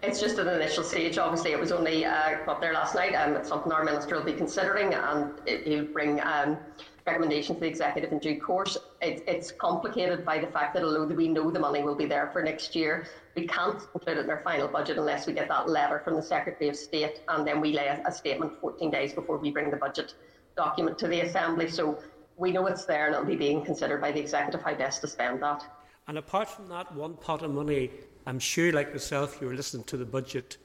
[0.02, 1.16] It's just an initial stage.
[1.18, 4.24] Obviously, it was only uh, up there last night, and it's something our minister will
[4.24, 5.32] be considering, and
[5.64, 6.58] he'll bring um,
[7.06, 8.76] recommendations to the executive in due course.
[9.00, 12.30] It, it's complicated by the fact that although we know the money will be there
[12.32, 15.68] for next year, we can't include it in our final budget unless we get that
[15.68, 19.12] letter from the Secretary of State, and then we lay a, a statement 14 days
[19.12, 20.14] before we bring the budget
[20.56, 21.68] document to the Assembly.
[21.68, 21.98] So
[22.36, 25.06] we know it's there and it'll be being considered by the executive how best to
[25.06, 25.64] spend that.
[26.08, 27.90] And apart from that one pot of money,
[28.26, 30.56] I'm sure, like myself, you were listening to the budget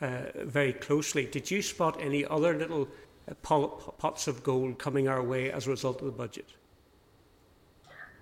[0.00, 1.26] uh, very closely.
[1.26, 2.88] Did you spot any other little
[3.28, 6.54] uh, pots of gold coming our way as a result of the budget?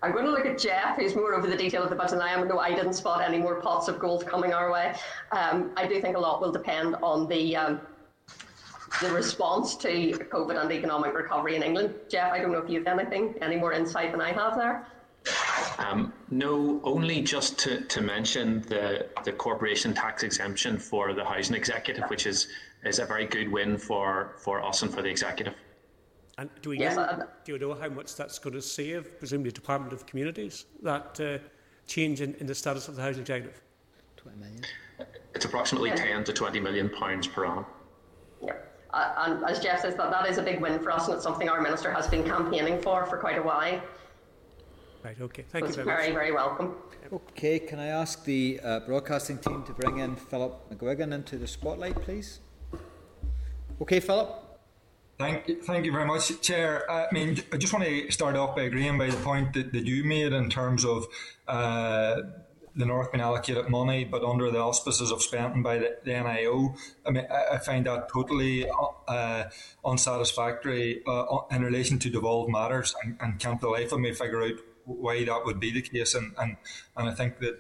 [0.03, 2.22] I'm going to look at Jeff, who's more over the detail of the budget than
[2.22, 2.46] I am.
[2.46, 4.94] No, I didn't spot any more pots of gold coming our way.
[5.32, 7.80] Um, I do think a lot will depend on the um,
[9.01, 11.95] the response to COVID and economic recovery in England.
[12.09, 14.86] Jeff, I don't know if you have anything, any more insight than I have there.
[15.78, 21.55] Um, no, only just to, to mention the, the corporation tax exemption for the housing
[21.55, 22.49] executive, which is,
[22.84, 25.55] is a very good win for, for us and for the executive.
[26.39, 29.18] And do we yes, know, uh, do you know how much that's going to save,
[29.18, 31.39] presumably, the Department of Communities, that uh,
[31.86, 33.61] change in, in the status of the housing executive?
[34.16, 34.62] 20 million.
[35.34, 35.97] It's approximately yeah.
[35.97, 37.66] 10 to 20 million pounds per annum.
[38.43, 38.53] Yeah.
[38.99, 41.22] Uh, and as Jeff says, that, that is a big win for us, and it's
[41.22, 43.80] something our minister has been campaigning for for quite a while.
[45.05, 45.44] Right, okay.
[45.53, 46.03] Thank so you very, very much.
[46.03, 46.74] Very, very welcome.
[47.12, 51.46] Okay, can I ask the uh, broadcasting team to bring in Philip McGuigan into the
[51.46, 52.40] spotlight, please?
[53.80, 54.30] Okay, Philip.
[55.16, 56.90] Thank you, thank you very much, Chair.
[56.90, 59.86] I mean, I just want to start off by agreeing by the point that, that
[59.86, 61.07] you made in terms of
[61.46, 62.16] uh,
[62.79, 66.76] the North allocated money, but under the auspices of spending by the, the NIO.
[67.05, 68.66] I mean, I, I find that totally
[69.09, 69.45] uh,
[69.85, 74.43] unsatisfactory uh, in relation to devolved matters, and, and can't the life of me figure
[74.43, 76.14] out why that would be the case.
[76.14, 76.57] And and,
[76.97, 77.59] and I think that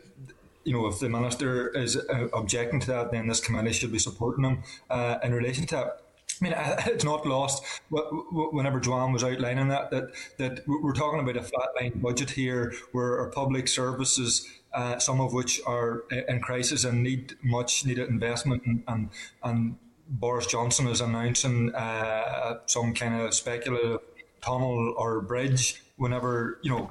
[0.64, 3.98] you know, if the minister is uh, objecting to that, then this committee should be
[3.98, 6.00] supporting him uh, in relation to that.
[6.40, 6.54] I mean,
[6.86, 12.00] it's not lost whenever Joanne was outlining that, that, that we're talking about a flatline
[12.00, 17.36] budget here where our public services, uh, some of which are in crisis and need
[17.42, 19.10] much needed investment and, and,
[19.42, 19.76] and
[20.08, 24.00] Boris Johnson is announcing uh, some kind of speculative
[24.40, 26.90] tunnel or bridge whenever, you know,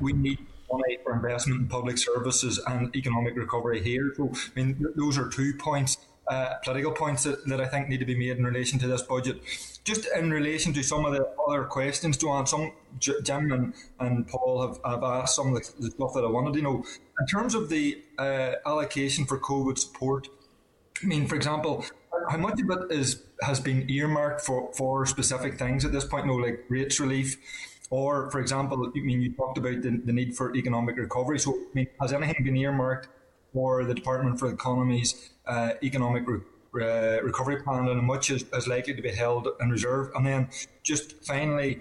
[0.00, 0.38] we need
[0.70, 4.12] money for investment in public services and economic recovery here.
[4.16, 5.96] So, I mean, those are two points
[6.28, 9.02] uh, political points that, that I think need to be made in relation to this
[9.02, 9.40] budget.
[9.88, 14.60] Just in relation to some of the other questions, Joanne, some Jim and, and Paul
[14.60, 16.84] have, have asked some of the, stuff that I wanted to know.
[17.20, 20.28] In terms of the uh, allocation for COVID support,
[21.02, 21.86] I mean, for example,
[22.28, 26.26] how much of it is has been earmarked for, for specific things at this point?
[26.26, 27.38] You know, like rates relief,
[27.88, 31.38] or for example, I mean, you talked about the, the need for economic recovery.
[31.38, 33.08] So, I mean, has anything been earmarked
[33.54, 36.40] for the Department for Economy's uh, economic re-
[36.74, 40.10] uh, recovery plan, and much is, is, likely to be held in reserve.
[40.14, 40.48] And then,
[40.82, 41.80] just finally,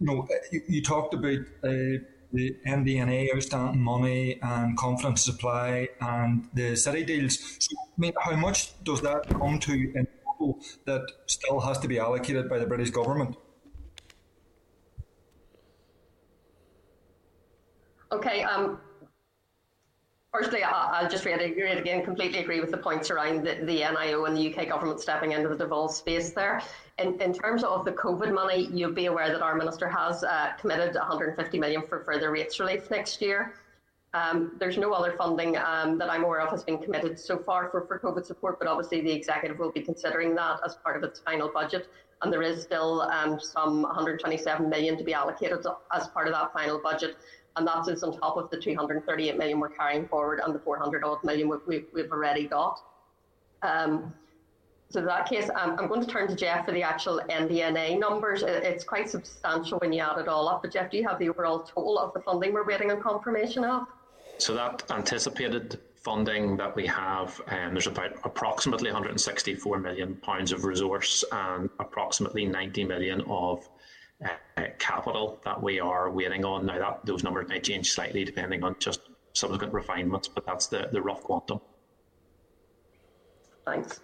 [0.00, 6.48] you know, you, you talked about uh, the NDNA outstanding money and confidence supply and
[6.52, 7.38] the city deals.
[7.60, 11.88] So, I mean, how much does that come to in total that still has to
[11.88, 13.36] be allocated by the British government?
[18.10, 18.78] Okay, um,
[20.34, 24.36] Firstly, I'll just reiterate again, completely agree with the points around the, the NIO and
[24.36, 26.60] the UK government stepping into the devolved space there.
[26.98, 30.50] In, in terms of the COVID money, you'll be aware that our minister has uh,
[30.60, 33.54] committed 150 million for further rates relief next year.
[34.12, 37.68] Um, there's no other funding um, that I'm aware of has been committed so far
[37.70, 41.04] for, for COVID support, but obviously the executive will be considering that as part of
[41.04, 41.88] its final budget.
[42.22, 46.52] And there is still um, some 127 million to be allocated as part of that
[46.52, 47.18] final budget
[47.56, 51.04] and that is on top of the 238 million we're carrying forward and the 400
[51.04, 52.80] odd million we, have already got.
[53.62, 54.12] Um,
[54.90, 57.98] so in that case, um, I'm going to turn to Jeff for the actual NDNA
[57.98, 58.42] numbers.
[58.42, 60.62] It's quite substantial when you add it all up.
[60.62, 63.64] But Jeff, do you have the overall total of the funding we're waiting on confirmation
[63.64, 63.86] of?
[64.38, 70.64] So that anticipated funding that we have, um, there's about approximately 164 million pounds of
[70.64, 73.68] resource and approximately 90 million of
[74.22, 76.66] uh, capital that we are waiting on.
[76.66, 79.00] Now, that those numbers may change slightly depending on just
[79.32, 81.60] subsequent refinements, but that's the, the rough quantum.
[83.66, 84.00] Thanks.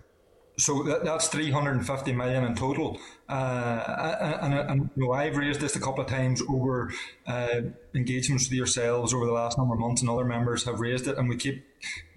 [0.59, 2.99] So that, that's 350 million in total.
[3.29, 6.93] Uh, and, and, and you know, I've raised this a couple of times over
[7.27, 7.61] uh,
[7.95, 11.17] engagements with yourselves over the last number of months, and other members have raised it,
[11.17, 11.65] and we keep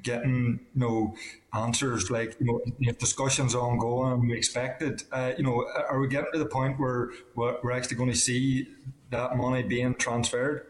[0.01, 1.15] getting you know
[1.53, 5.03] answers like you know if discussions ongoing we expected.
[5.11, 8.67] Uh, you know, are we getting to the point where we're actually going to see
[9.11, 10.67] that money being transferred?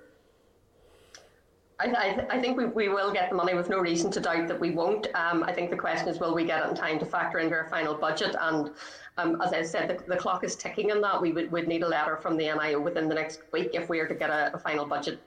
[1.79, 4.59] I, I, think we, we will get the money with no reason to doubt that
[4.59, 5.07] we won't.
[5.15, 7.55] Um, I think the question is, will we get it in time to factor into
[7.55, 8.35] our final budget?
[8.39, 8.71] And
[9.17, 11.21] um, as I said, the, the, clock is ticking on that.
[11.21, 13.99] We would would need a letter from the NIO within the next week if we
[13.99, 15.19] are to get a, a final budget,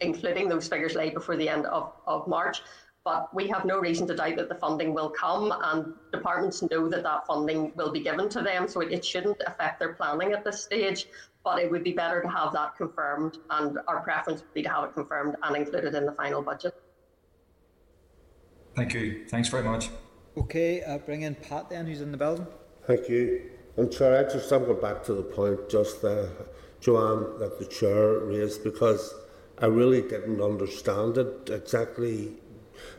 [0.00, 2.62] including those figures laid before the end of, of March.
[3.04, 6.88] But we have no reason to doubt that the funding will come, and departments know
[6.88, 8.66] that that funding will be given to them.
[8.66, 11.06] So it, it shouldn't affect their planning at this stage
[11.44, 14.68] but it would be better to have that confirmed, and our preference would be to
[14.68, 16.74] have it confirmed and included in the final budget.
[18.74, 19.26] Thank you.
[19.28, 19.90] Thanks very much.
[20.36, 22.46] Okay, uh, bring in Pat then, who's in the building.
[22.86, 23.50] Thank you.
[23.76, 26.26] And Chair, I just want to go back to the point just uh,
[26.80, 29.14] Joanne that the Chair raised because
[29.58, 32.32] I really didn't understand it exactly.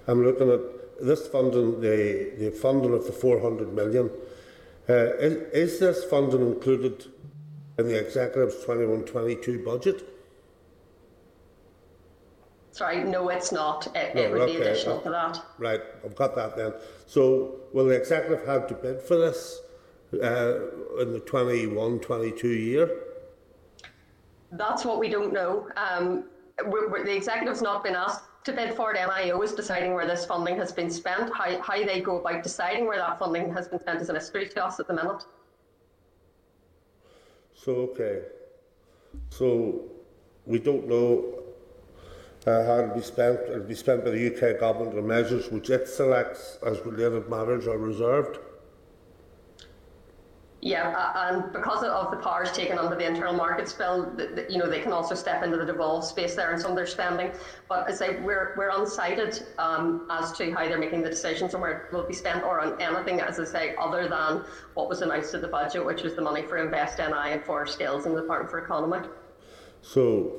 [0.07, 0.59] I'm looking at
[1.01, 4.09] this funding, the, the funding of the 400 million.
[4.87, 5.33] Uh, is,
[5.73, 7.05] is this funding included
[7.77, 10.09] in the Executive's 21-22 budget?
[12.71, 13.87] Sorry, no, it's not.
[13.95, 14.57] It, no, it would okay.
[14.57, 15.41] be additional to that.
[15.57, 16.73] Right, I've got that then.
[17.07, 19.61] So, will the Executive have to bid for this
[20.13, 22.91] uh, in the 21-22 year?
[24.51, 25.69] That's what we don't know.
[25.77, 26.25] Um,
[26.65, 28.93] we're, we're, the Executive's not been asked to bid for.
[28.93, 31.33] NIO is deciding where this funding has been spent.
[31.33, 34.47] How, how they go about deciding where that funding has been spent is a mystery
[34.49, 35.23] to us at the minute.
[37.55, 38.21] So, okay.
[39.29, 39.83] So,
[40.45, 41.39] we don't know
[42.45, 43.39] uh, how it'll be spent.
[43.49, 47.65] It'll be spent by the UK government on measures which it selects as related matters
[47.67, 48.37] are reserved.
[50.65, 54.11] Yeah, and because of the powers taken under the internal markets bill,
[54.49, 56.87] you know, they can also step into the devolved space there in some of their
[56.87, 57.33] spending.
[57.69, 61.53] But as I say, we're, we're unsighted um, as to how they're making the decisions
[61.53, 64.43] and where it will be spent or on anything, as I say, other than
[64.73, 67.67] what was announced in the budget, which was the money for Invest NI and for
[67.67, 69.07] skills in the Department for Economy.
[69.83, 70.37] So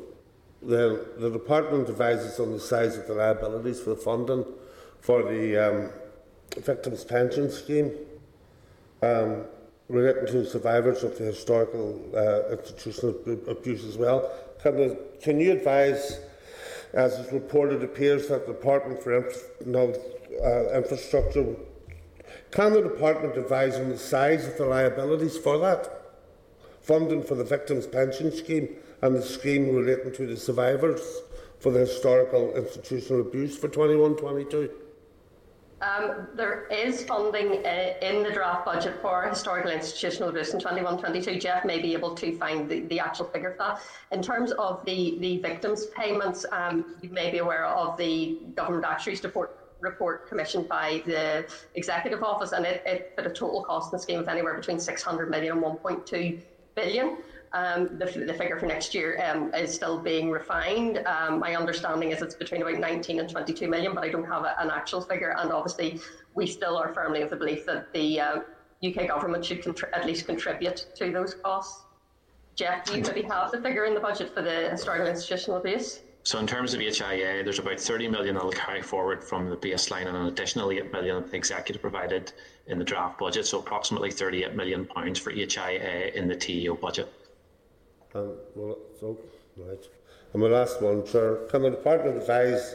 [0.60, 4.44] then the department advises on the size of the liabilities for the funding
[4.98, 5.90] for the um,
[6.56, 7.92] victims pension scheme.
[9.02, 9.44] Um,
[9.88, 13.16] relating to survivors of the historical uh, institutional
[13.48, 14.30] abuse as well.
[14.62, 16.20] Can, the, can you advise,
[16.92, 19.94] as is reported, appears that the Department for Inf- no,
[20.42, 21.54] uh, Infrastructure,
[22.50, 26.02] can the Department advise on the size of the liabilities for that?
[26.80, 28.68] Funding for the Victims Pension Scheme
[29.02, 31.20] and the scheme relating to the survivors
[31.60, 34.70] for the historical institutional abuse for 21 22?
[35.82, 41.38] Um, there is funding uh, in the draft budget for historical institutional abuse in 21-22.
[41.38, 43.82] Jeff may be able to find the, the actual figure for that.
[44.10, 48.86] In terms of the, the victims' payments, um, you may be aware of the government
[48.86, 53.92] actuaries report, report commissioned by the Executive Office, and it, it put a total cost
[53.92, 56.40] in the scheme of anywhere between 600 million and 1.2
[56.74, 57.18] billion.
[57.52, 60.98] Um, the, the, figure for next year um, is still being refined.
[61.06, 64.44] Um, my understanding is it's between about 19 and 22 million, but I don't have
[64.44, 65.34] a, an actual figure.
[65.38, 66.00] And obviously,
[66.34, 68.40] we still are firmly of the belief that the uh,
[68.84, 71.84] UK government should contri- at least contribute to those costs.
[72.56, 76.00] Jeff, do you maybe have the figure in the budget for the historical institutional abuse?
[76.26, 79.56] So in terms of HIA, there's about 30 million that will carry forward from the
[79.56, 82.32] baseline and an additional 8 million that the executive provided
[82.66, 83.46] in the draft budget.
[83.46, 87.12] So approximately 38 million pounds for HIA in the TEO budget.
[88.16, 89.18] Um, well, so,
[89.58, 89.84] right.
[90.32, 91.36] And my last one, Chair.
[91.50, 92.74] Can the Department advise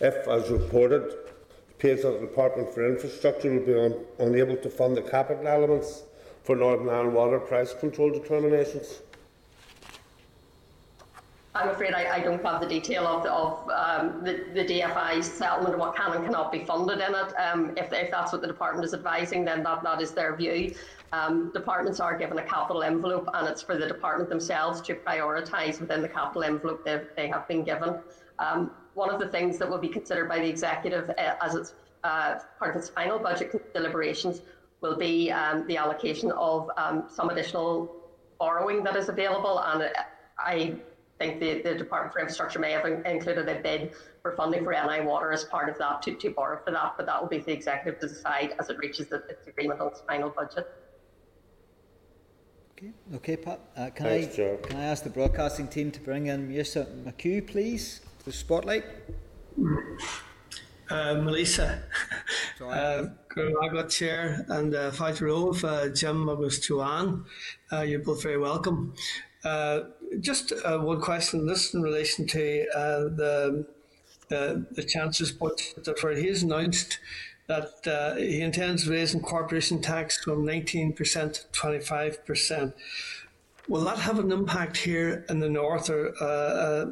[0.00, 1.32] if, as reported, it
[1.70, 6.02] appears the Department for Infrastructure will be un unable to fund the capital elements
[6.42, 9.02] for Northern Ireland water price control determinations?
[11.54, 15.78] I'm afraid I, I, don't have the detail of, the, of um, the, the settlement
[15.78, 17.34] what can and cannot be funded in it.
[17.38, 20.74] Um, if, if that's what the department is advising, then that, that is their view.
[21.12, 25.78] Um, departments are given a capital envelope, and it's for the department themselves to prioritise
[25.78, 27.96] within the capital envelope they, they have been given.
[28.38, 31.74] Um, one of the things that will be considered by the executive uh, as it's
[32.02, 34.40] uh, part of its final budget deliberations
[34.80, 37.94] will be um, the allocation of um, some additional
[38.38, 39.90] borrowing that is available, and
[40.38, 40.74] I
[41.18, 45.02] think the, the Department for Infrastructure may have included a bid for funding for NI
[45.02, 47.52] Water as part of that to, to borrow for that, but that will be the
[47.52, 50.66] executive to decide as it reaches its agreement on its final budget.
[52.82, 53.60] Okay, okay, Pat.
[53.76, 54.58] Uh, can Thanks, I Joe.
[54.60, 58.84] can I ask the broadcasting team to bring in Maolíosa McHugh, please, to the spotlight?
[60.90, 61.84] Uh, Melissa,
[62.60, 63.04] uh,
[63.36, 67.24] I got chair and uh, fighter of uh, Jim August Joanne.
[67.72, 68.94] Uh, you're both very welcome.
[69.44, 69.82] Uh,
[70.18, 71.46] just uh, one question.
[71.46, 73.66] This in relation to uh, the
[74.28, 76.98] the Chancellor's budget, where he has announced
[77.52, 82.72] that uh, he intends raising corporation tax from 19% to 25%.
[83.68, 86.86] Will that have an impact here in the north, or uh, uh,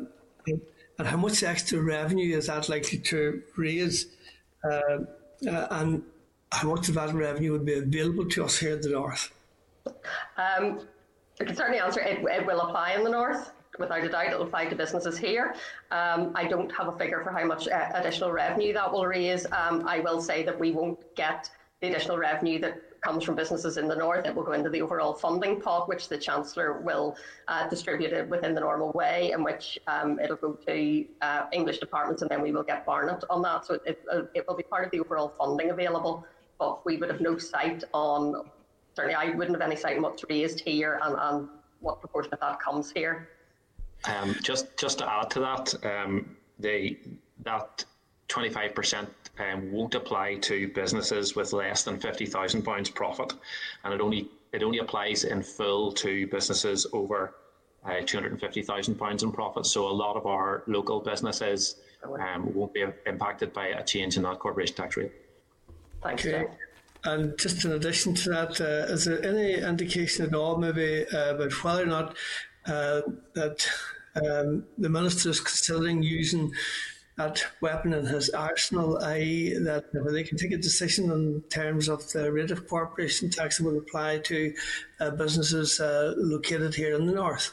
[0.99, 4.07] and how much extra revenue is that likely to raise,
[4.63, 6.03] and
[6.53, 9.33] how much of that revenue would be available to us here in the north?
[9.87, 10.87] Um,
[11.41, 13.53] I can certainly answer it, it will apply in the north.
[13.81, 15.55] Without a doubt, it'll apply to businesses here.
[15.91, 19.47] Um, I don't have a figure for how much uh, additional revenue that will raise.
[19.47, 21.51] Um, I will say that we won't get
[21.81, 24.27] the additional revenue that comes from businesses in the north.
[24.27, 27.17] It will go into the overall funding pot, which the Chancellor will
[27.49, 31.79] uh, distribute it within the normal way, in which um, it'll go to uh, English
[31.79, 33.65] departments, and then we will get Barnett on that.
[33.65, 36.27] So it, it, it will be part of the overall funding available.
[36.59, 38.51] But we would have no sight on
[38.95, 41.49] certainly I wouldn't have any sight on what's raised here and, and
[41.81, 43.29] what proportion of that comes here.
[44.07, 46.99] Um, just just to add to that, um, the
[47.45, 47.85] that
[48.29, 49.09] twenty five percent
[49.39, 53.35] um, won't apply to businesses with less than fifty thousand pounds profit,
[53.85, 57.35] and it only it only applies in full to businesses over
[57.85, 59.67] uh, two hundred and fifty thousand pounds in profit.
[59.67, 64.23] So a lot of our local businesses um, won't be impacted by a change in
[64.23, 65.13] that corporation tax rate.
[66.03, 66.47] Thanks, okay.
[67.05, 71.35] And just in addition to that, uh, is there any indication at all, maybe, uh,
[71.35, 72.15] about whether or not
[72.67, 73.03] uh,
[73.35, 73.67] that
[74.17, 76.53] um, the minister is considering using
[77.17, 82.11] that weapon in his arsenal, i.e., that they can take a decision in terms of
[82.13, 84.55] the rate of corporation tax that would apply to
[85.01, 87.53] uh, businesses uh, located here in the north?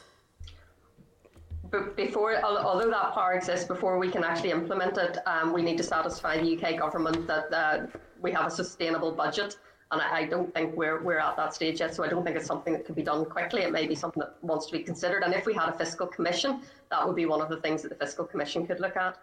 [1.70, 5.76] But before, although that power exists, before we can actually implement it, um, we need
[5.76, 7.86] to satisfy the UK government that uh,
[8.22, 9.58] we have a sustainable budget.
[9.90, 11.94] And I, I, don't think we're, we're at that stage yet.
[11.94, 13.62] So I don't think it's something that could be done quickly.
[13.62, 15.22] It may be something that wants to be considered.
[15.22, 16.60] And if we had a fiscal commission,
[16.90, 19.16] that would be one of the things that the fiscal commission could look at.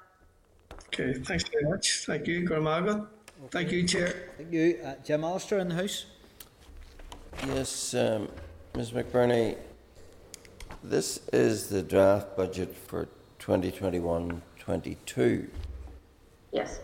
[0.88, 2.06] Okay, thanks very much.
[2.06, 3.08] Thank you, Gormaga.
[3.52, 4.30] Thank you, Chair.
[4.38, 4.80] Thank you.
[4.84, 6.06] Uh, Jim Allister in the House.
[7.48, 8.30] Yes, um,
[8.76, 9.58] Ms McBurney,
[10.84, 13.08] this is the draft budget for
[13.40, 15.48] 2021 22.
[16.52, 16.80] Yes.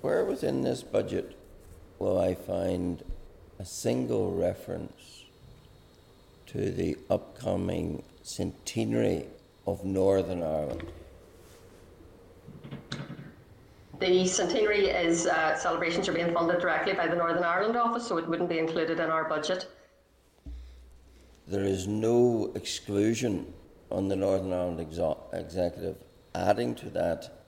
[0.00, 1.36] Where within this budget
[2.00, 3.04] will I find
[3.58, 5.26] a single reference
[6.46, 9.26] to the upcoming centenary
[9.66, 10.90] of Northern Ireland?
[14.00, 18.16] The centenary is uh, celebrations are being funded directly by the Northern Ireland office, so
[18.16, 19.68] it wouldn't be included in our budget.
[21.46, 23.52] There is no exclusion
[23.90, 25.96] on the Northern Ireland exo- Executive
[26.34, 27.44] adding to that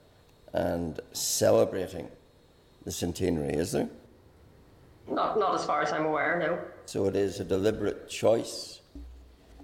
[0.53, 2.07] and celebrating
[2.83, 3.89] the centenary, is there?
[5.07, 6.59] Not, not as far as I'm aware, no.
[6.85, 8.81] So it is a deliberate choice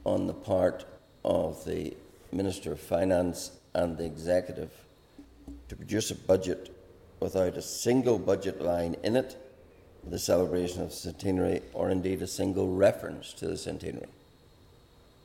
[0.05, 0.85] on the part
[1.23, 1.95] of the
[2.31, 4.71] Minister of Finance and the Executive
[5.67, 6.75] to produce a budget
[7.19, 9.37] without a single budget line in it
[10.03, 14.07] for the celebration of the centenary or indeed a single reference to the centenary.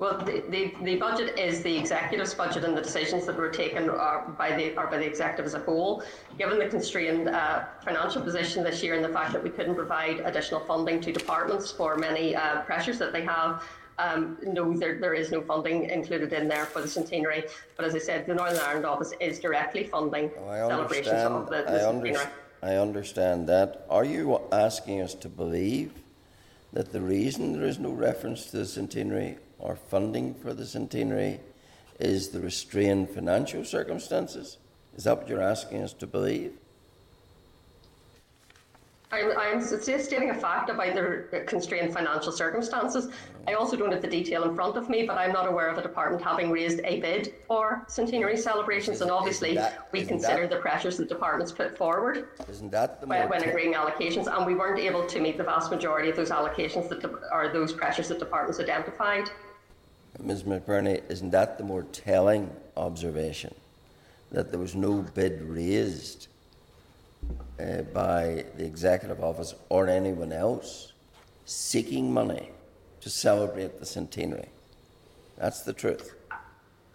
[0.01, 3.89] Well, the, the, the budget is the executive's budget, and the decisions that were taken
[3.89, 6.03] are by the are by the executive as a whole.
[6.37, 10.19] Given the constrained uh, financial position this year and the fact that we couldn't provide
[10.21, 13.63] additional funding to departments for many uh, pressures that they have,
[13.99, 17.45] um, no, there, there is no funding included in there for the centenary.
[17.77, 21.63] But as I said, the Northern Ireland office is directly funding I celebrations of the,
[21.63, 22.17] the I, centenary.
[22.17, 22.31] under,
[22.65, 23.87] I understand that.
[23.89, 25.93] Are you asking us to believe
[26.73, 31.41] that the reason there is no reference to the centenary or funding for the centenary
[32.01, 34.59] is the restrained financial circumstances?
[34.97, 36.53] Is that what you're asking us to believe?
[39.13, 43.11] I'm, I'm stating a fact about the constrained financial circumstances.
[43.47, 45.79] I also don't have the detail in front of me, but I'm not aware of
[45.79, 50.51] a department having raised a bid for centenary celebrations, and obviously that- we consider that-
[50.57, 54.55] the pressures that departments put forward Isn't that the when, when agreeing allocations, and we
[54.55, 58.09] weren't able to meet the vast majority of those allocations that de- or those pressures
[58.09, 59.31] that departments identified.
[60.21, 60.45] Ms.
[60.45, 63.55] McBurney, isn't that the more telling observation
[64.33, 66.29] that there was no bid raised
[67.61, 70.93] uh, by the Executive Office or anyone else
[71.45, 72.51] seeking money
[73.01, 74.49] to celebrate the centenary?
[75.37, 76.15] That's the truth.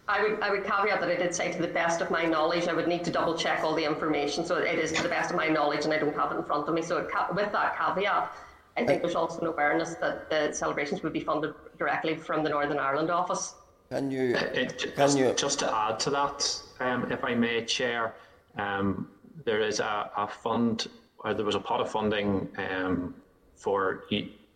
[0.08, 2.68] I would, I would caveat that I did say to the best of my knowledge,
[2.68, 4.44] I would need to double check all the information.
[4.44, 6.44] So it is to the best of my knowledge, and I don't have it in
[6.44, 6.82] front of me.
[6.82, 8.34] So it ca- with that caveat,
[8.76, 12.50] I think there's also an awareness that the celebrations would be funded directly from the
[12.50, 13.54] Northern Ireland office.
[13.90, 17.66] Can you, It, can just, you, just to add to that, um, if I may,
[17.66, 18.16] Chair,
[18.58, 19.10] um,
[19.46, 20.88] there is a, a fund,
[21.20, 23.16] or there was a pot of funding um,
[23.56, 24.04] for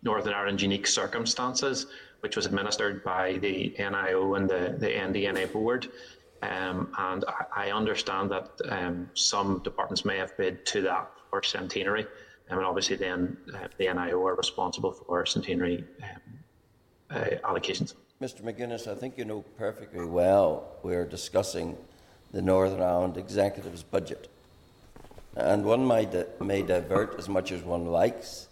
[0.02, 1.86] Northern Ireland unique circumstances,
[2.20, 5.88] which was administered by the NIO and the, the NDNA board.
[6.42, 11.42] Um, and I, I understand that um, some departments may have bid to that for
[11.42, 12.06] centenary.
[12.50, 16.38] Um, and obviously, then uh, the NIO are responsible for centenary um,
[17.10, 17.94] uh, allocations.
[18.20, 18.42] Mr.
[18.42, 21.76] McGuinness, I think you know perfectly well we're discussing
[22.32, 24.28] the Northern Ireland Executive's budget.
[25.36, 28.48] And one might, di- may divert as much as one likes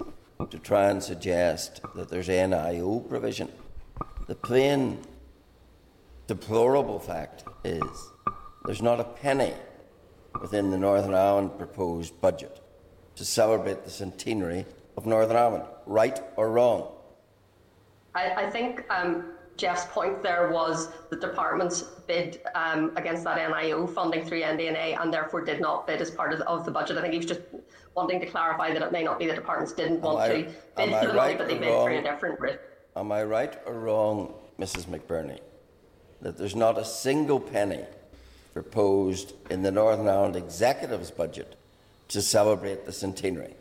[0.50, 3.50] to try and suggest that there's NIO provision.
[4.26, 4.98] The plain,
[6.26, 8.12] deplorable fact is
[8.64, 9.54] there's not a penny
[10.40, 12.60] within the Northern Ireland proposed budget
[13.16, 16.88] to celebrate the centenary of Northern Ireland, right or wrong.
[18.14, 23.92] I, I think um, Jeff's point there was the departments bid um, against that NIO
[23.92, 26.96] funding through NDNA and therefore did not bid as part of the, of the budget.
[26.96, 27.42] I think he was just
[27.94, 30.54] wanting to clarify that it may not be the departments didn't want I- to bid
[30.76, 32.60] I for the money, but they bid through a different route.
[32.96, 34.86] Am I right or wrong, Mrs.
[34.86, 35.38] McBurney,
[36.20, 37.84] that there's not a single penny
[38.52, 41.56] proposed in the Northern Ireland Executive's budget
[42.08, 43.54] to celebrate the centenary?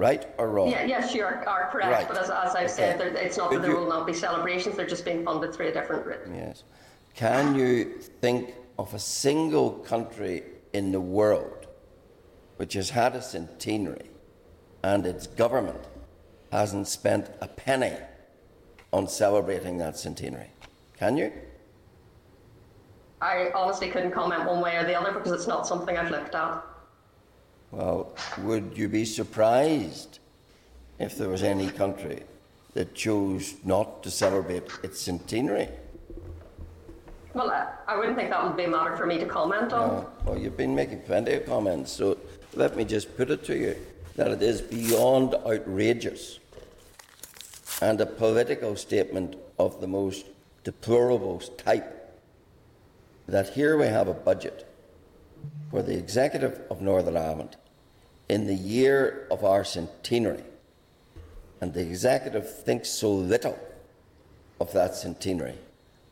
[0.00, 0.70] Right or wrong?
[0.70, 1.90] Yeah, yes, you are, are correct.
[1.92, 2.08] Right.
[2.08, 3.10] But as, as I've said, Okay.
[3.10, 5.54] there, it's not Could that there you- will not be celebrations; they're just being funded
[5.54, 6.26] through a different route.
[6.34, 6.64] Yes.
[7.14, 11.66] Can you think of a single country in the world
[12.56, 14.08] which has had a centenary
[14.82, 15.84] and its government
[16.50, 17.96] hasn't spent a penny
[18.94, 20.50] on celebrating that centenary?
[20.96, 21.30] Can you?
[23.20, 26.34] I honestly couldn't comment one way or the other because it's not something I've looked
[26.34, 26.64] at.
[27.72, 30.18] Well, would you be surprised
[30.98, 32.24] if there was any country
[32.74, 35.68] that chose not to celebrate its centenary?
[37.32, 37.50] Well,
[37.86, 39.90] I, wouldn't think that would be a matter for me to comment on.
[39.90, 42.18] Uh, well, you've been making plenty of comments, so
[42.54, 43.76] let me just put it to you
[44.16, 46.40] that it is beyond outrageous
[47.80, 50.26] and a political statement of the most
[50.64, 51.96] deplorable type
[53.28, 54.69] that here we have a budget
[55.70, 57.56] for the executive of Northern Ireland
[58.28, 60.44] in the year of our centenary,
[61.60, 63.58] and the executive thinks so little
[64.60, 65.58] of that centenary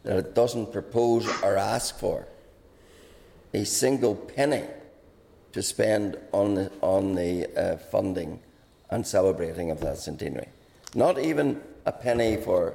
[0.03, 2.27] that it doesn't propose or ask for
[3.55, 4.65] a single penny
[5.53, 8.41] to spend on the, on the uh, funding
[8.91, 10.49] and celebrating of that centenary.
[10.95, 12.75] Not even a penny for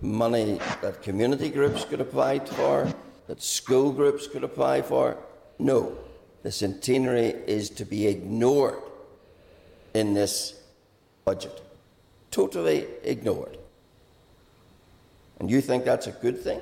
[0.00, 2.92] money that community groups could apply for,
[3.26, 5.16] that school groups could apply for.
[5.58, 5.96] No,
[6.42, 8.82] the centenary is to be ignored
[9.94, 10.60] in this
[11.24, 11.60] budget.
[12.30, 13.56] Totally ignored.
[15.40, 16.60] And you think that's a good thing?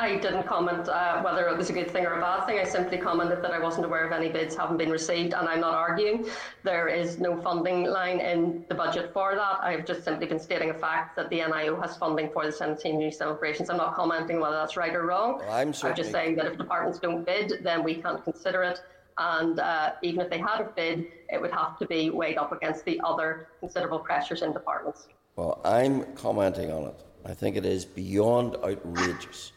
[0.00, 2.58] I didn't comment uh, whether it was a good thing or a bad thing.
[2.58, 5.60] I simply commented that I wasn't aware of any bids having been received, and I'm
[5.60, 6.26] not arguing.
[6.62, 9.58] There is no funding line in the budget for that.
[9.60, 13.12] I've just simply been stating a fact that the NIO has funding for the centenary
[13.12, 13.68] celebrations.
[13.68, 15.40] I'm not commenting whether that's right or wrong.
[15.40, 18.80] Well, I'm, I'm just saying that if departments don't bid, then we can't consider it.
[19.18, 22.52] And uh, even if they had a bid, it would have to be weighed up
[22.52, 25.08] against the other considerable pressures in departments.
[25.36, 26.94] Well, I'm commenting on it.
[27.26, 29.52] I think it is beyond outrageous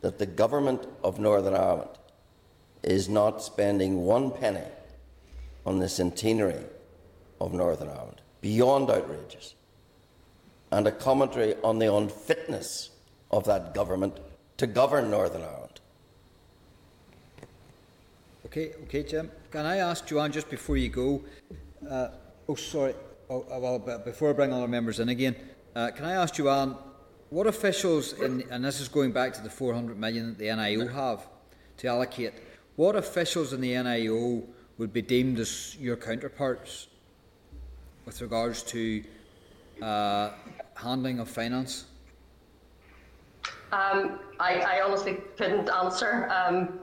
[0.00, 1.90] that the government of Northern Ireland
[2.82, 4.66] is not spending one penny
[5.66, 6.64] on the centenary
[7.40, 8.20] of Northern Ireland.
[8.40, 9.54] Beyond outrageous.
[10.72, 12.90] And a commentary on the unfitness
[13.30, 14.18] of that government
[14.56, 15.80] to govern Northern Ireland.
[18.46, 19.30] Okay, okay, Jim.
[19.50, 21.22] Can I ask Joanne just before you go?
[21.88, 22.08] Uh,
[22.48, 22.94] oh, sorry.
[23.28, 25.36] Oh, well, before I bring all our members in again,
[25.76, 26.76] uh, can I ask Joanne
[27.30, 30.92] what officials, in, and this is going back to the 400 million that the NIO
[30.92, 31.26] have
[31.78, 32.34] to allocate,
[32.76, 34.44] what officials in the NIO
[34.78, 36.88] would be deemed as your counterparts
[38.04, 39.04] with regards to
[39.80, 40.30] uh,
[40.74, 41.86] handling of finance?
[43.72, 46.28] Um, I, I, honestly couldn't answer.
[46.28, 46.80] Um,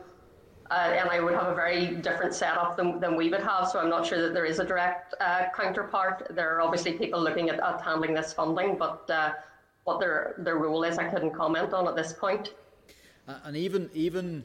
[0.72, 3.80] uh, and I would have a very different setup than, than we would have, so
[3.80, 6.28] I'm not sure that there is a direct uh, counterpart.
[6.30, 9.34] There are obviously people looking at, at handling this funding, but uh,
[9.88, 12.54] what their their role is, I couldn't comment on at this point.
[13.26, 14.44] And even even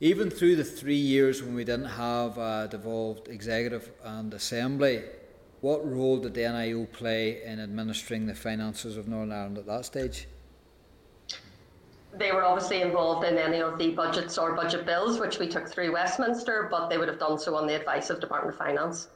[0.00, 5.02] even through the three years when we didn't have a devolved executive and assembly,
[5.62, 9.86] what role did the NIO play in administering the finances of Northern Ireland at that
[9.86, 10.28] stage?
[12.14, 15.66] They were obviously involved in any of the budgets or budget bills which we took
[15.68, 19.08] through Westminster, but they would have done so on the advice of Department of Finance.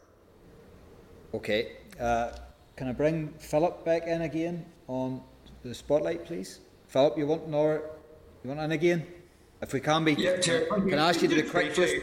[1.34, 1.76] Okay.
[2.00, 2.32] Uh,
[2.76, 5.22] can I bring Philip back in again on
[5.62, 6.60] the spotlight, please?
[6.88, 7.82] Philip, you want Nor?
[8.42, 9.06] You want in again?
[9.60, 11.74] If we can be, yeah, Chair, can I ask you to be quick?
[11.74, 11.94] Just.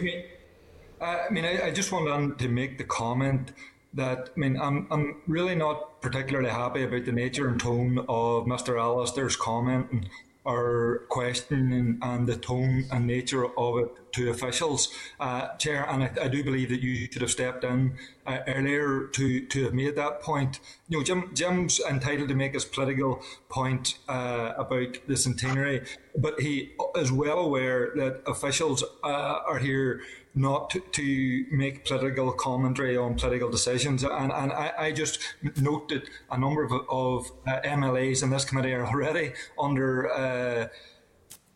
[1.02, 3.52] Uh, I mean, I, I just wanted to make the comment
[3.94, 8.45] that I mean, I'm I'm really not particularly happy about the nature and tone of
[8.45, 8.80] Mr.
[8.80, 10.10] Allister's comment and
[10.45, 14.90] our questioning and the tone and nature of it to officials,
[15.20, 15.86] uh, Chair.
[15.90, 19.64] And I, I, do believe that you should have stepped in uh, earlier to, to
[19.66, 20.60] have made that point.
[20.88, 25.86] You know, Jim, Jim's entitled to make his political point uh, about the centenary,
[26.18, 30.02] but he is well aware that officials uh, are here
[30.35, 34.03] not to, to, make political commentary on political decisions.
[34.03, 35.19] And, and I, I just
[35.57, 40.68] note that a number of, of uh, MLAs in this committee are already under uh,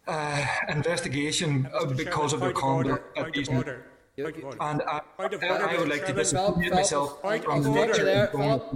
[0.07, 3.47] uh, investigation because of their conduct at these.
[3.49, 8.29] And I, I, would like to disappoint myself from the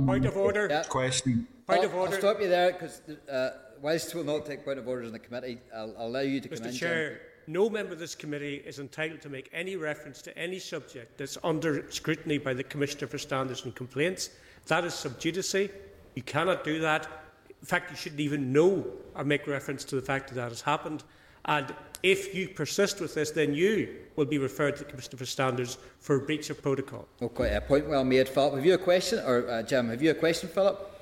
[0.06, 0.84] Point of order.
[0.90, 1.48] Question.
[1.68, 2.14] Point of order.
[2.14, 3.02] I'll stop you there because
[3.32, 3.50] uh,
[3.82, 6.50] whilst we'll not take point of orders in the committee, I'll, I'll allow you to
[6.50, 6.58] Mr.
[6.58, 6.74] come in.
[6.74, 11.18] Chair, no member of this committee is entitled to make any reference to any subject
[11.18, 14.32] that's under scrutiny by the Commissioner for Standards and Complaints.
[14.68, 15.54] That is sub judice.
[15.54, 17.08] You cannot do that.
[17.62, 20.62] In fact, you shouldn't even know or make reference to the fact that that has
[20.62, 21.04] happened.
[21.46, 25.26] And if you persist with this, then you will be referred to the Commissioner for
[25.26, 27.08] Standards for breach of protocol.
[27.22, 28.56] Okay, a point well made, Philip.
[28.56, 29.20] Have you a question?
[29.20, 30.97] Or, uh, Jim, have you a question, Philip?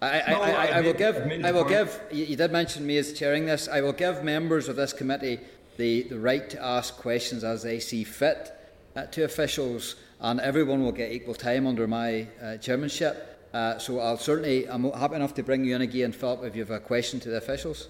[0.00, 1.16] I, I, no, I, I, will give.
[1.44, 1.76] I will point.
[1.76, 2.00] give.
[2.12, 3.68] You, you did mention me as chairing this.
[3.68, 5.40] I will give members of this committee
[5.76, 8.52] the, the right to ask questions as they see fit
[8.94, 13.48] uh, to officials, and everyone will get equal time under my uh, chairmanship.
[13.52, 14.68] Uh, so I'll certainly.
[14.68, 17.30] I'm happy enough to bring you in again, Philip, if you have a question to
[17.30, 17.88] the officials.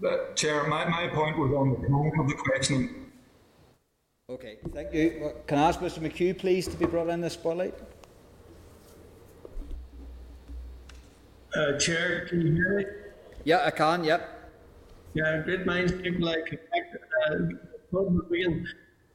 [0.00, 3.10] But, Chair, my, my point was on the tone of the questioning.
[4.30, 5.18] Okay, thank you.
[5.20, 7.74] Well, can I ask Mr McHugh, please, to be brought in the spotlight?
[11.54, 12.84] Uh, Chair, can you hear me?
[13.44, 14.50] Yeah, I can, yep.
[15.14, 16.60] Yeah, great minds think like
[17.26, 17.36] uh,
[18.30, 18.66] making,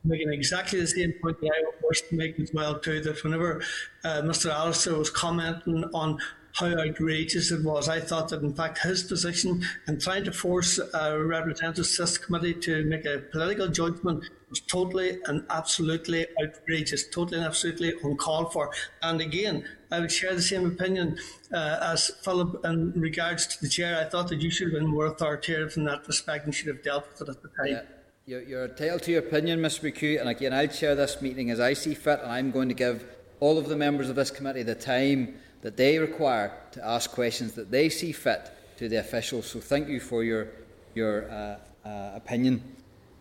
[0.03, 2.99] making exactly the same point that I was to make as well too.
[3.01, 3.61] That whenever
[4.03, 4.51] uh, Mr.
[4.51, 6.17] Allister was commenting on
[6.53, 7.89] how outrageous it was.
[7.89, 12.53] I thought that, in fact, his position in trying to force a representative this committee
[12.53, 18.71] to make a political judgment was totally and absolutely outrageous, totally and absolutely uncalled for.
[19.01, 21.17] And again, I would share the same opinion
[21.51, 23.99] uh, as Philip in regards to the chair.
[23.99, 26.83] I thought that you should have been more authoritative in that respect and should have
[26.83, 27.67] dealt with it at the time.
[27.67, 27.81] Yeah.
[28.25, 31.59] You're, you're entitled to your opinion, Mr McHugh, and again, I'll chair this meeting as
[31.59, 33.03] I see fit, and I'm going to give
[33.41, 37.53] all of the members of this committee the time that they require to ask questions
[37.53, 39.47] that they see fit to the officials.
[39.47, 40.47] So thank you for your,
[40.95, 42.63] your uh, uh, opinion.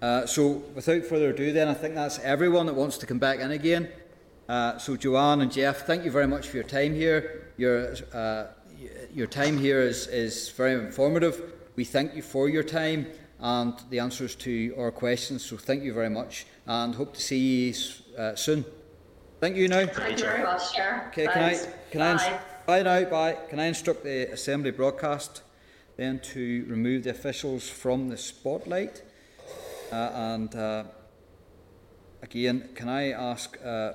[0.02, 3.38] Uh, so without further ado then, I think that's everyone that wants to come back
[3.38, 3.88] in again.
[4.48, 7.52] Uh, so Joanne and Jeff, thank you very much for your time here.
[7.56, 8.48] Your, uh,
[9.14, 11.52] your time here is, is very informative.
[11.76, 13.06] We thank you for your time
[13.38, 15.44] and the answers to our questions.
[15.44, 17.74] So thank you very much and hope to see you
[18.18, 18.64] uh, soon.
[19.40, 19.86] Thank you now.
[19.86, 21.06] Thank you very much, Chair.
[21.12, 21.74] Okay, can I, Thanks.
[21.92, 22.26] can I, Bye.
[22.26, 23.38] ins- bye now, bye.
[23.48, 25.42] Can I instruct the Assembly broadcast
[25.96, 29.02] then to remove the officials from the spotlight?
[29.92, 30.84] Uh, and uh,
[32.22, 33.92] again, can I ask, uh,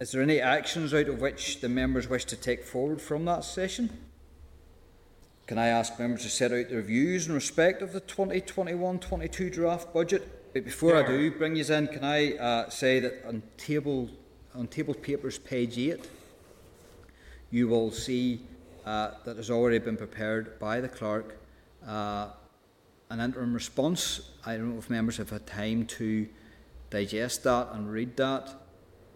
[0.00, 3.44] is there any actions out of which the members wish to take forward from that
[3.44, 3.90] session?
[5.46, 9.92] Can I ask members to set out their views in respect of the 2021-22 draft
[9.92, 10.54] budget?
[10.54, 14.08] But before I do bring you in, can I uh, say that on table
[14.54, 16.08] on table papers page eight,
[17.50, 18.40] you will see
[18.84, 21.38] uh, that has already been prepared by the clerk
[21.86, 22.30] uh,
[23.10, 24.30] an interim response.
[24.46, 26.28] I don't know if members have had time to
[26.88, 28.54] digest that and read that.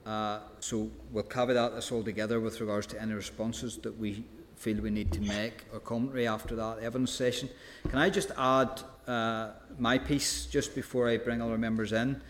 [0.04, 4.24] Uh, so we'll caveat this all together with regards to any responses that we
[4.56, 7.48] feel we need to make or commentary after that evidence session.
[7.88, 12.20] Can I just add uh, my piece just before I bring other members in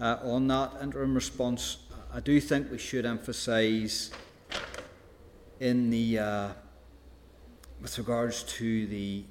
[0.00, 1.78] uh, on that interim response?
[2.12, 4.10] I do think we should emphasise
[5.58, 6.48] in the uh,
[7.80, 9.24] with regards to the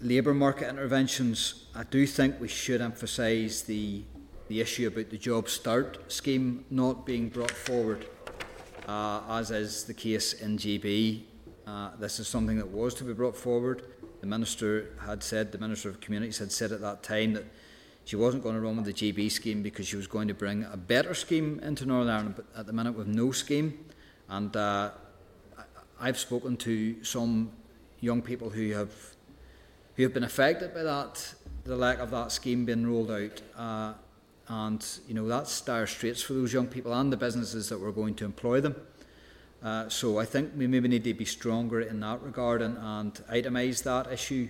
[0.00, 4.02] labour market interventions, I do think we should emphasise the
[4.48, 8.04] the issue about the Job Start scheme not being brought forward,
[8.88, 11.22] uh, as is the case in GB.
[11.68, 13.84] Uh, this is something that was to be brought forward.
[14.20, 17.44] The minister had said, the minister of communities had said at that time that
[18.04, 20.64] she wasn't going to run with the GB scheme because she was going to bring
[20.64, 22.34] a better scheme into Northern Ireland.
[22.34, 23.84] But at the minute, with no scheme,
[24.28, 24.90] and uh,
[26.00, 27.52] I've spoken to some
[28.00, 28.92] young people who have
[30.00, 33.42] who have been affected by that, the lack of that scheme being rolled out.
[33.54, 33.92] Uh,
[34.48, 37.92] and you know that's dire straits for those young people and the businesses that were
[37.92, 38.74] going to employ them.
[39.62, 43.12] Uh, so I think we maybe need to be stronger in that regard and, and
[43.30, 44.48] itemise that issue.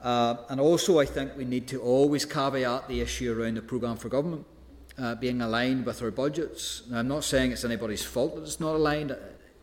[0.00, 3.96] Uh, and also, I think we need to always caveat the issue around the programme
[3.96, 4.46] for government
[4.96, 6.84] uh, being aligned with our budgets.
[6.88, 9.16] Now, I'm not saying it's anybody's fault that it's not aligned,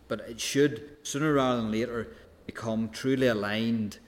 [0.09, 2.13] but it should, sooner rather than later,
[2.45, 3.99] become truly aligned,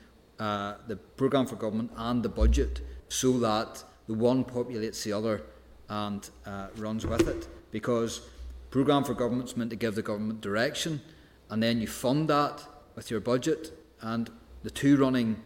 [0.43, 5.41] uh, the programme for government and the budget, so that the one populates the other
[5.87, 7.47] and uh, runs with it.
[7.71, 8.21] Because
[8.69, 11.01] programme for government's meant to give the government direction,
[11.49, 12.61] and then you fund that
[12.95, 13.71] with your budget,
[14.01, 14.29] and
[14.63, 15.41] the two running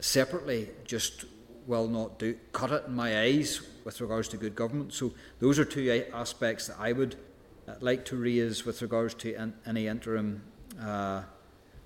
[0.00, 1.24] separately just
[1.66, 4.92] will not do cut it in my eyes with regards to good government.
[4.92, 7.16] So those are two aspects that I would
[7.66, 10.42] uh, like to raise with regards to any interim
[10.78, 11.22] uh,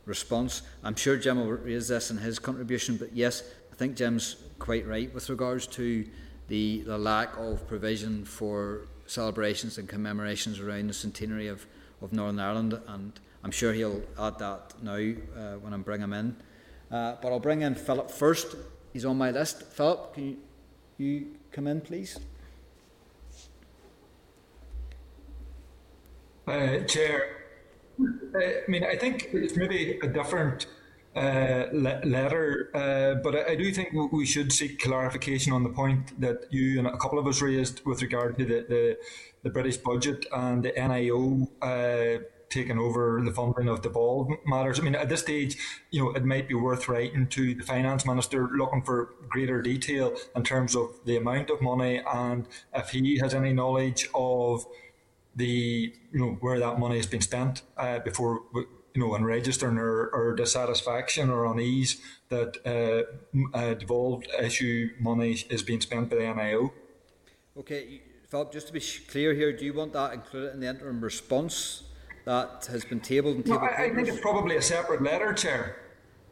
[0.09, 0.63] response.
[0.83, 4.87] I'm sure Jim will raise this in his contribution, but yes, I think Jim's quite
[4.87, 6.07] right with regards to
[6.49, 11.67] the, the lack of provision for celebrations and commemorations around the centenary of,
[12.03, 13.13] of Northern Ireland, and
[13.45, 16.37] I'm sure he'll add that now uh, when I bring him in.
[16.91, 18.57] Uh, but I'll bring in Philip first.
[18.93, 19.63] He's on my list.
[19.63, 20.37] Philip, can you,
[20.97, 22.19] you come in, please?
[26.47, 27.38] Uh, Chair,
[28.01, 30.67] I mean, I think it's maybe a different
[31.17, 35.71] uh, le- letter, uh, but I, I do think we should seek clarification on the
[35.71, 38.99] point that you and a couple of us raised with regard to the, the,
[39.43, 44.79] the British budget and the NIO uh, taking over the funding of devolved matters.
[44.81, 45.59] I mean, at this stage,
[45.91, 50.17] you know, it might be worth writing to the finance minister looking for greater detail
[50.35, 54.65] in terms of the amount of money and if he has any knowledge of
[55.39, 59.79] the you know where that money has been spent uh, before you know in registering
[59.79, 66.17] our, our dissatisfaction or unease that uh, uh, devolved issue money is being spent by
[66.17, 66.73] the NIO.
[67.57, 71.01] Okay, Philip, just to be clear here, do you want that included in the interim
[71.01, 71.85] response
[72.25, 75.77] that has been tabled in No, I, I think it's probably a separate letter, Chair.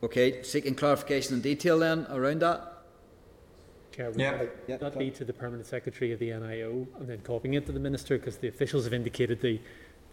[0.02, 2.75] Okay, seeking clarification and detail then around that.
[3.96, 4.44] Chair, would Yeah.
[4.66, 7.72] Yeah, that be to the permanent secretary of the NIO and then copying it to
[7.72, 9.58] the minister because the officials have indicated the,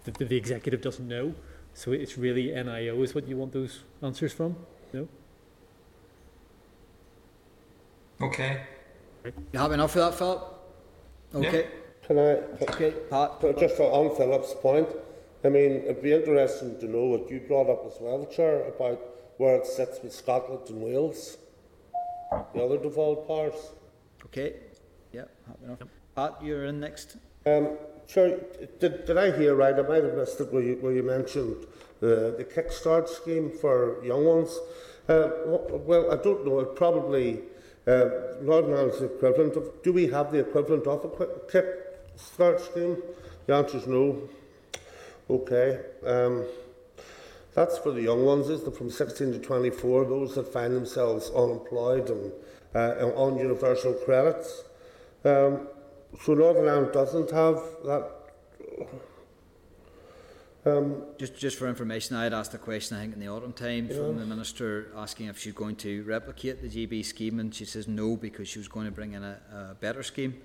[0.05, 1.35] that the executive doesn't know.
[1.73, 4.55] So it's really NIO is what you want those answers from?
[4.93, 5.07] No?
[8.21, 8.61] Okay.
[9.25, 10.53] You have enough with that, Philip?
[11.35, 11.67] Okay.
[12.03, 12.21] Can I,
[12.61, 13.39] Okay, Pat.
[13.41, 14.89] but just on Philip's point,
[15.43, 19.01] I mean, it'd be interesting to know what you brought up as well, Chair, about
[19.37, 21.37] where it sits with Scotland and Wales,
[22.53, 23.71] the other devolved powers.
[24.25, 24.55] Okay.
[25.11, 25.79] Yeah, happy enough.
[26.15, 27.17] Pat, you're in next.
[27.45, 27.77] Um,
[28.07, 28.39] Chair,
[28.79, 29.77] did, did I hear right?
[29.77, 31.65] I might have missed it where you, where you mentioned
[31.99, 34.59] the, the kickstart scheme for young ones.
[35.07, 36.59] Uh, well, I don't know.
[36.59, 37.41] It probably
[37.87, 38.09] uh,
[38.41, 39.83] Northern Ireland's equivalent of.
[39.83, 42.97] Do we have the equivalent of a kickstart scheme?
[43.45, 44.29] The answer is no.
[45.29, 45.79] Okay.
[46.05, 46.45] Um,
[47.53, 52.09] that's for the young ones, is from 16 to 24, those that find themselves unemployed
[52.09, 52.31] and
[52.73, 54.63] uh, on universal credits.
[55.23, 55.67] Um,
[56.23, 58.09] so Northern Ireland doesn't have that.
[60.65, 63.53] Um, just, just for information, I had asked a question, I think, in the autumn
[63.53, 63.97] time yeah.
[63.97, 67.87] from the minister asking if she's going to replicate the GB scheme, and she says
[67.87, 70.41] no because she was going to bring in a, a better scheme.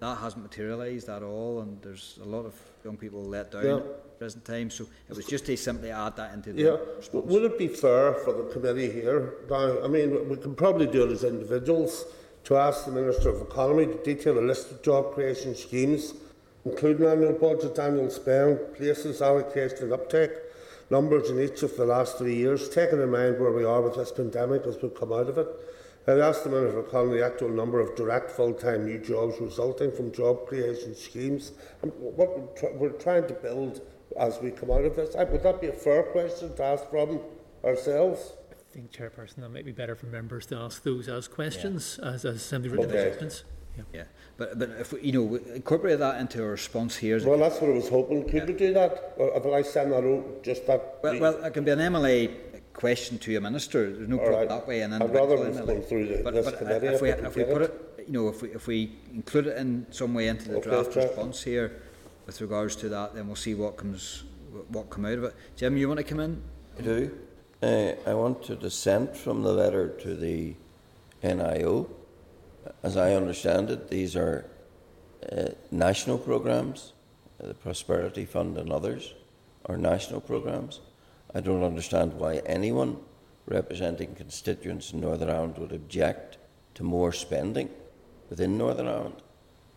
[0.00, 2.54] That hasn't materialised at all, and there's a lot of
[2.84, 3.64] young people let down.
[3.64, 3.80] Yeah
[4.18, 4.70] present time.
[4.70, 6.76] So it was just to simply add that into the yeah.
[6.96, 7.26] response.
[7.26, 11.04] Would it be fair for the committee here, now, I mean, we can probably do
[11.04, 12.04] it as individuals,
[12.44, 16.14] to ask the Minister of Economy to detail a list of job creation schemes,
[16.64, 20.30] including annual budget, annual spend, places, allocation and uptake,
[20.88, 23.96] numbers in each of the last three years, taking in mind where we are with
[23.96, 25.48] this pandemic as we come out of it.
[26.06, 29.92] And ask the Minister of Economy the actual number of direct full-time new jobs resulting
[29.92, 31.52] from job creation schemes.
[31.82, 33.82] And what we're, we're trying to build
[34.18, 35.14] as we come out of this?
[35.14, 37.20] Would that be a fair question to ask from
[37.64, 38.32] ourselves?
[38.50, 42.10] I think, Chairperson, that might be better for members to ask those as questions yeah.
[42.10, 43.30] as, as assembly written okay.
[43.76, 43.84] Yeah.
[43.92, 44.04] yeah,
[44.36, 47.24] but but if we, you know incorporate that into our response here.
[47.24, 48.24] Well, that's what I was hoping.
[48.24, 48.44] Could yeah.
[48.46, 49.14] we do that?
[49.16, 50.42] Or will I send that out?
[50.42, 50.98] Just that.
[51.00, 52.34] Well, well, it can be an MLA
[52.78, 53.92] question to a minister.
[53.92, 54.48] There's no problem right.
[54.48, 54.80] that way.
[54.80, 56.86] And I'd rather go through the, but, this but committee.
[56.86, 59.58] If we, if we put it, it, you know, if we if we include it
[59.58, 61.82] in some way into the okay, draft response here,
[62.28, 64.24] with regards to that, then we'll see what comes
[64.68, 65.34] what come out of it.
[65.56, 66.42] Jim, you want to come in?
[66.78, 67.18] I do.
[67.62, 70.54] Uh, I want to dissent from the letter to the
[71.24, 71.88] NIO.
[72.82, 74.44] As I understand it, these are
[75.32, 76.92] uh, national programs.
[77.42, 79.14] Uh, the Prosperity Fund and others
[79.64, 80.80] are national programs.
[81.34, 82.98] I don't understand why anyone
[83.46, 86.36] representing constituents in Northern Ireland would object
[86.74, 87.70] to more spending
[88.28, 89.22] within Northern Ireland.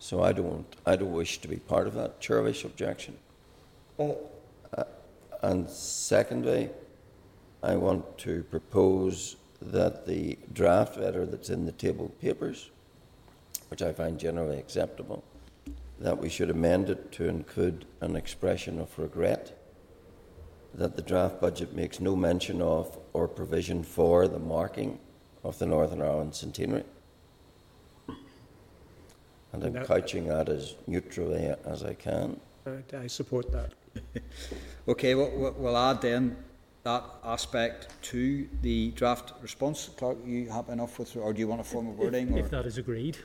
[0.02, 3.15] So I don't, I don't wish to be part of that churlish objection.
[3.99, 4.14] Uh,
[5.44, 6.72] and secondly,
[7.61, 12.72] I want to propose that the draft letter that's in the table papers,
[13.69, 15.23] which I find generally acceptable,
[15.99, 19.56] that we should amend it to include an expression of regret
[20.73, 24.98] that the draft budget makes no mention of or provision for the marking
[25.44, 26.86] of the Northern Ireland centenary
[29.53, 32.40] and I'm couching that as neutrally as I can.
[32.65, 33.73] I support that.
[34.88, 36.38] okay, well, we'll add then
[36.84, 39.90] that aspect to the draft response.
[39.98, 42.38] Clerk, you happy enough with, or do you want a form of wording?
[42.38, 43.18] If, if that is agreed.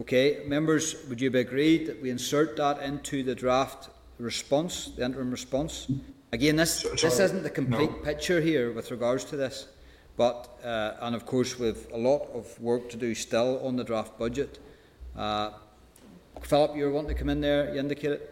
[0.00, 5.04] Okay, members, would you be agreed that we insert that into the draft response, the
[5.04, 5.90] interim response?
[6.32, 7.96] Again, this this isn't the complete no.
[7.98, 9.66] picture here with regards to this,
[10.16, 13.84] but uh, and of course with a lot of work to do still on the
[13.84, 14.58] draft budget.
[15.20, 15.50] Uh,
[16.40, 18.22] Philip, you were wanting to come in there, you indicated.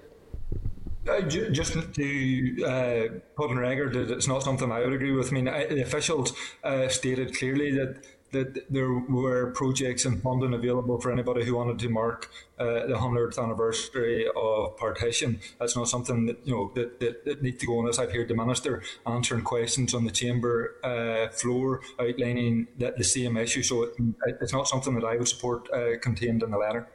[1.07, 5.29] Uh, just to uh, put on record that it's not something I would agree with.
[5.29, 6.33] I mean, I, the officials
[6.65, 11.79] uh, stated clearly that that there were projects and funding available for anybody who wanted
[11.79, 15.41] to mark uh, the 100th anniversary of partition.
[15.59, 17.89] That's not something that you know that, that, that needs to go on.
[17.89, 23.05] As I've heard the minister answering questions on the chamber uh, floor, outlining that the
[23.05, 23.63] same issue.
[23.63, 23.95] So it,
[24.41, 26.89] it's not something that I would support uh, contained in the letter.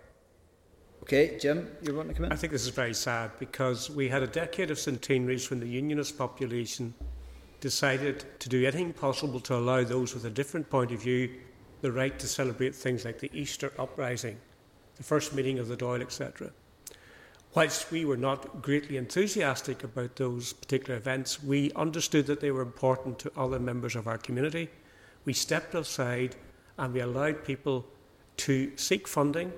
[1.04, 2.32] Okay, Jim, you want to come in?
[2.32, 5.68] I think this is very sad because we had a decade of centenaries when the
[5.68, 6.94] unionist population
[7.64, 11.30] decided to do anything possible to allow those with a different point of view
[11.80, 14.38] the right to celebrate things like the Easter uprising,
[14.98, 16.52] the first meeting of the Dáil, etc.
[17.56, 22.64] Whilst we were not greatly enthusiastic about those particular events, we understood that they were
[22.64, 24.70] important to other members of our community.
[25.24, 26.36] We stepped aside
[26.78, 27.86] and we allowed people
[28.44, 29.54] to seek funding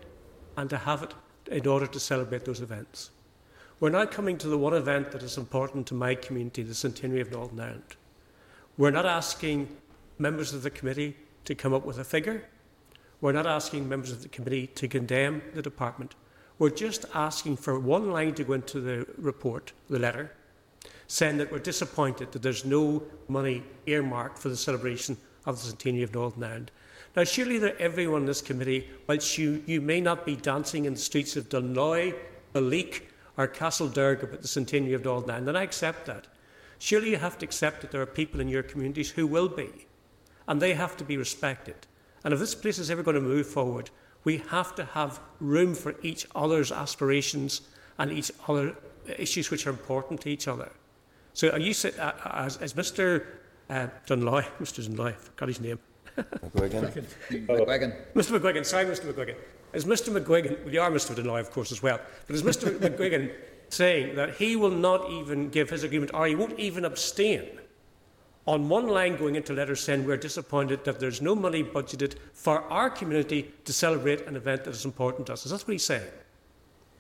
[0.58, 1.16] and to have it
[1.48, 3.10] in order to celebrate those events.
[3.82, 7.20] We're now coming to the one event that is important to my community, the centenary
[7.20, 7.98] of Northern Ireland.
[8.78, 9.68] We're not asking
[10.18, 12.46] members of the committee to come up with a figure.
[13.20, 16.16] We're not asking members of the committee to condemn the department.
[16.58, 20.32] We're just asking for one line to go into the report, the letter,
[21.08, 26.04] saying that we're disappointed that there's no money earmarked for the celebration of the centenary
[26.04, 26.72] of Northern Ireland.
[27.14, 30.94] Now, surely that everyone in this committee, whilst you, you may not be dancing in
[30.94, 32.16] the streets of Dunloy,
[32.54, 36.28] Belleek, or Castlederg about the centenary of Northern Ireland, and I accept that.
[36.80, 39.88] Surely you have to accept that there are people in your communities who will be,
[40.48, 41.76] and they have to be respected.
[42.24, 43.90] And if this place is ever going to move forward,
[44.24, 47.62] we have to have room for each other's aspirations
[47.98, 48.76] and each other
[49.18, 50.72] issues which are important to each other.
[51.34, 53.26] So are you uh, as, as Mr.
[53.70, 54.88] Uh, Dunloy, Mr.
[54.88, 55.80] Dunloy, I forgot his name.
[56.18, 57.06] McGuigan.
[57.30, 57.96] McGuigan.
[58.14, 58.40] Mr.
[58.40, 59.12] McGuigan, sorry, Mr.
[59.12, 59.36] McGuigan.
[59.76, 60.18] Is Mr.
[60.18, 61.14] McGuigan, well, you are Mr.
[61.14, 62.78] Dunloy, of course, as well, but is Mr.
[62.80, 63.32] McGuigan
[63.70, 67.60] saying that he will not even give his agreement, or he won't even abstain
[68.48, 72.62] on one line going into letters saying we're disappointed that there's no money budgeted for
[72.72, 75.46] our community to celebrate an event that is important to us.
[75.46, 76.08] Is that what he's saying?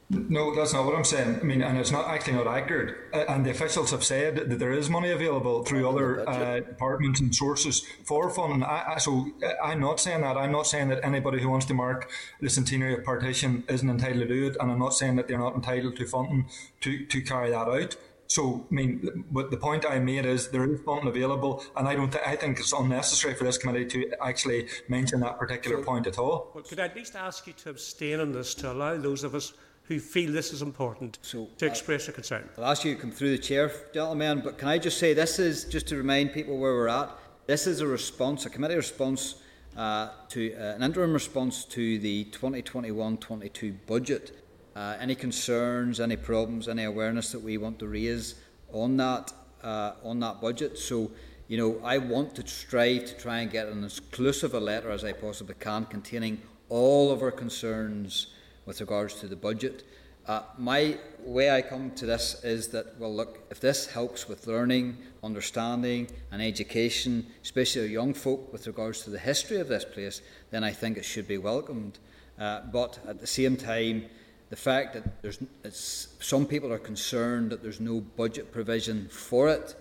[0.10, 1.40] No, that's not what I'm saying.
[1.40, 2.96] I mean, and it's not actually not accurate.
[3.12, 7.20] Uh, and the officials have said that there is money available through other uh, departments
[7.20, 8.64] and sources for funding.
[8.64, 9.32] I, I, so
[9.64, 10.38] I'm not saying that.
[10.38, 14.22] I'm not saying that anybody who wants to mark the centenary of partition isn't entitled
[14.22, 16.50] to do it, and I'm not saying that they're not entitled to funding
[16.82, 17.96] to, to carry that out.
[18.28, 21.96] So, I mean, but the point I made is there is funding available, and I
[21.96, 22.12] don't.
[22.12, 26.08] Th- I think it's unnecessary for this committee to actually mention that particular so, point
[26.08, 26.52] at all.
[26.54, 29.36] Well, could I at least ask you to abstain on this to allow those of
[29.36, 29.54] us
[29.88, 32.50] who feel this is important so, to express a concern.
[32.58, 35.38] I'll ask you to come through the chair, gentlemen, but can I just say this
[35.38, 37.10] is, just to remind people where we're at,
[37.46, 39.36] this is a response, a committee response
[39.78, 44.42] uh, to uh, an interim response to the 2021-22 budget.
[44.76, 48.36] Uh, any concerns, any problems, any awareness that we want to raise
[48.74, 49.32] on that
[49.64, 50.78] uh, on that budget.
[50.78, 51.12] So,
[51.48, 54.92] you know, I want to strive to try and get an as inclusive a letter
[54.92, 58.28] as I possibly can, containing all of our concerns
[58.66, 59.84] with regards to the budget.
[60.28, 64.48] Uh, my way I come to this is that, well, look, if this helps with
[64.48, 70.22] learning, understanding, and education, especially young folk with regards to the history of this place,
[70.50, 72.00] then I think it should be welcomed.
[72.40, 74.06] Uh, but at the same time,
[74.50, 79.76] the fact that there's some people are concerned that there's no budget provision for it,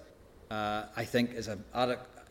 [0.50, 1.58] uh, I think is a,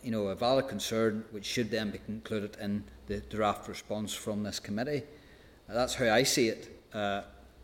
[0.03, 4.43] you know, a valid concern which should then be included in the draft response from
[4.43, 5.03] this committee.
[5.67, 6.81] That's how I see it.
[6.93, 7.21] Uh,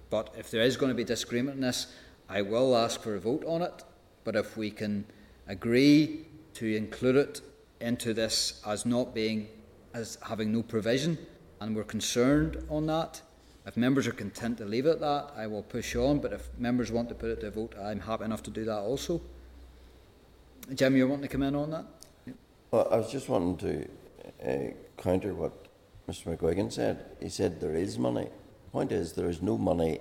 [0.09, 1.87] but if there is going to be disagreement on this,
[2.27, 3.83] I will ask for a vote on it.
[4.23, 5.05] But if we can
[5.47, 7.41] agree to include it
[7.79, 9.47] into this as not being,
[9.93, 11.17] as having no provision,
[11.61, 13.21] and we're concerned on that,
[13.65, 16.19] if members are content to leave it at that, I will push on.
[16.19, 18.65] But if members want to put it to a vote, I'm happy enough to do
[18.65, 19.21] that also.
[20.73, 21.85] Jim, you want to come in on that?
[22.71, 23.89] Well, I was just wanting to
[24.47, 25.58] uh, counter what
[26.09, 27.05] Mr McGuigan said.
[27.19, 28.29] He said there is money.
[28.65, 29.99] The point is, there is no money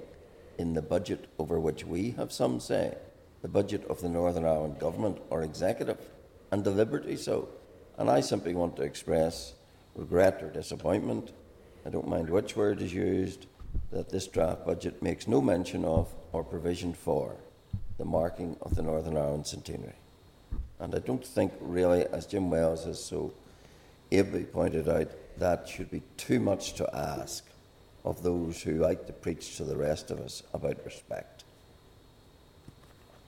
[0.57, 2.97] in the budget over which we have some say,
[3.43, 5.99] the budget of the Northern Ireland Government or Executive,
[6.51, 7.51] and deliberately so.
[7.99, 9.53] And I simply want to express
[9.95, 11.33] regret or disappointment,
[11.85, 13.47] I don't mind which word is used,
[13.93, 17.37] that this draft budget makes no mention of or provision for
[17.99, 19.97] the marking of the Northern Ireland centenary.
[20.81, 23.35] And I don't think, really, as Jim Wells has so
[24.11, 27.45] ably pointed out, that should be too much to ask
[28.05, 31.45] of those who like to preach to the rest of us about respect.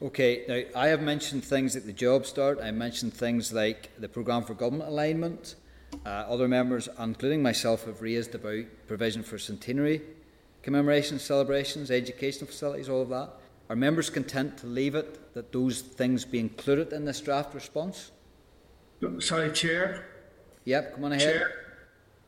[0.02, 4.08] Okay, now I have mentioned things at the job start, I mentioned things like the
[4.08, 5.56] programme for government alignment.
[6.06, 10.00] Uh, other members, including myself, have raised about provision for centenary
[10.62, 13.30] commemorations, celebrations, educational facilities, all of that.
[13.68, 18.10] Are members content to leave it that those things be included in this draft response?
[19.20, 20.06] Sorry, Chair.
[20.64, 21.34] Yep, come on ahead.
[21.34, 21.69] Chair.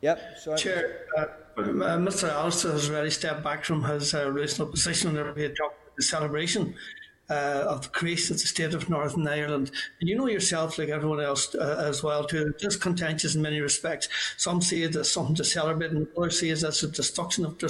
[0.02, 0.58] Yep.
[0.58, 1.20] Chair, uh,
[1.56, 1.62] uh,
[1.96, 2.28] Mr.
[2.28, 5.52] Allister has already stepped back from his uh, original position and there be a
[5.96, 6.74] the celebration
[7.30, 9.70] uh, of the creation of the state of Northern Ireland.
[10.00, 13.34] And you know yourself, like everyone else uh, as well, too, it is just contentious
[13.34, 14.08] in many respects.
[14.36, 17.62] Some see it as something to celebrate, and others see it as a destruction of,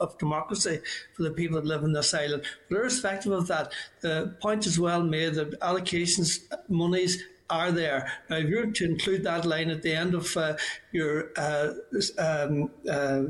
[0.00, 0.80] of democracy
[1.14, 2.44] for the people that live in this island.
[2.68, 8.10] But irrespective of that, the point is well made that allocations, monies, are there.
[8.28, 10.56] Now, if you're to include that line at the end of uh,
[10.92, 11.72] your uh,
[12.18, 13.22] um, uh,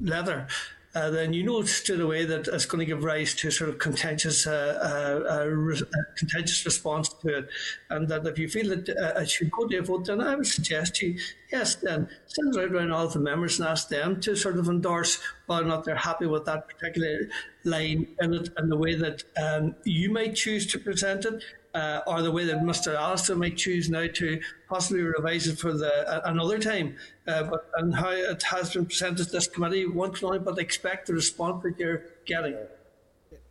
[0.00, 0.46] leather,
[0.94, 3.78] uh, then you know straight away that it's going to give rise to sort of
[3.78, 5.82] contentious, uh, uh, re-
[6.16, 7.48] contentious response to it,
[7.90, 10.46] and that if you feel that it should go to a vote, then I would
[10.46, 11.18] suggest you,
[11.50, 14.68] yes, then send it out around all the members and ask them to sort of
[14.68, 17.28] endorse whether or not they're happy with that particular
[17.64, 21.42] line in it and the way that um, you might choose to present it
[21.74, 22.94] uh, or the way that Mr.
[22.94, 26.96] Allister might choose now to possibly revise it for the uh, another time.
[27.26, 30.58] Uh, but and how it has been presented to this committee, one can only but
[30.58, 32.56] expect the response that you're getting.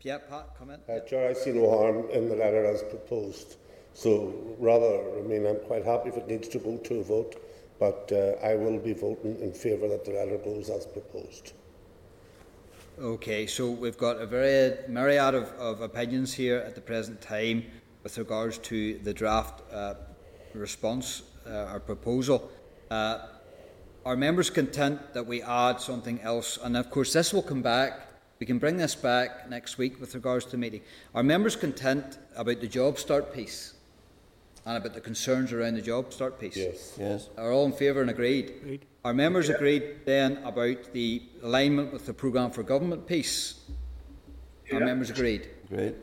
[0.01, 0.81] Yeah, Pat, comment.
[0.89, 3.57] Uh, Chair, I see no harm in the letter as proposed.
[3.93, 7.41] So rather, I mean, I'm quite happy if it needs to go to a vote,
[7.79, 11.53] but uh, I will be voting in favour that the letter goes as proposed.
[12.99, 17.65] Okay, so we've got a very myriad of, of opinions here at the present time
[18.03, 19.95] with regards to the draft uh,
[20.53, 22.51] response uh, or proposal.
[22.91, 23.19] Uh,
[24.05, 26.59] are members content that we add something else?
[26.61, 28.13] And of course, this will come back
[28.43, 30.81] we can bring this back next week with regards to the meeting.
[31.15, 33.75] Are members content about the job start piece
[34.65, 36.57] and about the concerns around the job start piece?
[36.57, 36.97] Yes.
[36.99, 37.29] Yes.
[37.37, 38.49] Are all in favour and agreed?
[38.49, 38.85] Agreed.
[39.05, 43.61] Are members agreed then about the alignment with the programme for government piece?
[44.73, 45.47] Are members agreed?
[45.69, 45.95] Great.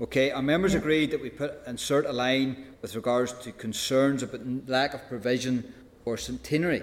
[0.00, 4.40] Okay, our members agreed that we put insert a line with regards to concerns about
[4.68, 5.72] lack of provision
[6.04, 6.82] for centenary?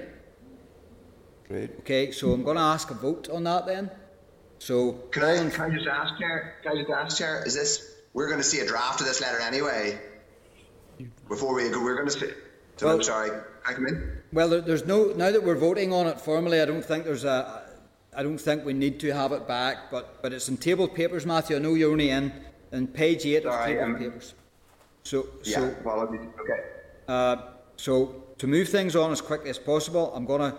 [1.47, 1.69] Great.
[1.79, 3.91] Okay, so I'm going to ask a vote on that then.
[4.57, 6.55] So, Can I, can I just ask, Chair?
[6.63, 7.43] Can I just ask, Chair?
[7.45, 9.99] Is this we're going to see a draft of this letter anyway?
[11.27, 12.31] Before we go, we're going to see.
[12.77, 13.29] So Well- I'm sorry.
[13.29, 14.17] Can I come in?
[14.33, 16.59] well, there, there's no now that we're voting on it formally.
[16.61, 17.61] I don't think there's a.
[18.15, 21.25] I don't think we need to have it back, but but it's in tabled papers,
[21.25, 21.55] Matthew.
[21.55, 22.33] I know you're only in
[22.73, 24.33] in page eight Sorry, of tabled um, papers.
[25.03, 25.59] So Yeah.
[25.59, 26.27] so apologies.
[26.41, 26.59] Okay.
[27.07, 27.37] Uh,
[27.75, 30.57] so, to move things on as quickly as possible, I'm going to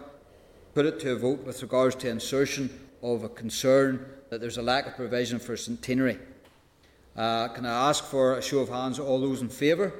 [0.74, 2.70] put it to a vote with regards to insertion
[3.02, 6.18] of a concern that there's a lack of provision for centenary.
[7.16, 8.98] Uh, can I ask for a show of hands?
[8.98, 9.92] All those in favour?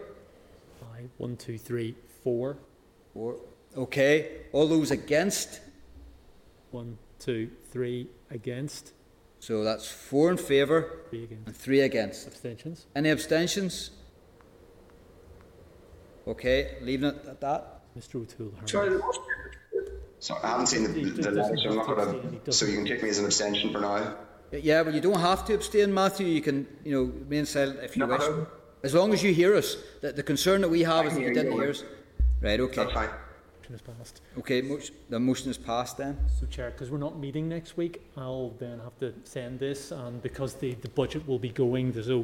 [0.81, 2.57] Five, one, two, three, four.
[3.13, 3.37] Four.
[3.77, 4.43] Okay.
[4.53, 5.61] All those against?
[6.73, 8.93] One, two, three against.
[9.47, 11.47] So that's four in favour Three against.
[11.47, 12.27] and three against.
[12.27, 12.87] Abstentions?
[12.97, 13.91] Any abstentions?
[16.27, 17.83] Okay, leaving it at that.
[17.95, 18.23] Mr.
[18.23, 18.53] O'Toole.
[18.57, 18.67] Harry.
[18.67, 19.01] Sorry,
[20.19, 22.53] So I haven't seen the, He the letter, so I'm not going to.
[22.53, 24.17] So you can take me as an abstention for now.
[24.51, 26.27] Yeah, well, you don't have to abstain, Matthew.
[26.27, 28.47] You can, you know, remain silent if you No, wish.
[28.83, 29.77] As long as you hear us.
[30.01, 31.85] The, the concern that we have is that you you, didn't don't hear us.
[32.41, 32.77] Right, okay.
[32.77, 33.11] That's fine.
[33.65, 34.21] Motion is passed.
[34.39, 34.79] Okay, mo-
[35.09, 36.19] the motion is passed then.
[36.39, 40.23] So, Chair, because we're not meeting next week, I'll then have to send this, and
[40.23, 42.23] because the, the budget will be going, there's a,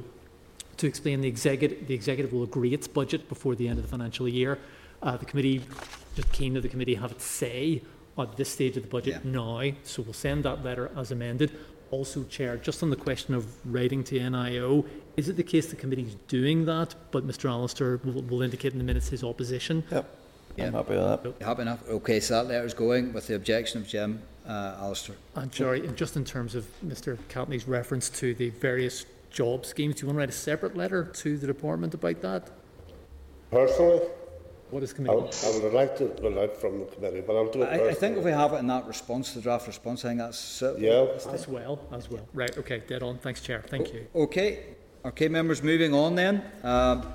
[0.76, 3.88] to explain the executive, the executive will agree its budget before the end of the
[3.90, 4.58] financial year.
[5.02, 5.62] Uh, the committee,
[6.14, 7.80] just keen that the committee have its say
[8.18, 9.30] at this stage of the budget Yeah.
[9.30, 11.52] now, so we'll send that letter as amended.
[11.90, 14.84] Also, Chair, just on the question of writing to NIO,
[15.16, 18.78] is it the case the committee's doing that, but Mr Allister will, will indicate in
[18.78, 19.84] the minutes his opposition?
[19.90, 20.16] Yep.
[20.56, 20.66] Yeah.
[20.66, 21.24] I'm happy with that.
[21.24, 21.88] You happy enough?
[21.88, 25.14] Okay, so that letter's going with the objection of Jim uh, Allister.
[25.34, 27.18] And sorry, and just in terms of Mr.
[27.28, 31.04] Catney's reference to the various job schemes, do you want to write a separate letter
[31.04, 32.50] to the department about that?
[33.50, 34.00] Personally,
[34.70, 35.14] What is I, committee?
[35.14, 37.88] I would like liked to have out from the committee, but I'll do it I,
[37.88, 40.62] I think if we have it in that response, the draft response, I think that's
[40.78, 41.06] Yeah.
[41.32, 42.26] As well, as well.
[42.32, 43.18] Right, okay, dead on.
[43.18, 43.64] Thanks, Chair.
[43.66, 44.06] Thank you.
[44.14, 44.64] Okay,
[45.04, 46.44] okay, members, moving on then.
[46.62, 47.06] Um,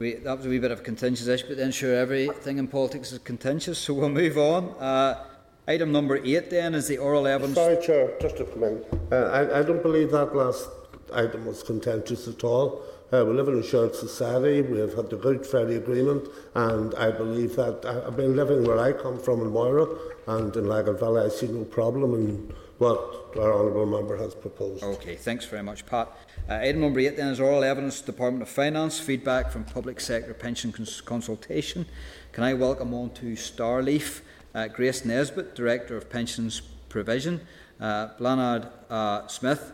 [0.00, 2.66] we, that was a wee bit of a contentious issue, but then sure, everything in
[2.66, 4.70] politics is contentious, so we'll move on.
[4.80, 5.22] Uh,
[5.68, 7.54] item number eight then is the oral evidence.
[7.54, 8.84] Sorry, Chair, just to come in.
[9.12, 10.68] Uh, I, I don't believe that last
[11.12, 12.82] item was contentious at all.
[13.12, 16.94] Uh, we live in a shared society, we have had the Good Friday Agreement, and
[16.94, 19.86] I believe that I, I've been living where I come from in Moira,
[20.28, 24.82] and in Lagan Valley I see no problem in what our Honourable Member has proposed.
[24.82, 26.08] Okay, thanks very much, Pat.
[26.48, 30.32] Uh, item number eight then is oral evidence, Department of Finance, feedback from public sector
[30.32, 31.84] pension cons- consultation.
[32.32, 34.22] Can I welcome on to Starleaf,
[34.54, 37.42] uh, Grace Nesbitt, Director of Pensions Provision,
[37.80, 39.72] uh, Blanard uh, Smith,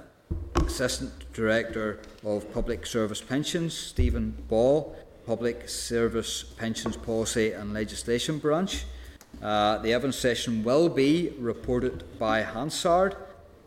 [0.56, 4.96] Assistant Director of Public Service Pensions, Stephen Ball,
[5.26, 8.84] Public Service Pensions Policy and Legislation Branch.
[9.42, 13.14] Uh, the evidence session will be reported by Hansard.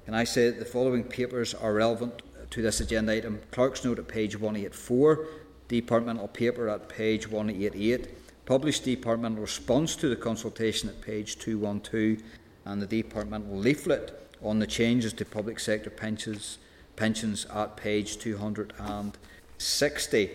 [0.05, 3.39] Can I say that the following papers are relevant to this agenda item?
[3.51, 5.27] Clerk's note at page 184,
[5.67, 8.07] departmental paper at page 188,
[8.47, 12.23] published departmental response to the consultation at page 212,
[12.65, 16.57] and the departmental leaflet on the changes to public sector pensions,
[16.95, 20.31] pensions at page 260.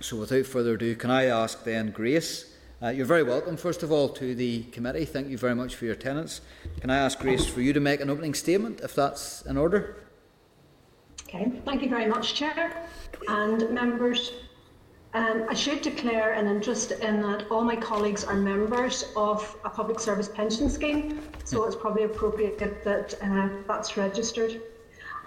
[0.00, 2.47] So without further ado, can I ask then Grace?
[2.80, 5.04] Uh, you're very welcome, first of all, to the committee.
[5.04, 6.42] Thank you very much for your attendance.
[6.80, 10.04] Can I ask Grace for you to make an opening statement, if that's in order?
[11.22, 12.86] Okay, thank you very much, Chair.
[13.26, 14.30] And members,
[15.12, 19.70] um, I should declare an interest in that all my colleagues are members of a
[19.70, 24.62] public service pension scheme, so it's probably appropriate that uh, that's registered.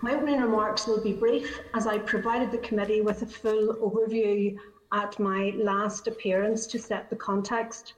[0.01, 4.57] My opening remarks will be brief as I provided the committee with a full overview
[4.91, 7.93] at my last appearance to set the context.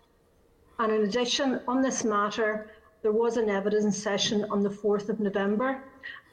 [0.79, 2.71] And in addition, on this matter,
[3.01, 5.83] there was an evidence session on the 4th of November,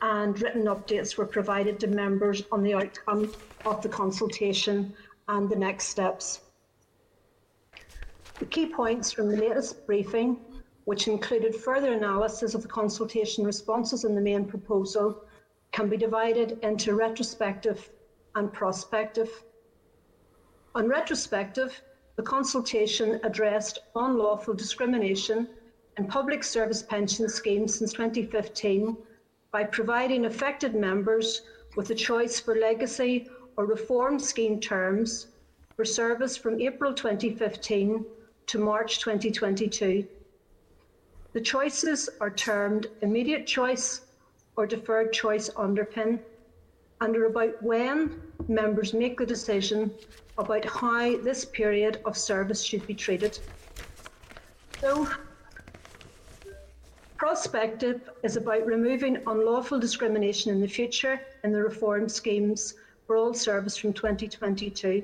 [0.03, 3.32] and written updates were provided to members on the outcome
[3.65, 4.95] of the consultation
[5.28, 6.41] and the next steps.
[8.39, 10.39] The key points from the latest briefing,
[10.85, 15.24] which included further analysis of the consultation responses in the main proposal,
[15.73, 17.91] can be divided into retrospective
[18.35, 19.43] and prospective.
[20.72, 21.82] On retrospective,
[22.14, 25.48] the consultation addressed unlawful discrimination
[25.97, 28.97] in public service pension schemes since 2015
[29.51, 31.42] by providing affected members
[31.74, 35.26] with a choice for legacy or reform scheme terms
[35.74, 38.05] for service from April 2015
[38.47, 40.06] to March 2022.
[41.32, 44.02] The choices are termed immediate choice
[44.56, 46.20] or deferred choice underpin
[47.01, 49.90] and are about when members make the decision
[50.40, 53.38] about how this period of service should be treated.
[54.80, 55.08] So,
[57.16, 62.74] prospective is about removing unlawful discrimination in the future in the reform schemes
[63.06, 65.02] for all service from 2022.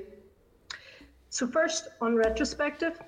[1.29, 2.99] So, first on retrospective,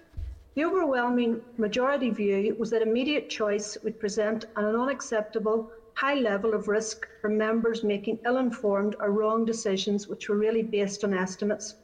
[0.56, 6.68] the overwhelming majority view was that immediate choice would present an unacceptable high level of
[6.68, 11.76] risk for members making ill informed or wrong decisions which were really based on estimates.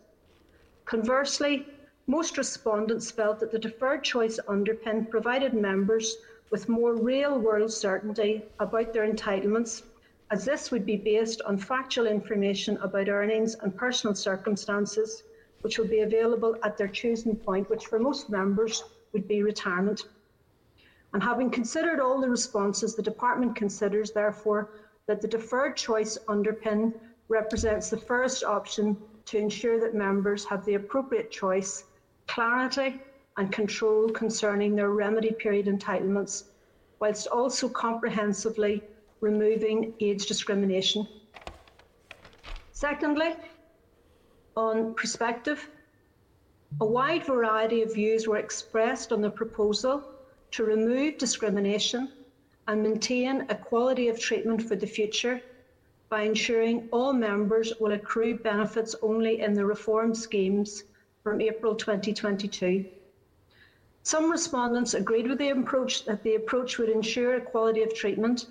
[0.86, 1.68] Conversely,
[2.06, 6.18] most respondents felt that the deferred choice underpin provided members
[6.52, 9.82] with more real world certainty about their entitlements,
[10.30, 15.24] as this would be based on factual information about earnings and personal circumstances,
[15.62, 20.04] which would be available at their choosing point, which for most members would be retirement.
[21.14, 24.70] And having considered all the responses, the Department considers, therefore,
[25.08, 26.94] that the deferred choice underpin
[27.28, 28.96] represents the first option
[29.26, 31.86] to ensure that members have the appropriate choice,
[32.28, 33.02] clarity,
[33.38, 36.46] and control concerning their remedy period entitlements,
[37.00, 38.82] whilst also comprehensively
[39.22, 41.08] removing age discrimination.
[42.72, 43.36] Secondly,
[44.56, 45.70] on perspective,
[46.82, 50.04] a wide variety of views were expressed on the proposal
[50.52, 52.12] to remove discrimination
[52.68, 55.42] and maintain equality of treatment for the future
[56.10, 60.84] by ensuring all members will accrue benefits only in the reform schemes
[61.24, 62.86] from April 2022.
[64.04, 68.48] Some respondents agreed with the approach that the approach would ensure equality of treatment,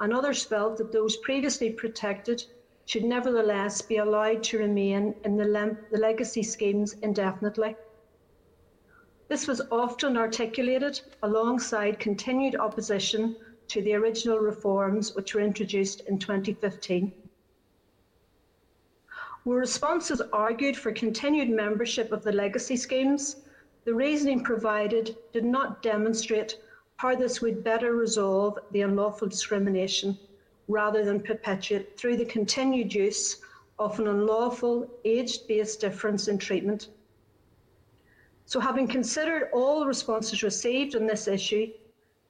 [0.00, 2.44] and others felt that those previously protected
[2.84, 7.74] should nevertheless be allowed to remain in the, lem- the legacy schemes indefinitely.
[9.28, 13.36] This was often articulated alongside continued opposition
[13.68, 17.12] to the original reforms which were introduced in 2015.
[19.44, 23.36] Where responses argued for continued membership of the legacy schemes,
[23.84, 26.58] the reasoning provided did not demonstrate
[26.96, 30.18] how this would better resolve the unlawful discrimination
[30.66, 33.40] rather than perpetuate through the continued use
[33.78, 36.88] of an unlawful age based difference in treatment.
[38.46, 41.70] So, having considered all responses received on this issue,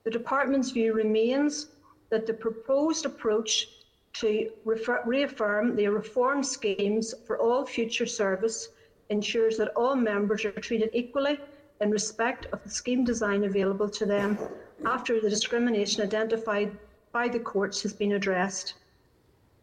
[0.09, 1.67] the Department's view remains
[2.09, 3.69] that the proposed approach
[4.15, 8.71] to refer- reaffirm the reform schemes for all future service
[9.11, 11.39] ensures that all members are treated equally
[11.83, 14.39] in respect of the scheme design available to them
[14.87, 16.75] after the discrimination identified
[17.13, 18.77] by the courts has been addressed.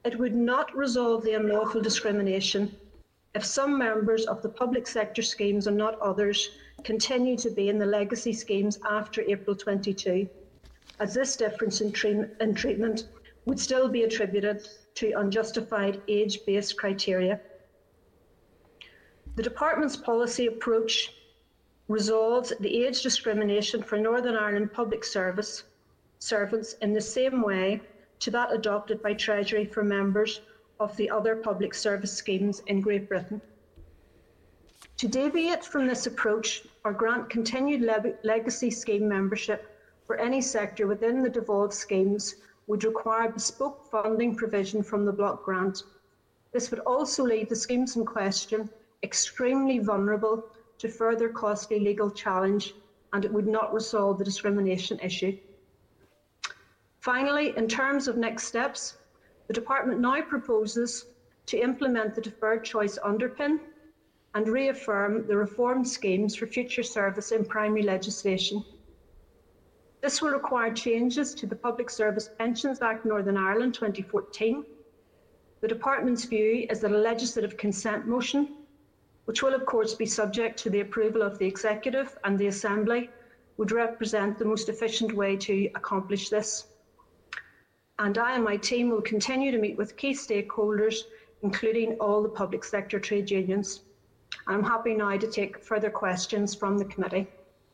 [0.04, 2.72] It would not resolve the unlawful discrimination
[3.34, 6.52] if some members of the public sector schemes and not others
[6.86, 10.30] continue to be in the legacy schemes after April 22,
[10.99, 13.07] as this difference in, tre- in treatment
[13.45, 17.40] would still be attributed to unjustified age based criteria.
[19.36, 21.12] The Department's policy approach
[21.88, 25.64] resolves the age discrimination for Northern Ireland public service
[26.20, 27.82] servants in the same way
[28.20, 30.41] to that adopted by Treasury for members
[30.80, 33.41] of the other public service schemes in Great Britain.
[34.98, 39.68] To deviate from this approach or grant continued le- legacy scheme membership
[40.06, 42.36] for any sector within the devolved schemes
[42.68, 45.84] would require bespoke funding provision from the block grant.
[46.53, 48.70] This would also leave the schemes in question
[49.03, 50.45] extremely vulnerable
[50.78, 52.76] to further costly legal challenge
[53.14, 55.34] and it would not resolve the discrimination issue.
[56.99, 58.95] Finally, in terms of next steps,
[59.48, 61.06] the Department now proposes
[61.48, 63.60] to implement the deferred choice underpin
[64.36, 68.64] and reaffirm the reform schemes for future service in primary legislation.
[70.02, 74.66] This will require changes to the Public Service Pensions Act Northern Ireland 2014.
[75.62, 78.57] The Department's view is that a legislative consent motion,
[79.24, 83.10] which will of course be subject to the approval of the Executive and the Assembly,
[83.56, 86.66] would represent the most efficient way to accomplish this.
[87.99, 91.03] And I and my team will continue to meet with key stakeholders,
[91.41, 93.85] including all the public sector trade unions.
[94.48, 97.28] I'm happy now to take further questions from the committee.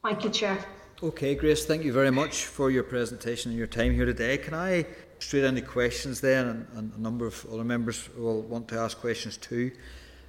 [0.03, 0.57] Thank you, Chair.
[1.03, 4.37] Okay, Grace, thank you very much for your presentation and your time here today.
[4.37, 4.85] Can I
[5.19, 8.99] straight into questions then, and, and a number of other members will want to ask
[8.99, 9.71] questions too.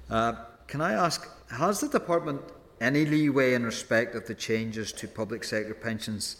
[0.09, 0.33] Uh,
[0.67, 2.41] can I ask, has the department
[2.81, 6.37] any leeway in respect of the changes to public sector pensions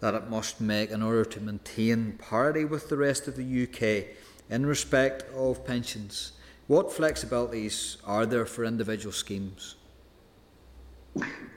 [0.00, 4.16] that it must make in order to maintain parity with the rest of the UK
[4.50, 6.32] in respect of pensions.
[6.66, 9.76] What flexibilities are there for individual schemes?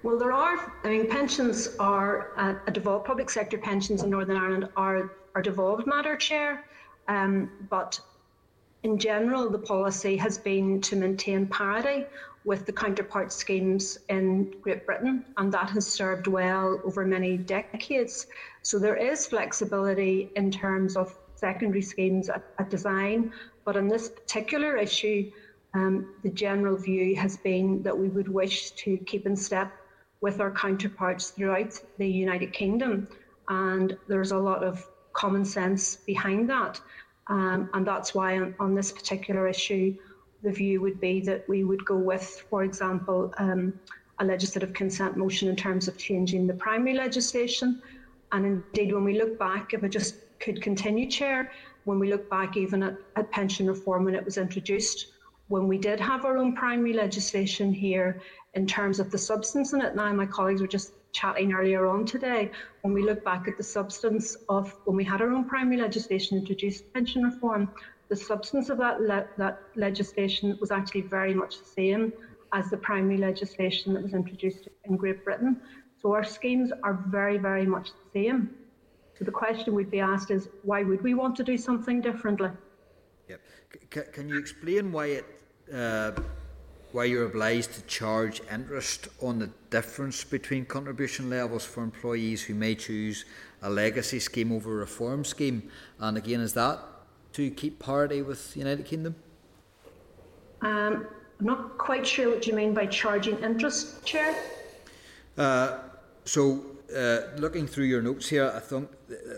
[0.04, 0.72] Well, there are.
[0.84, 5.42] I mean, pensions are uh, a devolved public sector pensions in Northern Ireland are are
[5.42, 6.66] devolved matter, chair.
[7.08, 8.00] Um, but
[8.84, 12.06] in general, the policy has been to maintain parity
[12.46, 18.28] with the counterpart schemes in Great Britain, and that has served well over many decades.
[18.62, 23.34] So there is flexibility in terms of secondary schemes at, at design,
[23.70, 25.30] but on this particular issue,
[25.76, 29.72] um, the general view has been that we would wish to keep in step
[30.22, 33.08] with our counterparts throughout the United Kingdom,
[33.48, 34.84] and there's a lot of
[35.14, 36.82] common sense behind that.
[37.28, 39.96] Um, and that's why on, on, this particular issue,
[40.42, 43.80] the view would be that we would go with, for example, um,
[44.18, 47.84] a legislative consent motion in terms of changing the primary legislation.
[48.32, 51.52] And indeed, when we look back, if I just could continue, Chair,
[51.86, 55.08] when we look back even at, at pension reform when it was introduced,
[55.48, 58.20] when we did have our own primary legislation here
[58.54, 59.96] in terms of the substance in it.
[59.96, 62.52] Now, my colleagues were just chatting earlier on today,
[62.82, 66.38] when we look back at the substance of when we had our own primary legislation
[66.38, 67.68] introduced pension reform,
[68.10, 72.14] the substance of that le- that legislation was actually very much the same
[72.54, 75.58] as the primary legislation that was introduced in Great Britain.
[75.98, 78.50] So our schemes are very, very much the same.
[79.20, 82.00] So the question we would be asked is why would we want to do something
[82.00, 82.52] differently?
[83.28, 83.42] Yep.
[83.94, 85.26] C- can you explain why it
[85.74, 86.12] uh,
[86.94, 92.56] why you're obliged to charge interest on the difference between contribution levels for employees who
[92.56, 93.26] may choose
[93.62, 95.70] a legacy scheme over a reform scheme?
[96.00, 96.80] And again, is that
[97.34, 99.16] to keep parity with the United Kingdom?
[100.62, 101.08] Um,
[101.40, 104.34] I'm not quite sure what you mean by charging interest, Chair.
[105.38, 105.80] Uh,
[106.26, 106.66] so,
[106.96, 108.90] uh, looking through your notes here, I think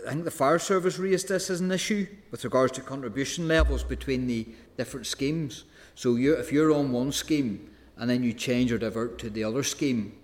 [0.06, 3.82] I think the fire service raised this as an issue with regards to contribution levels
[3.82, 4.46] between the
[4.76, 5.64] different schemes.
[5.94, 9.44] So you, if you're on one scheme and then you change or divert to the
[9.44, 10.18] other scheme,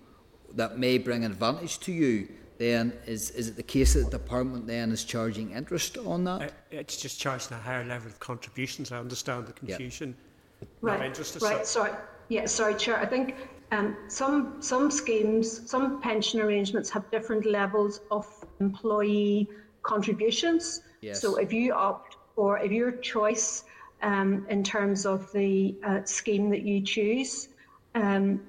[0.54, 2.28] that may bring advantage to you.
[2.58, 6.42] Then is is it the case that the department then is charging interest on that?
[6.42, 8.90] Uh, it's just charging a higher level of contributions.
[8.90, 10.16] I understand the confusion.
[10.60, 10.68] Yep.
[10.80, 11.40] Right.
[11.40, 11.66] Right.
[11.66, 11.92] Sorry.
[12.28, 12.46] Yeah.
[12.46, 12.98] Sorry, Chair.
[12.98, 13.36] I think
[13.70, 18.26] um, some some schemes, some pension arrangements have different levels of
[18.60, 19.48] employee
[19.82, 20.82] contributions.
[21.00, 21.20] Yes.
[21.20, 23.64] So if you opt for, if your choice
[24.02, 27.48] um, in terms of the uh, scheme that you choose.
[27.94, 28.40] Um,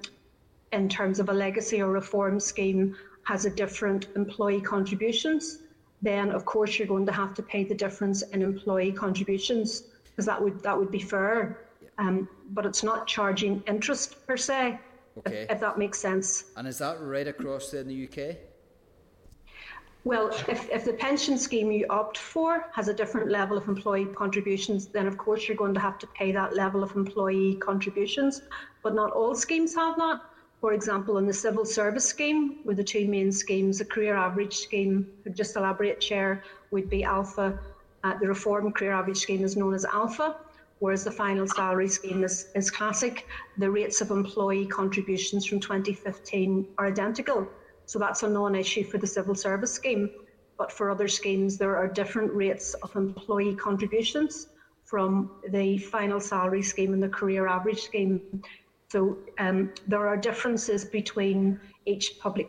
[0.72, 5.58] in terms of a legacy or reform scheme has a different employee contributions,
[6.02, 10.26] then of course you're going to have to pay the difference in employee contributions because
[10.26, 11.58] that would that would be fair.
[11.98, 14.78] Um, but it's not charging interest per se,
[15.18, 15.42] okay.
[15.42, 16.44] if, if, that makes sense.
[16.56, 18.36] And is that right across in the UK?
[20.04, 24.06] Well, if, if the pension scheme you opt for has a different level of employee
[24.06, 28.42] contributions, then of course you're going to have to pay that level of employee contributions.
[28.82, 30.22] But not all schemes have that.
[30.60, 34.56] For example, in the civil service scheme, with the two main schemes, the career average
[34.56, 37.58] scheme, just elaborate chair, would be alpha.
[38.04, 40.36] Uh, the reform career average scheme is known as alpha,
[40.80, 43.26] whereas the final salary scheme is, is classic.
[43.58, 47.46] The rates of employee contributions from 2015 are identical.
[47.86, 50.10] So that's a non-issue for the civil service scheme.
[50.58, 54.48] But for other schemes, there are different rates of employee contributions
[54.84, 58.42] from the final salary scheme and the career average scheme.
[58.88, 62.48] So um, there are differences between each public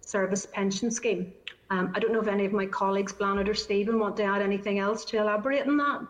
[0.00, 1.32] service pension scheme.
[1.70, 4.42] Um, I don't know if any of my colleagues, Blanard or Stephen, want to add
[4.42, 6.06] anything else to elaborate on that.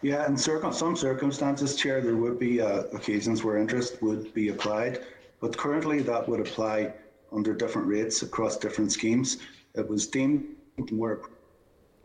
[0.00, 5.00] Yeah, in some circumstances, Chair, there would be uh, occasions where interest would be applied,
[5.40, 6.92] but currently that would apply
[7.32, 9.38] under different rates across different schemes.
[9.74, 10.44] It was deemed
[10.92, 11.20] more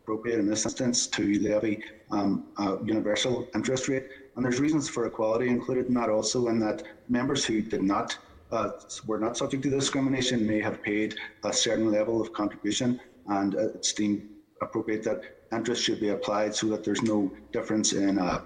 [0.02, 4.08] appropriate in this instance to levy um, a universal interest rate.
[4.36, 8.18] And there's reasons for equality included in that also, in that members who did not
[8.52, 8.70] uh,
[9.06, 11.14] were not subject to discrimination may have paid
[11.44, 14.24] a certain level of contribution, and it's deemed
[14.62, 15.22] appropriate that
[15.54, 18.42] interest should be applied so that there's no difference in uh,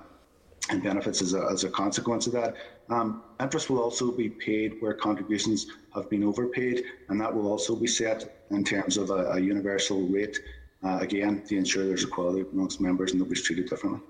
[0.72, 2.56] in benefits as a, as a consequence of that.
[2.90, 7.76] Um, interest will also be paid where contributions have been overpaid, and that will also
[7.76, 10.40] be set in terms of a, a universal rate,
[10.84, 14.02] uh, again, to ensure there's equality amongst members and nobody's treated differently.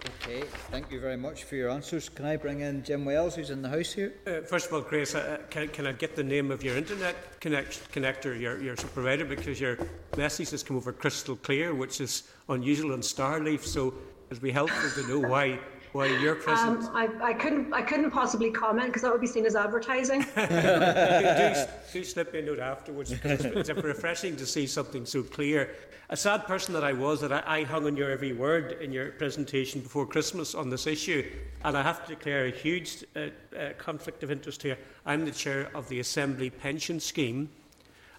[0.00, 2.08] Okay, thank you very much for your answers.
[2.08, 4.14] Can I bring in Jim Wells, who's in the house here?
[4.26, 7.40] Uh, first of all, Grace, uh, can, can I get the name of your internet
[7.40, 9.76] connect, connector, your, your provider, because your
[10.16, 13.92] message has come over crystal clear, which is unusual on Starleaf, so
[14.30, 15.58] it'd be helpful to know why
[15.92, 16.84] while you're present.
[16.84, 20.20] Um, I, I couldn't I couldn't possibly comment because that would be seen as advertising.
[20.36, 21.54] do, do,
[21.92, 25.74] do slip me a note afterwards because it's, it's refreshing to see something so clear.
[26.08, 28.92] A sad person that I was that I, I hung on your every word in
[28.92, 31.28] your presentation before Christmas on this issue,
[31.64, 33.20] and I have to declare a huge uh,
[33.56, 34.76] uh, conflict of interest here.
[35.06, 37.48] I'm the chair of the Assembly Pension Scheme.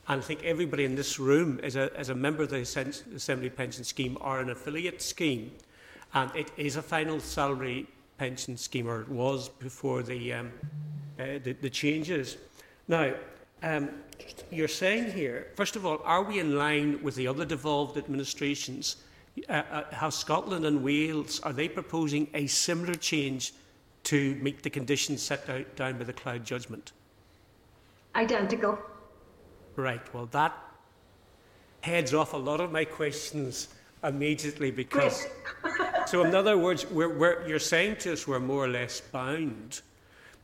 [0.07, 3.49] And I think everybody in this room is a, is a member of the Assembly
[3.49, 5.51] Pension Scheme or an affiliate scheme.
[6.13, 10.51] And it is a final salary pension scheme, or it was before the, um,
[11.19, 12.37] uh, the, the, changes.
[12.87, 13.13] Now,
[13.63, 13.89] um,
[14.51, 18.97] you're saying here, first of all, are we in line with the other devolved administrations?
[19.49, 23.53] Uh, uh, how Scotland and Wales, are they proposing a similar change
[24.03, 26.91] to meet the conditions set out, down by the Cloud judgment?
[28.15, 28.77] Identical.
[29.75, 30.57] Right, well, that
[31.81, 33.69] heads off a lot of my questions
[34.03, 35.27] immediately because.
[36.05, 39.81] so, in other words, we're, we're, you're saying to us we're more or less bound.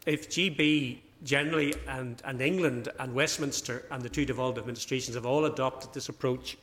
[0.05, 5.45] If GB generally and, and England and Westminster and the two devolved administrations have all
[5.45, 6.57] adopted this approach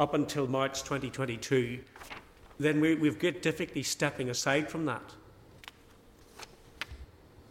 [0.00, 1.78] up until March 2022,
[2.58, 5.02] then we, we've got difficulty stepping aside from that.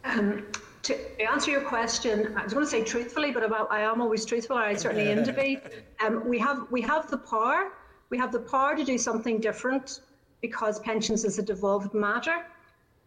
[0.04, 0.46] Um,
[0.84, 4.26] to answer your question, I was going to say truthfully, but about, I am always
[4.26, 4.58] truthful.
[4.58, 5.60] I certainly aim to be.
[6.00, 7.72] Um, we have we have the power.
[8.10, 10.02] We have the power to do something different
[10.42, 12.46] because pensions is a devolved matter.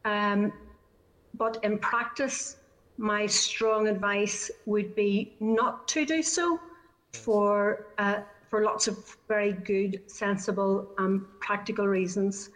[0.04, 0.52] Um,
[1.34, 2.56] but in practice,
[2.98, 6.60] my strong advice would be not to do so
[7.12, 8.20] for uh,
[8.50, 12.50] for lots of very good, sensible, um, practical reasons,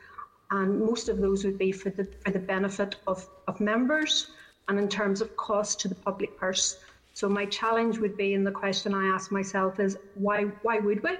[0.51, 4.29] and most of those would be for the for the benefit of, of members
[4.69, 6.79] and in terms of cost to the public purse.
[7.13, 11.03] So my challenge would be, and the question I ask myself is, why why would
[11.03, 11.17] we?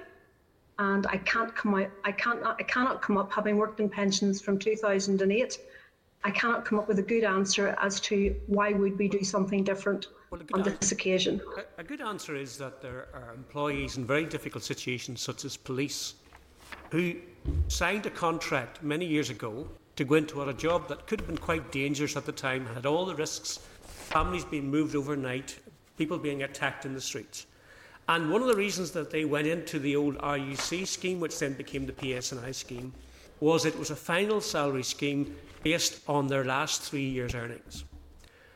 [0.77, 1.89] And I can't come out.
[2.03, 2.43] I can't.
[2.43, 5.59] I cannot come up, having worked in pensions from 2008.
[6.25, 9.63] I cannot come up with a good answer as to why would we do something
[9.63, 11.41] different well, on this answer, occasion.
[11.77, 15.55] A, a good answer is that there are employees in very difficult situations, such as
[15.55, 16.15] police,
[16.89, 17.15] who
[17.67, 21.37] signed a contract many years ago to go into a job that could have been
[21.37, 25.57] quite dangerous at the time, had all the risks, families being moved overnight,
[25.97, 27.45] people being attacked in the streets.
[28.07, 31.53] And one of the reasons that they went into the old RUC scheme, which then
[31.53, 32.93] became the PSNI scheme,
[33.39, 37.83] was it was a final salary scheme based on their last three years' earnings.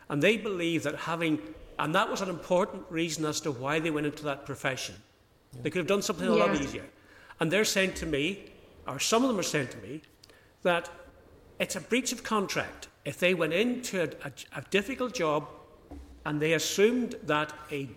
[0.09, 1.39] And they believe that having,
[1.79, 4.95] and that was an important reason as to why they went into that profession.
[5.63, 6.85] They could have done something a lot easier.
[7.39, 8.51] And they're saying to me,
[8.87, 10.01] or some of them are saying to me,
[10.63, 10.89] that
[11.59, 15.47] it's a breach of contract if they went into a, a, a difficult job
[16.25, 17.89] and they assumed that a,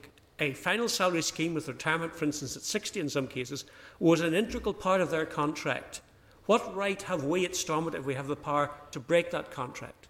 [0.43, 3.65] a final salary scheme with retirement, for instance, at 60 in some cases,
[4.01, 6.01] was an integral part of their contract.
[6.47, 10.09] What right have we at Stormont if we have the power to break that contract?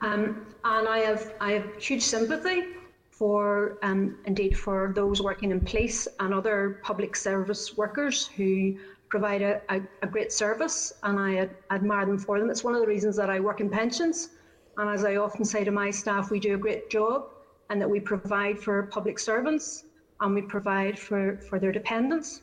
[0.00, 2.64] Um, and I have, I have huge sympathy
[3.10, 8.78] for, um, indeed, for those working in police and other public service workers who
[9.10, 12.48] provide a, a, a great service and I ad- admire them for them.
[12.50, 14.30] It's one of the reasons that I work in pensions.
[14.78, 17.30] And as I often say to my staff, we do a great job
[17.70, 19.84] and that we provide for public servants
[20.20, 22.42] and we provide for, for their dependents.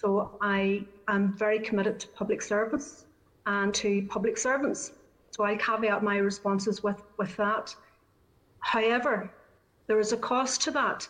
[0.00, 3.06] So I am very committed to public service
[3.46, 4.92] and to public servants.
[5.30, 7.74] So I caveat my responses with, with that.
[8.60, 9.30] However,
[9.86, 11.08] there is a cost to that.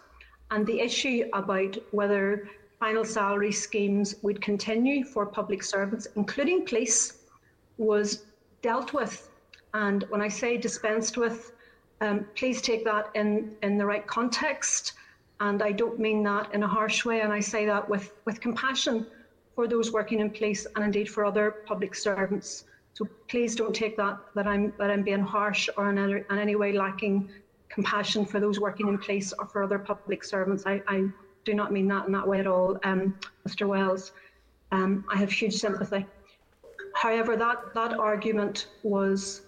[0.51, 2.49] And the issue about whether
[2.79, 7.25] final salary schemes would continue for public servants, including police,
[7.79, 8.25] was
[8.61, 9.31] dealt with.
[9.75, 11.53] And when I say dispensed with,
[12.03, 14.95] um, please take that in, in the right context.
[15.41, 18.41] And I don't mean that in a harsh way, and I say that with, with
[18.41, 19.07] compassion
[19.55, 22.65] for those working in police and indeed for other public servants.
[22.95, 26.39] So please don't take that that I'm that I'm being harsh or in any, in
[26.39, 27.31] any way lacking
[27.71, 30.65] compassion for those working in police or for other public servants.
[30.67, 31.07] I, I
[31.45, 33.19] do not mean that in that way at all, um,
[33.49, 33.67] Mr.
[33.67, 34.13] Wells.
[34.73, 36.07] Um, I have huge sympathy.
[36.95, 39.43] However, that, that argument was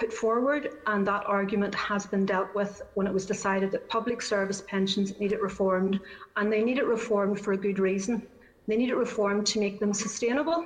[0.00, 4.22] put forward, and that argument has been dealt with when it was decided that public
[4.22, 6.00] service pensions needed reformed,
[6.36, 8.26] and they need it reformed for a good reason.
[8.66, 10.64] They need it reformed to make them sustainable,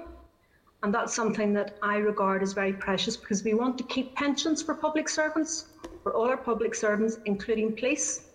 [0.84, 4.62] and that's something that I regard as very precious because we want to keep pensions
[4.62, 5.66] for public servants,
[6.04, 8.28] for all our public servants, including police.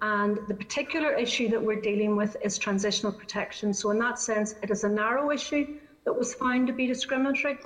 [0.00, 3.72] And the particular issue that we're dealing with is transitional protection.
[3.72, 7.58] So, in that sense, it is a narrow issue that was found to be discriminatory.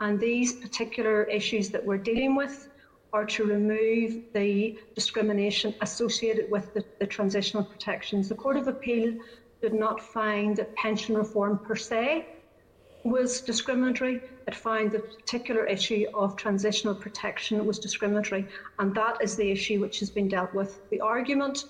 [0.00, 2.68] And these particular issues that we're dealing with
[3.12, 8.28] are to remove the discrimination associated with the, the transitional protections.
[8.28, 9.14] The Court of Appeal
[9.62, 12.26] did not find that pension reform per se
[13.04, 14.20] was discriminatory.
[14.48, 18.48] It found the particular issue of transitional protection was discriminatory,
[18.78, 20.80] and that is the issue which has been dealt with.
[20.90, 21.66] The argument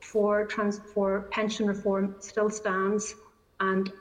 [0.00, 3.14] for trans- for pension reform still stands,
[3.60, 3.92] and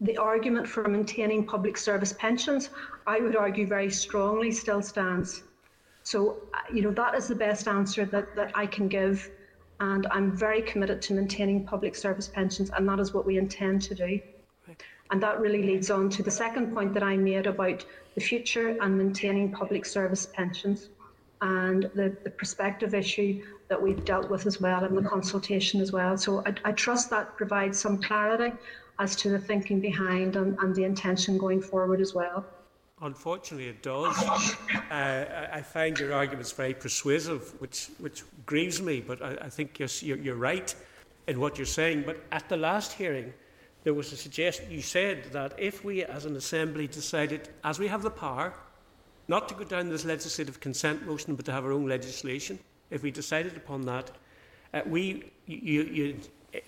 [0.00, 2.70] the argument for maintaining public service pensions,
[3.06, 5.42] I would argue very strongly, still stands.
[6.04, 6.42] So,
[6.72, 9.30] you know, that is the best answer that, that I can give.
[9.80, 13.82] And I'm very committed to maintaining public service pensions, and that is what we intend
[13.82, 14.20] to do.
[15.10, 17.84] And that really leads on to the second point that I made about
[18.14, 20.88] the future and maintaining public service pensions
[21.40, 25.92] and the, the prospective issue that we've dealt with as well in the consultation as
[25.92, 26.16] well.
[26.18, 28.56] So I, I trust that provides some clarity
[28.98, 32.44] as to the thinking behind and, and the intention going forward as well.
[33.00, 34.16] Unfortunately, it does.
[34.90, 39.78] Uh, I find your arguments very persuasive, which, which grieves me, but I, I think
[39.78, 39.88] you're,
[40.18, 40.74] you're right
[41.28, 42.02] in what you're saying.
[42.04, 43.32] But at the last hearing,
[43.84, 47.86] there was a suggestion, you said that if we as an assembly decided, as we
[47.86, 48.52] have the power,
[49.28, 52.58] not to go down this legislative consent motion, but to have our own legislation,
[52.90, 54.10] if we decided upon that,
[54.74, 56.16] uh, we, you, you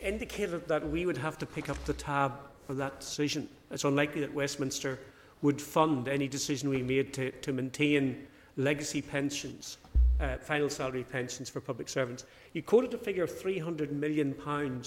[0.01, 2.33] indicated that we would have to pick up the tab
[2.67, 3.49] for that decision.
[3.71, 4.99] It's unlikely that Westminster
[5.43, 8.27] would fund any decision we made to, to maintain
[8.57, 9.79] legacy pensions,
[10.21, 12.27] uh, final salary pensions for public servants.
[12.53, 14.35] You quoted a figure of £300 million,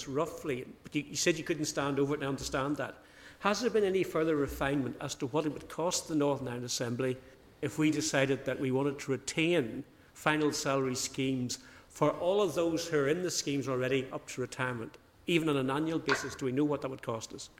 [0.08, 2.94] roughly, but you, you said you couldn't stand over it and understand that.
[3.40, 6.64] Has there been any further refinement as to what it would cost the Northern Ireland
[6.64, 7.16] Assembly
[7.62, 11.58] if we decided that we wanted to retain final salary schemes
[11.94, 15.56] for all of those who are in the schemes already up to retirement, even on
[15.56, 16.34] an annual basis?
[16.34, 17.50] Do we know what that would cost us?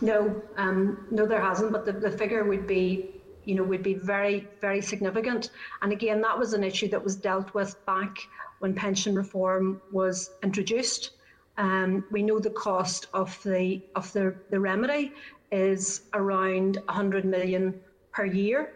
[0.00, 1.72] No, um, no, there hasn't.
[1.72, 3.14] But the, the figure would be,
[3.44, 5.50] you know, would be very, very significant.
[5.80, 8.18] And again, that was an issue that was dealt with back
[8.58, 11.12] when pension reform was introduced.
[11.56, 15.12] Um, we know the cost of the of the, the remedy
[15.52, 17.80] is around 100 million
[18.10, 18.72] per year.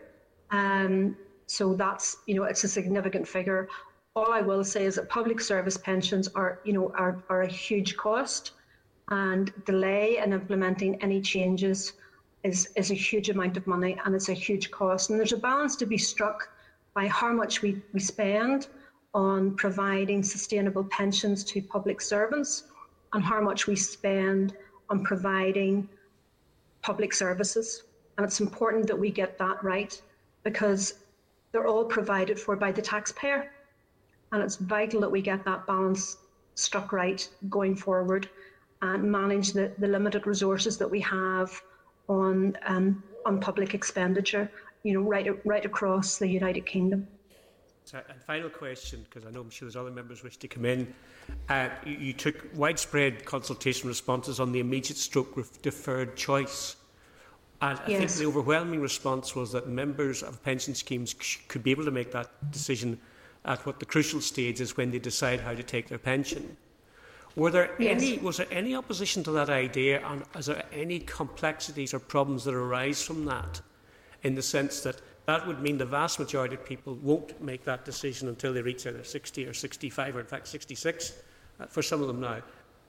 [0.52, 1.16] Um,
[1.47, 3.69] so that's you know it's a significant figure.
[4.19, 7.47] All I will say is that public service pensions are you know are, are a
[7.66, 8.53] huge cost
[9.11, 11.93] and delay in implementing any changes
[12.43, 15.11] is, is a huge amount of money and it's a huge cost.
[15.11, 16.49] And there's a balance to be struck
[16.95, 18.66] by how much we, we spend
[19.15, 22.65] on providing sustainable pensions to public servants
[23.12, 24.57] and how much we spend
[24.90, 25.89] on providing
[26.82, 27.85] public services.
[28.16, 30.01] And it's important that we get that right
[30.43, 30.95] because
[31.53, 33.51] they're all provided for by the taxpayer.
[34.32, 36.18] And it's vital that we get that balance
[36.55, 38.28] struck right going forward
[38.82, 41.50] and manage the, the limited resources that we have
[42.09, 44.50] on um, on public expenditure,
[44.82, 47.06] you know, right right across the United Kingdom.
[47.84, 50.66] So, and final question, because I know I'm sure there's other members wish to come
[50.66, 50.92] in.
[51.48, 56.76] Uh, you, you, took widespread consultation responses on the immediate stroke deferred choice.
[57.62, 57.98] And I yes.
[57.98, 61.14] think the overwhelming response was that members of pension schemes
[61.48, 63.00] could be able to make that decision
[63.49, 66.57] at what the crucial stage is when they decide how to take their pension.
[67.35, 68.01] Were there yes.
[68.01, 72.45] any, was there any opposition to that idea, and is there any complexities or problems
[72.45, 73.61] that arise from that,
[74.23, 77.85] in the sense that that would mean the vast majority of people won't make that
[77.85, 81.15] decision until they reach either 60 or 65, or in fact 66
[81.61, 82.43] uh, for some of them now.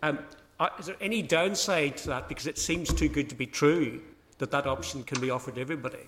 [0.03, 0.19] Um,
[0.59, 2.27] uh, is there any downside to that?
[2.27, 4.01] Because it seems too good to be true
[4.39, 6.07] that that option can be offered to everybody.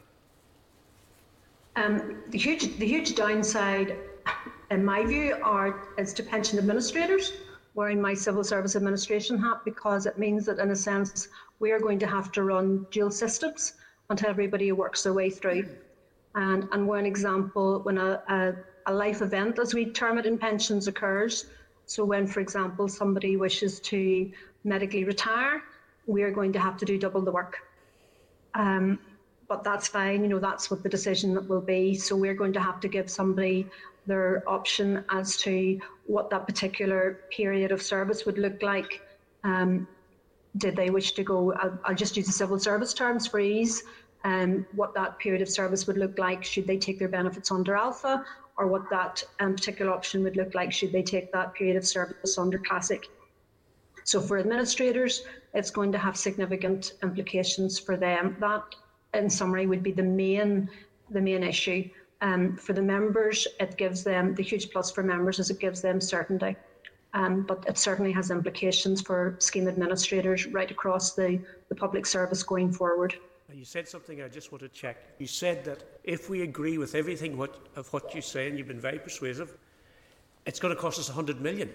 [1.77, 3.95] Um, the huge, the huge downside,
[4.69, 7.33] in my view, are is to pension administrators
[7.73, 11.29] wearing my civil service administration hat because it means that, in a sense,
[11.59, 13.73] we are going to have to run dual systems
[14.09, 15.65] until everybody works their way through.
[16.35, 18.53] And, and one example, when a, a,
[18.87, 21.45] a life event, as we term it in pensions, occurs,
[21.85, 24.29] so when, for example, somebody wishes to
[24.63, 25.63] medically retire,
[26.07, 27.59] we are going to have to do double the work.
[28.53, 28.99] Um,
[29.47, 31.93] but that's fine, you know, that's what the decision that will be.
[31.95, 33.67] So we're going to have to give somebody
[34.05, 39.01] their option as to what that particular period of service would look like.
[39.43, 39.87] Um,
[40.57, 41.53] did they wish to go?
[41.53, 43.83] I'll, I'll, just use the civil service terms for ease.
[44.23, 47.75] Um, what that period of service would look like should they take their benefits under
[47.75, 48.25] Alpha,
[48.57, 51.85] or what that um, particular option would look like should they take that period of
[51.85, 53.07] service under Classic.
[54.03, 55.23] So for administrators,
[55.53, 58.35] it's going to have significant implications for them.
[58.39, 58.63] That,
[59.13, 60.69] in summary, would be the main
[61.09, 61.89] the main issue.
[62.21, 65.81] Um, for the members, it gives them the huge plus for members is it gives
[65.81, 66.55] them certainty.
[67.13, 72.43] Um, but it certainly has implications for scheme administrators right across the, the public service
[72.43, 73.15] going forward.
[73.53, 74.97] You said something I just want to check.
[75.19, 78.67] You said that if we agree with everything what, of what you say, and you've
[78.67, 79.57] been very persuasive,
[80.45, 81.69] it's going to cost us 100 million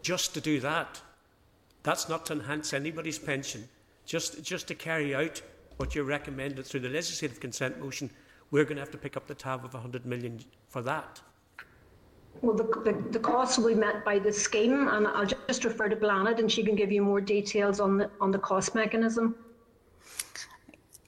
[0.00, 1.00] just to do that.
[1.82, 3.68] That's not to enhance anybody's pension,
[4.06, 5.42] just, just to carry out
[5.76, 8.10] what you recommended through the legislative consent motion,
[8.52, 10.38] we're going to have to pick up the tab of 100 million
[10.68, 11.20] for that.
[12.42, 15.88] Well, the, the, the costs will be met by the scheme, and I'll just refer
[15.88, 19.34] to Blanid, and she can give you more details on the on the cost mechanism.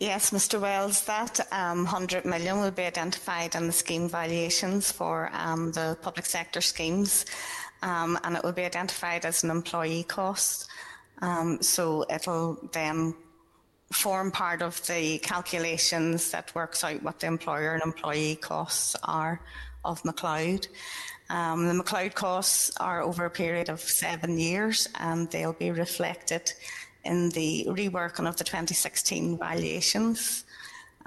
[0.01, 5.31] Yes, Mr Wells, that um, 100 million will be identified in the scheme valuations for
[5.33, 7.25] um, the public sector schemes,
[7.83, 10.69] um, and it will be identified as an employee cost.
[11.23, 13.15] Um, so it'll then
[13.95, 19.41] form part of the calculations that works out what the employer and employee costs are
[19.85, 20.69] of McCloud.
[21.31, 26.53] Um, the McCloud costs are over a period of seven years and they'll be reflected
[27.05, 30.45] in the reworking of the 2016 valuations.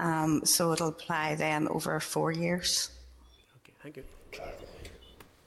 [0.00, 2.90] Um, so it'll apply then over four years.
[3.64, 4.04] Okay, thank you.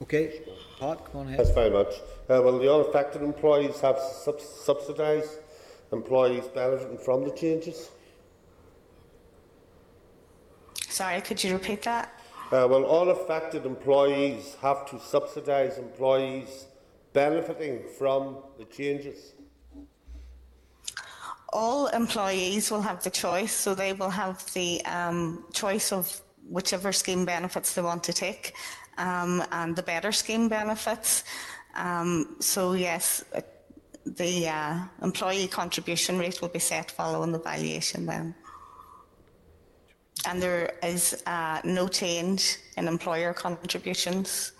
[0.02, 0.42] Okay,
[0.78, 1.38] Pat, come on ahead.
[1.38, 1.94] Thanks very much.
[2.28, 5.38] Uh, will the unaffected employees have sub- subsidised
[5.92, 7.90] employees benefiting from the changes?
[10.88, 12.12] Sorry, could you repeat that?
[12.50, 16.66] Uh, will all affected employees have to subsidise employees
[17.12, 19.32] benefiting from the changes?
[21.50, 26.92] All employees will have the choice, so they will have the um, choice of whichever
[26.92, 28.54] scheme benefits they want to take
[28.98, 31.24] um, and the better scheme benefits.
[31.74, 33.24] Um, so, yes,
[34.04, 38.34] the uh, employee contribution rate will be set following the valuation then
[40.26, 44.52] and there is uh, no change in employer contributions.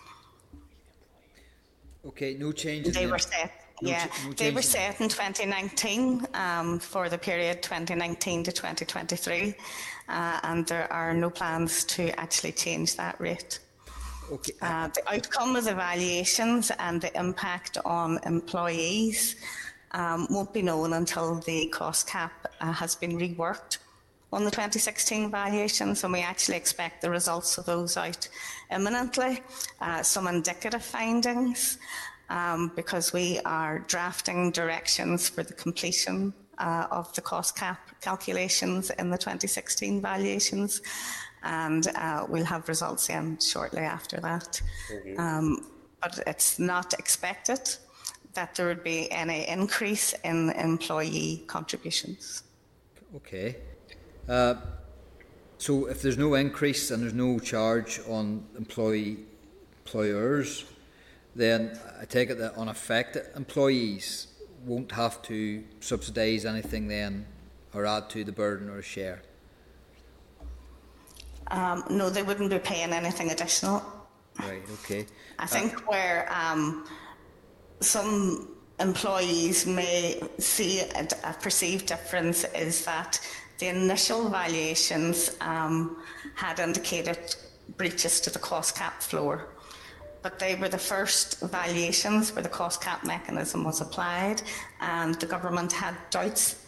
[2.05, 2.89] Okay, no change.
[2.89, 7.09] They were set, no yeah, ch- no they were in- set in 2019 um, for
[7.09, 9.55] the period 2019 to 2023,
[10.09, 13.61] uh, and there are no plans to actually change that rate.
[14.31, 14.53] Okay.
[14.63, 19.37] Uh, the outcome of the evaluations and the impact on employees
[19.93, 23.79] um, won't be known until the cost cap uh, has been reworked
[24.33, 28.29] on the 2016 valuations, and we actually expect the results of those out
[28.71, 29.43] imminently.
[29.81, 31.79] Uh, some indicative findings,
[32.31, 38.91] um, because we are drafting directions for the completion uh, of the cost cap calculations
[38.91, 40.81] in the 2016 valuations,
[41.43, 44.61] and uh, we'll have results in shortly after that.
[45.19, 45.67] Um,
[46.01, 47.77] but it's not expected
[48.35, 52.43] that there would be any increase in employee contributions.
[53.17, 53.57] Okay.
[54.29, 54.55] Uh,
[55.59, 59.19] so if there's no increase and there's no charge on employee
[59.85, 60.65] employers,
[61.37, 64.29] then I take it that unaffected employees
[64.65, 67.27] won't have to subsidise anything then
[67.75, 69.23] or add to the burden or share.
[71.53, 73.83] Um, no, they wouldn't be paying anything additional.
[74.41, 74.63] Right.
[74.83, 75.07] Okay.
[75.39, 76.87] I think where um,
[77.81, 83.21] some employees may see a, a perceived difference is that
[83.59, 85.99] the initial valuations um,
[86.35, 87.19] had indicated
[87.77, 89.49] breaches to the cost cap floor.
[90.23, 94.41] But they were the first valuations where the cost cap mechanism was applied,
[94.81, 96.62] and the government had doubts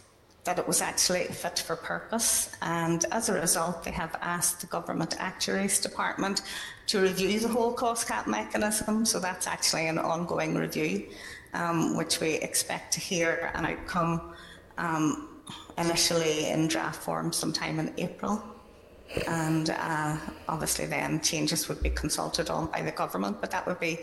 [0.45, 2.51] that it was actually fit for purpose.
[2.61, 6.43] And as a result, they have asked the Government Actuaries Department
[6.87, 9.05] to review the whole cost cap mechanism.
[9.05, 11.07] So that's actually an ongoing review,
[11.53, 14.33] um, which we expect to hear an outcome
[14.77, 15.29] um,
[15.79, 18.41] initially in draft form sometime in April.
[19.27, 20.17] And uh,
[20.47, 23.99] obviously, then changes would be consulted on by the government, but that would be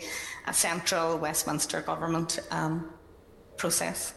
[0.47, 2.89] a central Westminster government um,
[3.57, 4.13] process.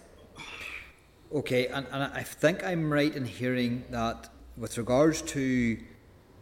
[1.35, 5.77] Okay, and, and I think I'm right in hearing that with regards to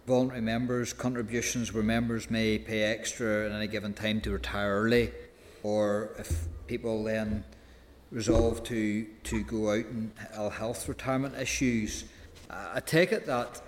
[0.06, 5.10] voluntary members' contributions where members may pay extra at any given time to retire early,
[5.62, 7.44] or if people then
[8.10, 12.04] resolve to, to go out and ill health retirement issues,
[12.50, 13.62] I take it that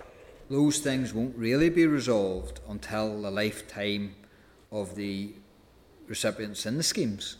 [0.51, 4.13] those things won't really be resolved until the lifetime
[4.71, 5.33] of the
[6.07, 7.37] recipients in the schemes.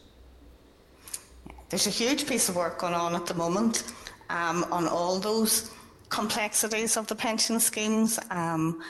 [1.70, 3.84] There's a huge piece of work going on at the moment
[4.30, 5.70] um, on all those
[6.08, 8.18] complexities of the pension schemes.
[8.30, 8.82] Um,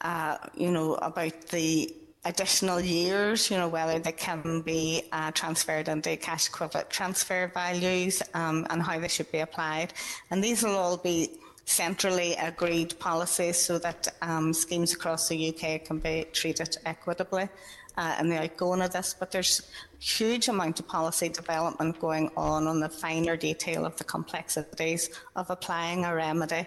[0.00, 1.92] uh, you know about the
[2.24, 3.50] additional years.
[3.50, 8.80] You know whether they can be uh, transferred into cash equivalent transfer values um, and
[8.80, 9.92] how they should be applied.
[10.30, 11.30] And these will all be
[11.64, 17.48] centrally agreed policies so that um, schemes across the UK can be treated equitably
[17.96, 19.14] uh, the outgoing of this.
[19.18, 19.62] But there's
[19.98, 25.50] huge amount of policy development going on on the finer detail of the complexities of
[25.50, 26.66] applying a remedy,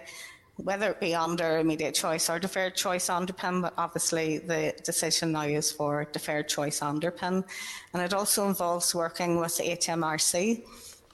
[0.56, 3.62] whether it be under immediate choice or deferred choice underpin.
[3.62, 7.44] But obviously, the decision now is for deferred choice underpin,
[7.92, 10.64] and it also involves working with HMRC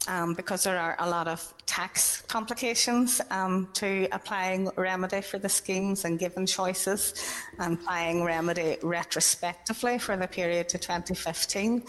[0.09, 5.49] um, because there are a lot of tax complications um, to applying remedy for the
[5.49, 7.15] schemes and given choices
[7.59, 11.83] and applying remedy retrospectively for the period to 2015.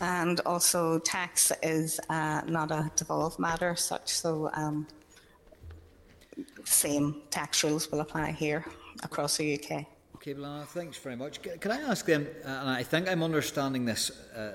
[0.00, 4.86] And also, tax is uh, not a devolved matter, such so um,
[6.64, 8.64] same tax rules will apply here
[9.02, 9.86] across the UK.
[10.16, 11.42] Okay, Blana, thanks very much.
[11.42, 14.52] Can I ask them, uh, and I think I'm understanding this uh,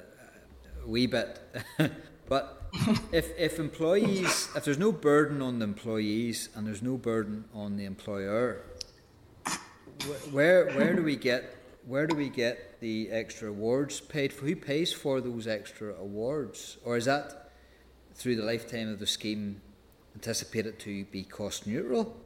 [0.84, 1.40] a wee bit,
[2.30, 2.57] but
[3.12, 7.78] if, if employees, if there's no burden on the employees and there's no burden on
[7.78, 8.64] the employer,
[10.32, 11.56] where, where do we get
[11.88, 14.46] where do we get the extra awards paid for?
[14.46, 16.78] Who pays for those extra awards?
[16.84, 17.52] Or is that
[18.14, 19.62] through the lifetime of the scheme
[20.14, 22.18] anticipated to be cost neutral?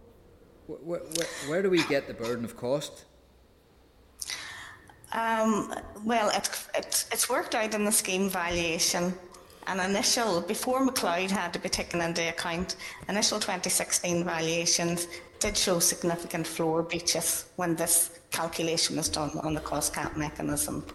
[0.67, 3.05] Wh- wh- wh- where do we get the burden of cost?
[5.13, 9.13] Um, well, it, it, it's worked out in the scheme valuation.
[9.67, 12.75] An initial, before McCloud had to be taken into account,
[13.07, 15.07] initial 2016 valuations
[15.39, 20.85] did show significant floor breaches when this calculation was done on the cost cap mechanism.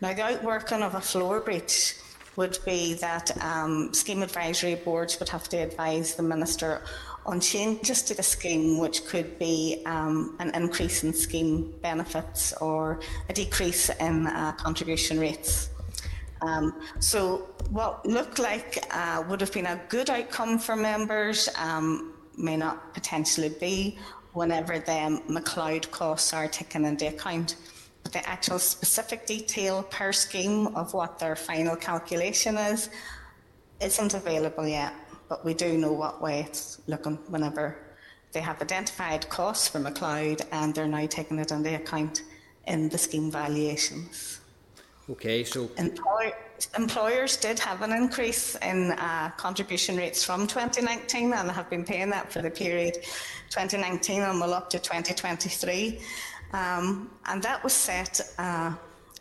[0.00, 1.96] Now, the outworking of a floor breach
[2.36, 6.82] would be that um, scheme advisory boards would have to advise the minister
[7.26, 13.00] on changes to the scheme, which could be um, an increase in scheme benefits or
[13.28, 15.70] a decrease in uh, contribution rates.
[16.42, 22.14] Um, so, what looked like uh, would have been a good outcome for members um,
[22.36, 23.98] may not potentially be
[24.32, 27.56] whenever the McCloud costs are taken into account.
[28.02, 32.90] But the actual specific detail per scheme of what their final calculation is
[33.80, 34.92] isn't available yet
[35.28, 37.76] but we do know what way it's looking whenever
[38.32, 42.22] they have identified costs for McCloud and they're now taking it into account
[42.66, 44.40] in the scheme valuations.
[45.10, 46.32] Okay, so Employ-
[46.78, 52.08] employers did have an increase in uh, contribution rates from 2019 and have been paying
[52.08, 52.94] that for the period
[53.50, 56.00] 2019 and will up to 2023.
[56.54, 58.72] Um, and that was set uh,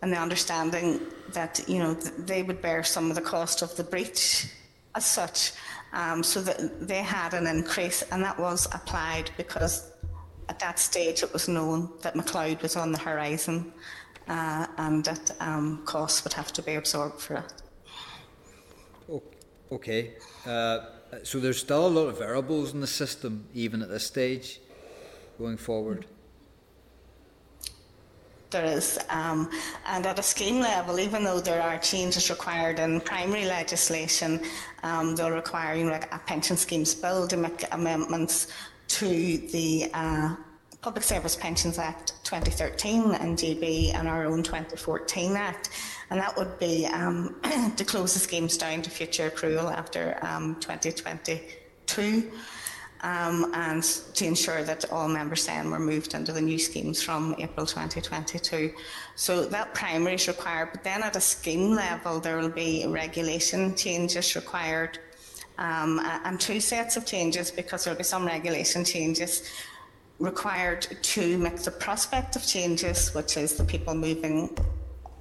[0.01, 1.01] in the understanding
[1.33, 4.47] that you know they would bear some of the cost of the breach
[4.95, 5.51] as such.
[5.91, 9.91] Um, so that they had an increase, and that was applied because
[10.49, 13.71] at that stage it was known that McCloud was on the horizon
[14.27, 17.63] uh, and that um, costs would have to be absorbed for that.
[19.73, 20.11] Okay.
[20.45, 20.79] Uh,
[21.23, 24.59] so there's still a lot of variables in the system, even at this stage,
[25.39, 26.05] going forward.
[28.51, 29.49] There is, um,
[29.87, 34.41] and at a scheme level, even though there are changes required in primary legislation,
[34.83, 38.49] um, they'll require you know, like a pension schemes bill to make amendments
[38.89, 40.35] to the uh,
[40.83, 45.69] Public Service Pensions Act 2013 and GB and our own 2014 Act,
[46.09, 47.37] and that would be um,
[47.77, 52.31] to close the schemes down to future accrual after um, 2022
[52.99, 57.33] um, and to ensure that all members then were moved under the new schemes from
[57.39, 58.73] April 2022.
[59.15, 63.73] So that primary is required, but then at a scheme level there will be regulation
[63.75, 64.99] changes required.
[65.59, 69.43] Um, and two sets of changes because there will be some regulation changes
[70.19, 74.55] required to make the prospective changes, which is the people moving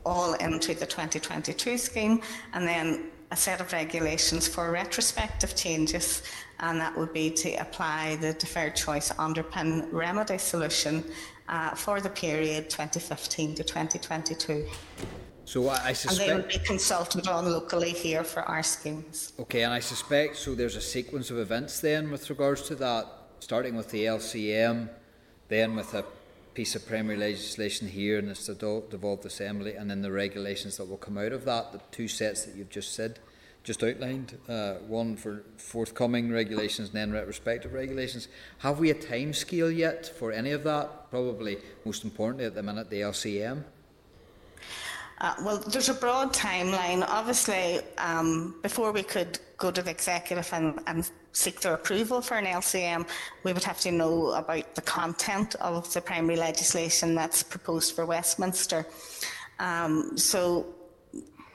[0.04, 2.20] all into the 2022 scheme,
[2.52, 6.22] and then a set of regulations for retrospective changes,
[6.60, 11.02] and that would be to apply the deferred choice underpin remedy solution
[11.48, 14.66] uh, for the period 2015 to 2022.
[15.44, 16.28] So I, I And suspect.
[16.28, 19.32] they would be consulted on locally here for our schemes.
[19.40, 20.54] Okay, and I suspect so.
[20.54, 23.06] There's a sequence of events then with regards to that,
[23.42, 24.88] starting with the LCM,
[25.48, 26.04] then with a
[26.54, 30.88] piece of primary legislation here in this devo- devolved assembly, and then the regulations that
[30.88, 31.72] will come out of that.
[31.72, 33.18] The two sets that you've just said,
[33.64, 38.28] just outlined, uh, one for forthcoming regulations and then retrospective regulations.
[38.58, 41.10] Have we a time scale yet for any of that?
[41.10, 43.64] Probably most importantly at the minute, the LCM.
[45.22, 47.04] Uh, well, there's a broad timeline.
[47.06, 52.36] Obviously, um, before we could go to the executive and, and seek their approval for
[52.36, 53.06] an LCM,
[53.44, 58.04] we would have to know about the content of the primary legislation that's proposed for
[58.04, 58.84] Westminster.
[59.60, 60.66] Um, so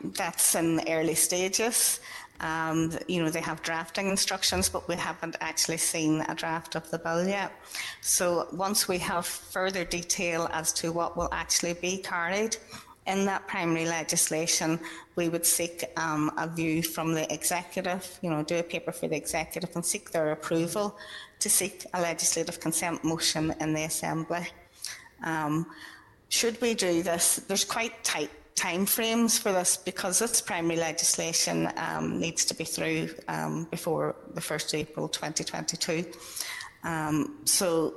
[0.02, 2.00] that's in the early stages.
[2.40, 6.90] Um, you know, they have drafting instructions, but we haven't actually seen a draft of
[6.90, 7.52] the bill yet.
[8.00, 12.56] So once we have further detail as to what will actually be carried
[13.08, 14.80] in that primary legislation,
[15.16, 19.08] we would seek um, a view from the executive, you know, do a paper for
[19.08, 20.98] the executive and seek their approval
[21.40, 24.48] to seek a legislative consent motion in the Assembly.
[25.24, 25.68] Um,
[26.30, 32.20] should we do this, there's quite tight timeframes for this because this primary legislation um,
[32.20, 36.06] needs to be through um, before the 1st of April 2022.
[36.84, 37.94] Um, so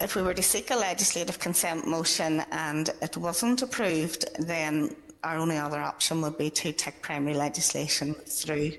[0.00, 5.36] if we were to seek a legislative consent motion and it wasn't approved, then our
[5.36, 8.72] only other option would be to take primary legislation through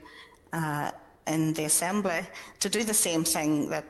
[0.54, 0.92] uh,
[1.28, 2.22] in the Assembly
[2.60, 3.86] to do the same thing that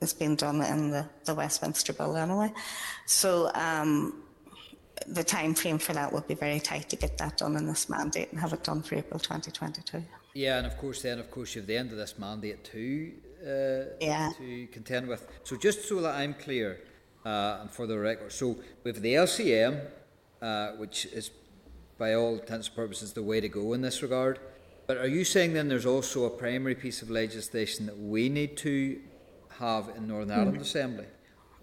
[0.00, 2.52] is being done in the, the Westminster Bill anyway.
[3.06, 4.24] So um,
[5.06, 7.88] the time frame for that would be very tight to get that done in this
[7.88, 10.02] mandate and have it done for April 2022.
[10.34, 13.12] Yeah, and of course, then of course you have the end of this mandate too
[13.46, 14.30] uh, yeah.
[14.38, 15.26] to contend with.
[15.44, 16.80] So just so that I'm clear,
[17.24, 19.80] uh, and for the record, so with the LCM,
[20.40, 21.30] uh, which is
[21.98, 24.40] by all intents and purposes the way to go in this regard.
[24.86, 28.56] But are you saying then there's also a primary piece of legislation that we need
[28.58, 29.00] to
[29.58, 30.62] have in Northern Ireland mm.
[30.62, 31.06] Assembly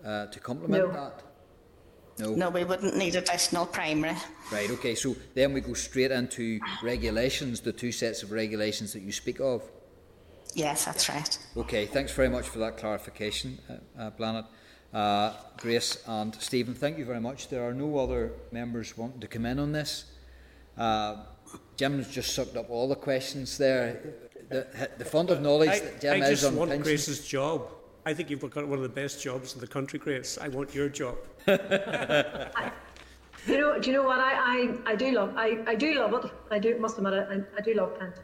[0.06, 0.94] uh, to complement no.
[0.94, 1.24] that?
[2.20, 2.36] No.
[2.36, 4.16] No, we wouldn't need additional primary.
[4.52, 9.02] Right, okay, so then we go straight into regulations, the two sets of regulations that
[9.02, 9.64] you speak of.
[10.56, 11.38] Yes, that's right.
[11.58, 14.46] Okay, thanks very much for that clarification, uh, uh, Blanet.
[14.94, 17.50] Uh, Grace and Stephen, thank you very much.
[17.50, 20.06] There are no other members wanting to come in on this.
[20.78, 21.18] Uh,
[21.78, 24.02] Jim's just sucked up all the questions there.
[24.50, 26.88] The, the fond of knowledge I, that Jim I is just on want pensions.
[26.88, 27.68] Grace's job.
[28.06, 30.40] I think you've got one of the best jobs in the country, Grace.
[30.42, 31.18] I want your job.
[31.48, 32.72] I,
[33.46, 35.34] you know, do you know what I, I, I do love?
[35.38, 36.32] I, I do love it.
[36.50, 37.28] I do must admit it.
[37.30, 38.24] I, I do love pension.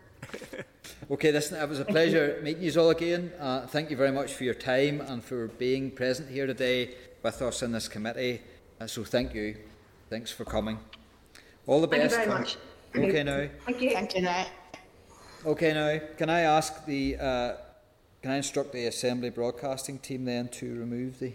[1.12, 3.32] Okay, listen, it was a pleasure meeting you all again.
[3.40, 7.42] Uh, thank you very much for your time and for being present here today with
[7.42, 8.42] us in this committee.
[8.80, 9.56] Uh, so thank you.
[10.10, 10.80] Thanks for coming.
[11.68, 12.16] All the best.
[12.16, 12.58] Thank you very much.
[12.96, 13.48] Okay now.
[13.66, 13.92] Thank you.
[13.92, 14.46] Thank you now.
[15.46, 16.00] Okay now.
[16.18, 17.54] Can I ask the uh,
[18.22, 21.34] can I instruct the Assembly broadcasting team then to remove the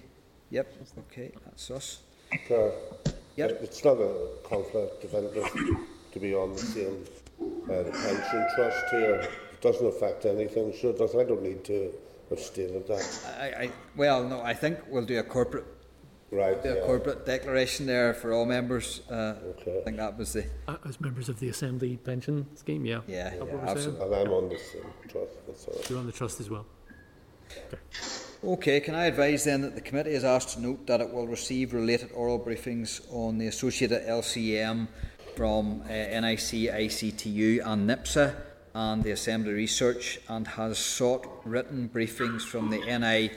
[0.50, 2.00] Yep, okay, that's us.
[2.48, 2.72] Sure.
[3.36, 3.60] Yep.
[3.62, 5.56] It's not a conflict of interest
[6.12, 7.04] to be on the same
[7.40, 9.28] uh, the pension trust here.
[9.60, 11.14] It doesn't affect anything, so does.
[11.14, 11.92] I don't need to
[12.30, 13.20] have stated that.
[13.38, 15.66] I, I well no, I think we'll do a corporate
[16.32, 16.62] Right.
[16.62, 16.86] the yeah.
[16.86, 19.00] corporate declaration there for all members.
[19.10, 19.80] Uh, Okay.
[19.80, 23.00] I think that was the Uh, As members of the Assembly pension scheme, yeah.
[23.08, 24.04] yeah, That's yeah absolutely.
[24.06, 24.58] And I'm on the
[25.08, 25.32] trust.
[25.46, 25.90] That's all right.
[25.90, 26.64] You're on the trust as well.
[28.44, 31.26] Okay, can I advise then that the committee is asked to note that it will
[31.26, 34.88] receive related oral briefings on the associated LCM
[35.36, 38.34] from uh, NIC, ICTU and NIPSA
[38.74, 43.30] and the Assembly Research and has sought written briefings from the NI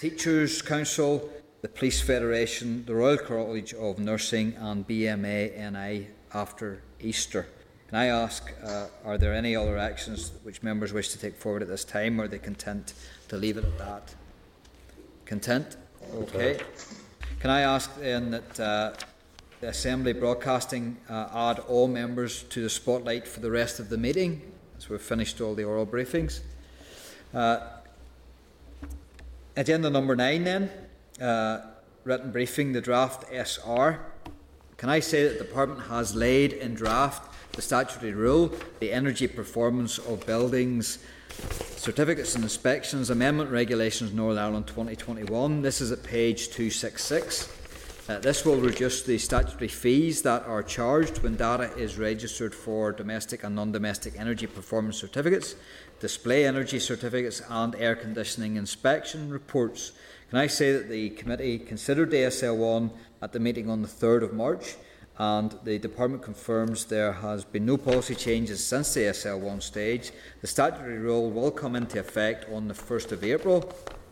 [0.00, 1.28] Teachers Council,
[1.60, 7.46] the Police Federation, the Royal College of Nursing and BMA NI after Easter.
[7.88, 11.62] Can I ask, uh, are there any other actions which members wish to take forward
[11.62, 12.94] at this time or are they content
[13.28, 14.14] to leave it at that?
[15.24, 15.76] Content?
[16.14, 16.58] Okay.
[17.40, 18.92] Can I ask then that uh,
[19.60, 23.98] the Assembly Broadcasting uh, add all members to the spotlight for the rest of the
[23.98, 24.42] meeting
[24.88, 26.40] as we've finished all the oral briefings?
[27.34, 27.60] Uh,
[29.54, 30.70] agenda number nine then,
[31.20, 31.60] uh,
[32.04, 34.00] written briefing, the draft SR.
[34.78, 39.26] Can I say that the Department has laid in draft the statutory rule, the energy
[39.26, 41.00] performance of buildings
[41.76, 45.62] Certificates and Inspections Amendment Regulations Northern Ireland 2021.
[45.62, 47.57] This is at page 266.
[48.08, 52.90] Uh, this will reduce the statutory fees that are charged when data is registered for
[52.90, 55.56] domestic and non domestic energy performance certificates,
[56.00, 59.92] display energy certificates, and air conditioning inspection reports.
[60.30, 64.22] Can I say that the committee considered ASL 1 at the meeting on the 3rd
[64.22, 64.76] of March?
[65.20, 70.12] and the Department confirms there has been no policy changes since the SL1 stage.
[70.42, 73.62] The statutory rule will come into effect on the 1st of April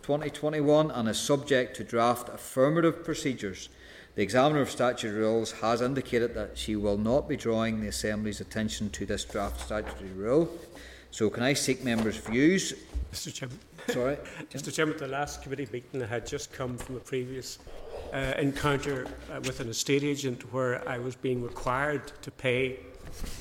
[0.02, 3.68] 2021 and is subject to draft affirmative procedures.
[4.17, 8.41] The examiner of statutory rules has indicated that she will not be drawing the Assembly's
[8.41, 10.49] attention to this draft statutory rule.
[11.11, 12.73] So, can I seek members' views?
[13.12, 13.33] Mr.
[13.33, 13.59] Chairman.
[13.89, 14.17] Sorry,
[14.55, 14.75] Mr.
[14.75, 17.59] Chairman, the last committee meeting I had just come from a previous
[18.15, 22.78] uh, encounter uh, with an estate agent where I was being required to pay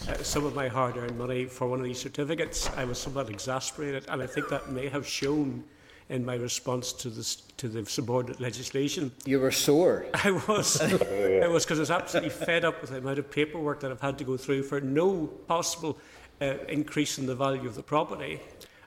[0.09, 2.69] uh, some of my hard earned money for one of these certificates.
[2.75, 5.63] I was somewhat exasperated, and I think that may have shown
[6.09, 9.11] in my response to, this, to the subordinate legislation.
[9.25, 10.05] You were sore.
[10.13, 10.79] I was.
[10.81, 14.01] it was because I was absolutely fed up with the amount of paperwork that I've
[14.01, 15.97] had to go through for no possible
[16.41, 18.39] uh, increase in the value of the property.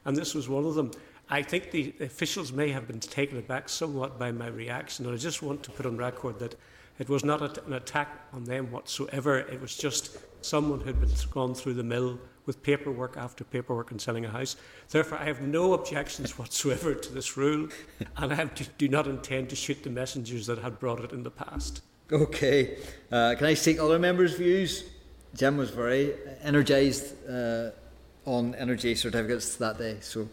[0.04, 0.92] And this was one of them.
[1.28, 5.18] I think the officials may have been taken aback somewhat by my reaction, and I
[5.18, 6.54] just want to put on record that
[6.98, 9.38] it was not an attack on them whatsoever.
[9.38, 12.18] It was just someone who had been gone through the mill
[12.48, 14.56] with paperwork after paperwork and selling a house.
[14.88, 17.68] Therefore, I have no objections whatsoever to this rule,
[18.16, 21.22] and I to, do not intend to shoot the messengers that had brought it in
[21.22, 21.82] the past.
[22.10, 22.78] Okay.
[23.12, 24.84] Uh, can I seek other members' views?
[25.36, 27.70] Jim was very energised uh,
[28.24, 29.98] on energy certificates that day.
[30.00, 30.26] So,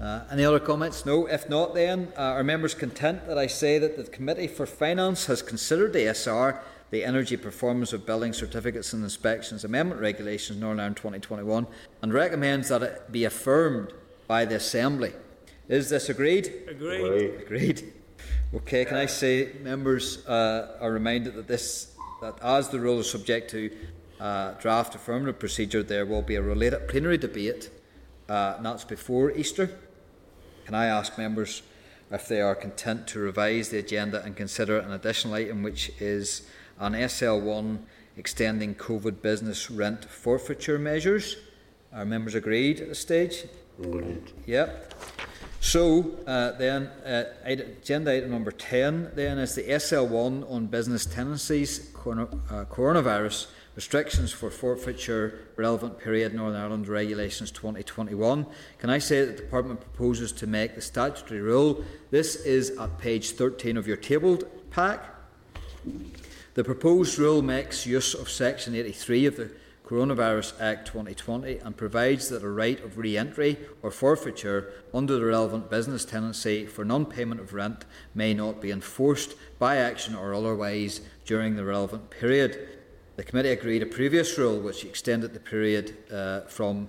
[0.00, 1.04] uh, any other comments?
[1.04, 1.26] No.
[1.26, 5.26] If not, then uh, are members content that I say that the Committee for Finance
[5.26, 10.80] has considered the SR, the Energy Performance of Building Certificates and Inspections Amendment Regulations Northern
[10.80, 11.66] Ireland 2021
[12.02, 13.92] and recommends that it be affirmed
[14.26, 15.12] by the Assembly.
[15.68, 16.52] Is this agreed?
[16.68, 17.40] Agreed.
[17.40, 17.92] Agreed.
[18.54, 23.10] Okay, can I say members uh, are reminded that this that as the rule is
[23.10, 23.70] subject to
[24.20, 27.70] uh, draft affirmative procedure, there will be a related plenary debate,
[28.28, 29.70] uh, and that's before Easter.
[30.64, 31.62] Can I ask members
[32.10, 36.48] if they are content to revise the agenda and consider an additional item, which is
[36.78, 37.78] an SL1
[38.16, 41.36] extending COVID business rent forfeiture measures?
[41.92, 43.44] Are members agreed at this stage?
[43.82, 44.32] Agreed.
[44.46, 44.94] Yep.
[45.60, 51.90] So uh, then, uh, agenda item number 10 then is the SL1 on business tenancies,
[51.94, 58.46] corona, uh, coronavirus restrictions for forfeiture relevant period Northern Ireland Regulations 2021.
[58.78, 61.84] Can I say that the Department proposes to make the statutory rule?
[62.10, 65.02] This is at page 13 of your tabled pack.
[66.54, 69.50] The proposed rule makes use of section 83 of the
[69.84, 75.24] Coronavirus Act 2020 and provides that a right of re entry or forfeiture under the
[75.24, 77.84] relevant business tenancy for non payment of rent
[78.14, 82.68] may not be enforced by action or otherwise during the relevant period.
[83.16, 86.86] The committee agreed a previous rule which extended the period uh, from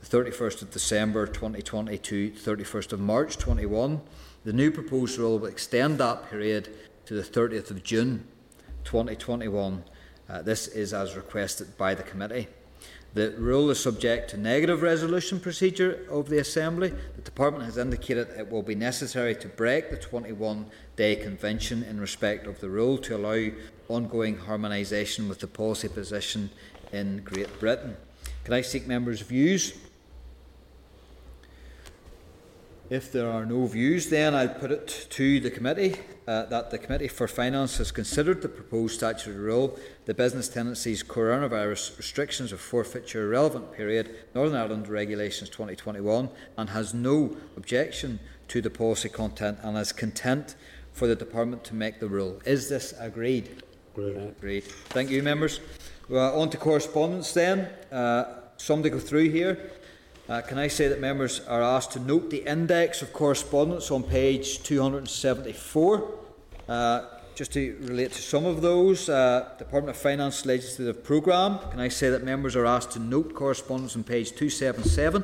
[0.00, 4.02] the 31st of December 2020 to 31st of March 21.
[4.44, 6.68] The new proposed rule will extend that period
[7.06, 8.26] to the 30th of June
[8.86, 9.84] 2021.
[10.28, 12.48] Uh, this is as requested by the committee.
[13.14, 16.92] The rule is subject to negative resolution procedure of the Assembly.
[17.16, 20.66] The Department has indicated it will be necessary to break the 21
[20.96, 23.50] day convention in respect of the rule to allow
[23.88, 26.50] ongoing harmonisation with the policy position
[26.92, 27.96] in Great Britain.
[28.44, 29.72] Can I seek members' views?
[32.88, 35.96] If there are no views, then I'll put it to the committee
[36.28, 41.02] uh, that the Committee for Finance has considered the proposed statutory rule, the business tenancies
[41.02, 48.62] coronavirus restrictions of forfeiture relevant period, Northern Ireland Regulations 2021, and has no objection to
[48.62, 50.54] the policy content and is content
[50.92, 52.40] for the Department to make the rule.
[52.44, 53.62] Is this agreed?
[53.96, 54.16] Agreed.
[54.16, 54.64] Agreed.
[54.90, 55.58] Thank you, members.
[56.08, 57.68] Well, on to correspondence then.
[57.90, 59.70] Uh, some to go through here.
[60.28, 64.02] Uh, can I say that members are asked to note the index of correspondence on
[64.02, 66.18] page 274?
[66.68, 67.04] Uh,
[67.36, 71.60] just to relate to some of those, uh, Department of Finance legislative programme.
[71.70, 75.22] Can I say that members are asked to note correspondence on page 277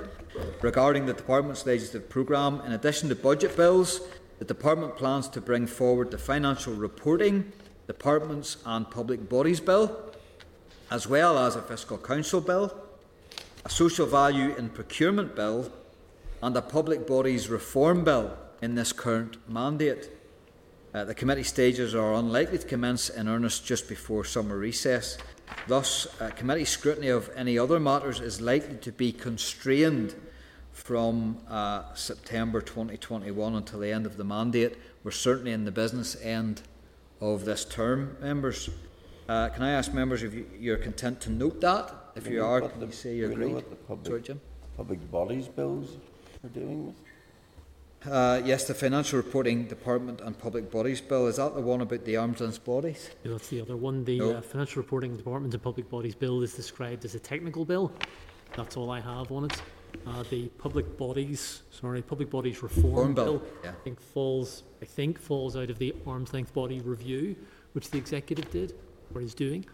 [0.61, 2.61] regarding the Department's legislative programme?
[2.65, 4.03] In addition to budget bills,
[4.39, 7.51] the Department plans to bring forward the Financial Reporting,
[7.89, 10.13] Departments and Public Bodies Bill,
[10.93, 12.73] as well as a Fiscal Council Bill
[13.65, 15.71] a social value in procurement bill,
[16.43, 20.11] and a public bodies reform bill in this current mandate.
[20.95, 25.17] Uh, the committee stages are unlikely to commence in earnest just before summer recess.
[25.69, 30.15] Thus, uh, committee scrutiny of any other matters is likely to be constrained
[30.73, 34.77] from uh, September 2021 until the end of the mandate.
[35.05, 36.63] We're certainly in the business end
[37.21, 38.69] of this term, members.
[39.29, 41.95] Uh, can I ask members if you, are content to note that?
[42.15, 43.49] If you are, can you say you agree?
[43.49, 44.41] Know what the public, Sorry, Jim?
[44.77, 45.97] public bodies bills
[46.45, 46.97] are doing with?
[48.11, 51.29] Uh, yes, the Financial Reporting Department and Public Bodies Bill.
[51.29, 53.11] Is that the one about the arms length bodies?
[53.23, 54.05] Yeah, that's the other one.
[54.05, 54.33] The No.
[54.33, 57.93] uh, Financial Reporting Department and Public Bodies Bill is described as a technical bill.
[58.57, 59.63] That's all I have on it.
[60.07, 63.71] Uh, the Public Bodies, sorry, Public Bodies Reform, Reform Bill, yeah.
[63.71, 67.37] I think falls, I think falls out of the arms length body review,
[67.75, 68.75] which the executive did
[69.15, 69.65] or is doing.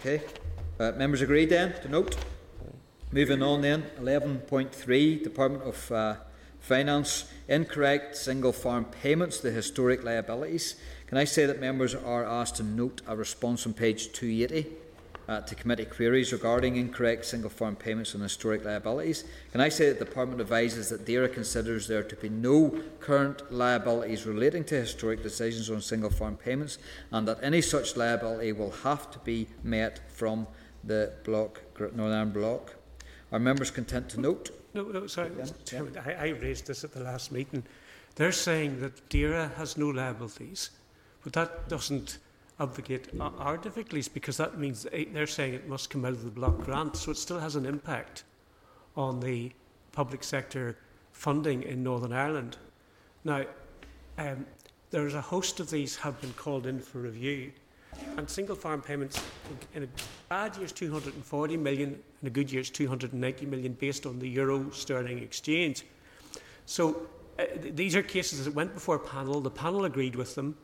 [0.00, 0.22] Okay.
[0.78, 2.16] Uh, members agreed then to note.
[3.12, 6.16] Moving on then, 11.3 Department of uh,
[6.58, 10.76] Finance incorrect single farm payments the historic liabilities.
[11.06, 14.72] Can I say that members are asked to note a response on page 280
[15.28, 19.24] uh, to committee queries regarding incorrect single farm payments on historic liabilities?
[19.52, 23.52] Can I say that the Department advises that DAERA considers there to be no current
[23.52, 26.78] liabilities relating to historic decisions on single farm payments
[27.12, 30.46] and that any such liability will have to be met from
[30.86, 32.74] the block, Northern Ireland block?
[33.32, 34.50] Are members content to note?
[34.74, 35.30] No, no, sorry.
[35.64, 37.62] Chairman, I, I raised this at the last meeting.
[38.16, 40.70] They're saying that DAERA has no liabilities,
[41.22, 42.18] but that doesn't
[42.60, 46.30] obfuscate our, difficulties because that means they- they're saying it must come out of the
[46.30, 48.22] block grant, so it still has an impact
[48.96, 49.52] on the
[49.92, 50.76] public sector
[51.12, 52.56] funding in Northern Ireland.
[53.24, 53.46] Now,
[54.18, 54.46] um,
[54.90, 57.52] there's a host of these have been called in for review.
[58.16, 59.20] And single farm payments
[59.74, 59.88] in a
[60.28, 64.28] bad year is 240 million, in a good year is 290 million based on the
[64.28, 65.84] euro sterling exchange.
[66.66, 67.06] So
[67.38, 70.56] uh, these are cases that went before a panel, the panel agreed with them,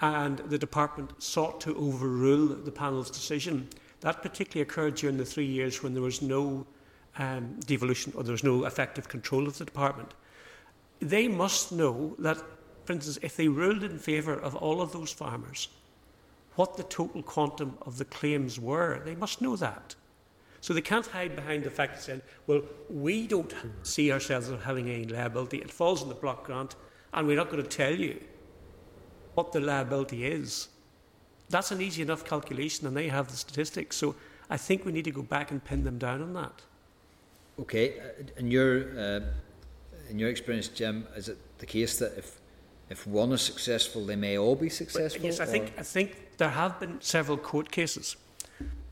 [0.00, 3.68] and the department sought to overrule the panel's decision.
[4.00, 6.66] That particularly occurred during the three years when there was no
[7.18, 10.14] um, devolution or there was no effective control of the department.
[11.00, 12.38] They must know that,
[12.84, 15.68] for instance, if they ruled in favour of all of those farmers,
[16.58, 19.00] what the total quantum of the claims were.
[19.04, 19.94] They must know that.
[20.60, 23.54] So they can't hide behind the fact that saying, well, we don't
[23.84, 25.58] see ourselves as having any liability.
[25.58, 26.74] It falls in the block grant,
[27.14, 28.20] and we're not going to tell you
[29.34, 30.66] what the liability is.
[31.48, 33.94] That's an easy enough calculation, and they have the statistics.
[33.94, 34.16] So
[34.50, 36.62] I think we need to go back and pin them down on that.
[37.60, 39.20] Okay, uh, in your uh,
[40.10, 42.37] in your experience, Jim, is it the case that if
[42.90, 45.20] if one is successful, they may all be successful?
[45.20, 48.16] But yes, I think I think there have been several court cases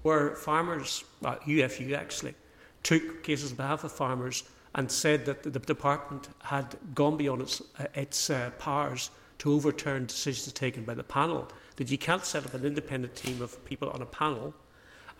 [0.03, 2.35] where farmers, uh, UFU actually,
[2.83, 4.45] took cases on behalf of farmers
[4.77, 10.07] and said that the department had gone beyond its, uh, its uh, powers to overturn
[10.07, 11.49] decisions taken by the panel.
[11.77, 14.55] That you can't set up an independent team of people on a panel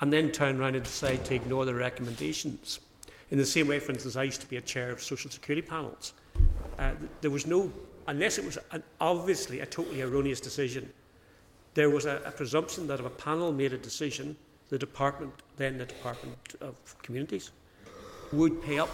[0.01, 2.81] and then turn around and decide to ignore the recommendations.
[3.31, 5.67] In the same way, for instance, I used to be a chair of social security
[5.67, 6.13] panels.
[6.79, 7.73] Uh, there was no,
[8.07, 10.93] unless it was an, obviously a totally erroneous decision,
[11.75, 14.37] there was a, a presumption that if a panel made a decision,
[14.69, 17.51] the department, then the Department of Communities,
[18.33, 18.91] would pay up.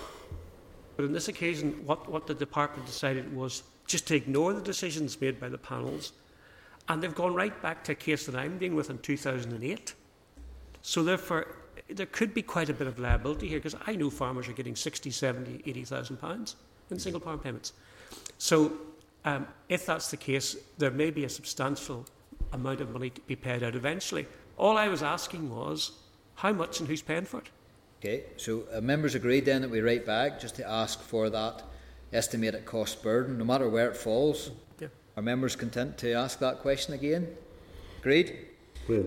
[0.96, 5.20] But in this occasion, what, what the department decided was just to ignore the decisions
[5.20, 6.12] made by the panels.
[6.88, 9.94] And they've gone right back to a case that I'm dealing with in 2008.
[10.82, 11.46] So therefore,
[11.88, 14.76] there could be quite a bit of liability here because I know farmers are getting
[14.76, 16.56] 60, 70, 80,000 pounds
[16.90, 17.72] in single farm payments.
[18.38, 18.72] So
[19.24, 22.06] um, if that's the case, there may be a substantial
[22.52, 24.26] amount of money to be paid out eventually.
[24.56, 25.92] All I was asking was
[26.36, 27.48] how much and who's paying for it.
[28.00, 31.62] Okay, so uh, members agreed then that we write back just to ask for that
[32.12, 34.50] estimated cost burden, no matter where it falls.
[34.80, 34.88] Yeah.
[35.16, 37.28] Are members content to ask that question again?
[38.00, 38.36] Agreed?
[38.84, 39.06] Agreed.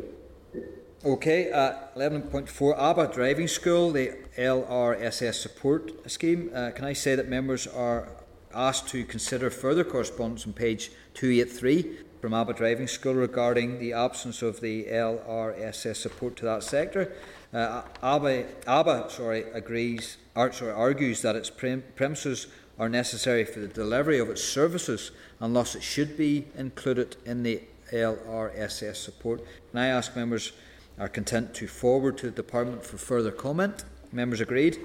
[1.04, 6.50] Okay, uh, 11.4 ABBA Driving School, the LRSS support scheme.
[6.54, 8.10] Uh, can I say that members are
[8.56, 14.42] asked to consider further correspondence on page 283 from ABBA Driving School regarding the absence
[14.42, 17.12] of the LRSS support to that sector?
[17.54, 22.48] Uh, ABBA, ABBA sorry, agrees, or, sorry, argues that its prem- premises
[22.80, 27.44] are necessary for the delivery of its services and thus it should be included in
[27.44, 27.62] the
[27.92, 29.42] LRSS support.
[29.72, 30.54] Can I ask members
[30.98, 33.84] are content to forward to the Department for further comment?
[34.12, 34.80] Members agreed?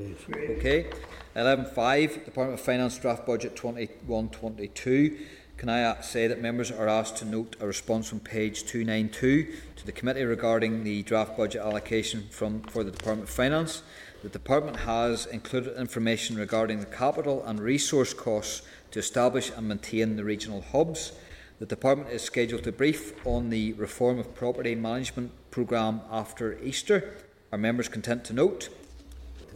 [0.00, 0.86] Okay.
[1.34, 5.18] 11.5, Department of Finance Draft Budget 21-22.
[5.56, 9.52] Can I uh, say that members are asked to note a response from page 292
[9.74, 13.82] to the committee regarding the draft budget allocation from, for the Department of Finance?
[14.22, 18.62] The Department has included information regarding the capital and resource costs
[18.92, 21.10] to establish and maintain the regional hubs.
[21.58, 27.14] The Department is scheduled to brief on the reform of property management programme after Easter.
[27.50, 28.68] Are members content to note?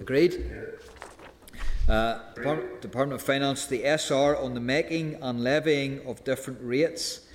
[0.00, 0.50] Agreed?
[1.88, 2.18] Uh,
[2.80, 7.26] Department, of Finance, the SR on the making and levying of different rates.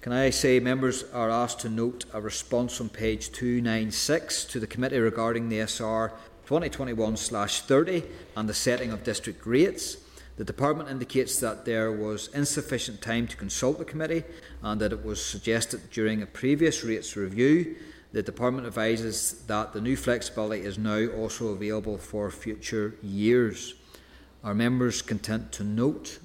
[0.00, 4.66] Can I say members are asked to note a response on page 296 to the
[4.66, 6.12] committee regarding the SR
[6.44, 8.02] 2021 30
[8.36, 9.98] and the setting of district rates?
[10.36, 14.24] The department indicates that there was insufficient time to consult the committee
[14.62, 17.76] and that it was suggested during a previous rates review.
[18.12, 23.74] The department advises that the new flexibility is now also available for future years.
[24.44, 26.18] Are members content to note?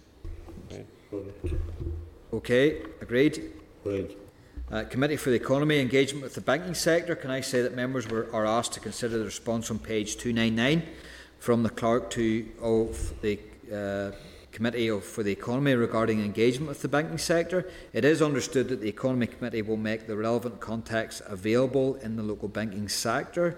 [2.34, 3.54] Okay, agreed.
[3.86, 4.16] Agreed.
[4.70, 7.16] Uh, Committee for the Economy Engagement with the Banking Sector.
[7.16, 10.84] Can I say that members were, are asked to consider the response on page 299
[11.40, 13.40] from the clerk to of the
[13.72, 14.12] uh,
[14.58, 17.70] Committee for the Economy regarding engagement with the banking sector?
[17.94, 22.24] It is understood that the Economy Committee will make the relevant contacts available in the
[22.24, 23.56] local banking sector.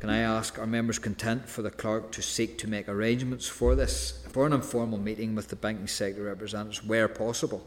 [0.00, 3.76] Can I ask are members content for the clerk to seek to make arrangements for
[3.76, 7.64] this for an informal meeting with the banking sector representatives where possible?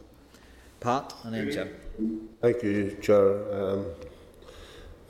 [0.78, 2.28] Pat and then Jim.
[2.42, 3.50] Thank you, Chair.
[3.50, 3.86] Um,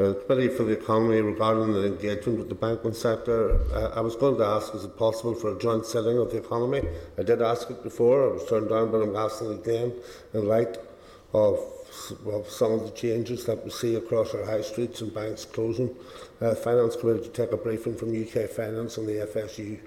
[0.00, 3.60] uh, Committee for the Economy regarding the engagement with the banking sector.
[3.72, 6.38] Uh, I was going to ask, is it possible for a joint sitting of the
[6.38, 6.82] economy?
[7.18, 9.92] I did ask it before, I was turned down, but I'm asking again
[10.34, 10.78] in light
[11.34, 11.58] of
[12.24, 15.94] well, some of the changes that we see across our high streets and banks closing.
[16.40, 19.80] Uh, Finance Committee to take a briefing from UK Finance and the FSU.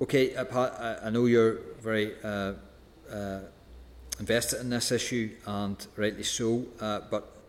[0.00, 2.54] Okay, uh, I, I know you're very uh,
[3.10, 3.40] uh,
[4.18, 6.64] invested in this issue, and rightly so.
[6.78, 7.39] But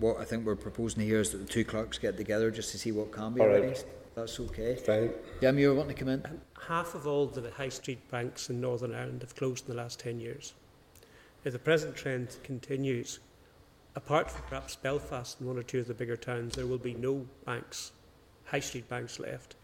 [0.00, 2.78] what I think we're proposing here is that the two clerks get together just to
[2.78, 3.62] see what can be All right.
[3.62, 3.86] released.
[4.14, 4.74] That's okay.
[4.74, 5.10] Fine.
[5.40, 6.40] Jim, you were wanting to come in?
[6.66, 10.00] Half of all the high street banks in Northern Ireland have closed in the last
[10.00, 10.54] 10 years.
[11.44, 13.20] If the present trend continues,
[13.94, 16.94] apart from perhaps Belfast and one or two of the bigger towns, there will be
[16.94, 17.92] no banks,
[18.44, 19.54] high street banks left.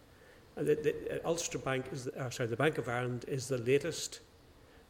[0.57, 3.49] And the, the uh, Ulster Bank is, the, uh, sorry, the Bank of Ireland is
[3.49, 4.21] the latest.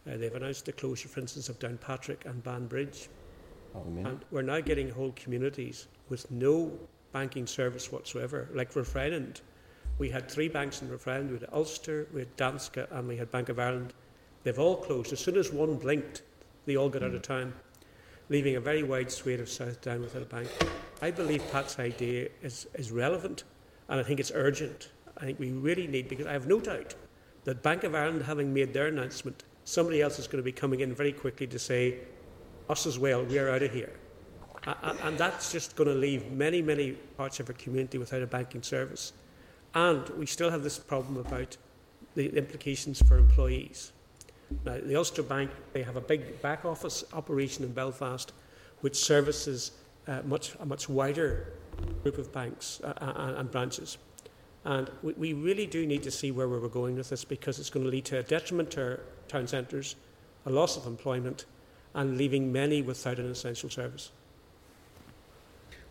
[0.06, 3.08] Uh, they've announced the closure, for instance, of Downpatrick and Banbridge.
[3.74, 6.72] And we're now getting whole communities with no
[7.12, 8.48] banking service whatsoever.
[8.54, 9.40] Like Rathfriland,
[9.98, 11.28] we had three banks in Rathfriland.
[11.28, 13.92] We had Ulster, we had Danske, and we had Bank of Ireland.
[14.44, 15.12] They've all closed.
[15.12, 16.22] As soon as one blinked,
[16.66, 17.26] they all got out of mm.
[17.26, 17.52] town,
[18.28, 20.48] leaving a very wide swathe of South Down without a bank.
[21.02, 23.44] I believe Pat's idea is, is relevant,
[23.88, 24.90] and I think it's urgent.
[25.16, 26.94] I think we really need, because I have no doubt
[27.44, 30.80] that Bank of Ireland, having made their announcement, somebody else is going to be coming
[30.80, 31.98] in very quickly to say,
[32.68, 33.92] us as well, we are out of here.
[35.02, 38.62] And that's just going to leave many, many parts of our community without a banking
[38.62, 39.12] service.
[39.74, 41.56] And we still have this problem about
[42.14, 43.92] the implications for employees.
[44.64, 48.32] Now, the Ulster Bank, they have a big back office operation in Belfast
[48.80, 49.72] which services
[50.06, 51.54] uh, much, a much wider
[52.02, 53.98] group of banks uh, uh, and branches.
[54.64, 57.70] And we, we really do need to see where we're going with this because it's
[57.70, 59.96] going to lead to a detriment to our town centres,
[60.46, 61.46] a loss of employment,
[61.94, 64.10] and leaving many without an essential service.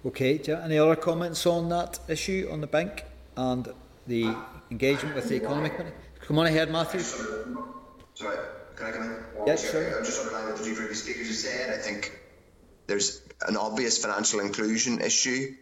[0.05, 3.05] Okay, do you have any other comments on that issue on the bank
[3.37, 3.69] and
[4.05, 4.35] the
[4.69, 5.95] engagement with the economic committee?
[6.19, 6.99] Come on ahead, Matthew.
[6.99, 8.37] Sorry,
[8.75, 9.23] can I come in?
[9.47, 9.97] Yes, Sorry, sure.
[9.97, 11.73] I'm just underlining what the two previous speakers have said.
[11.73, 12.19] I think
[12.87, 15.55] there's an obvious financial inclusion issue.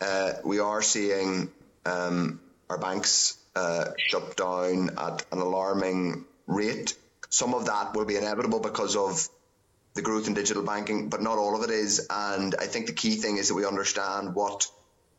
[0.00, 1.50] Uh, we are seeing
[1.86, 6.94] um, our banks uh, shut down at an alarming rate.
[7.30, 9.28] Some of that will be inevitable because of
[9.94, 12.06] the growth in digital banking, but not all of it is.
[12.10, 14.66] And I think the key thing is that we understand what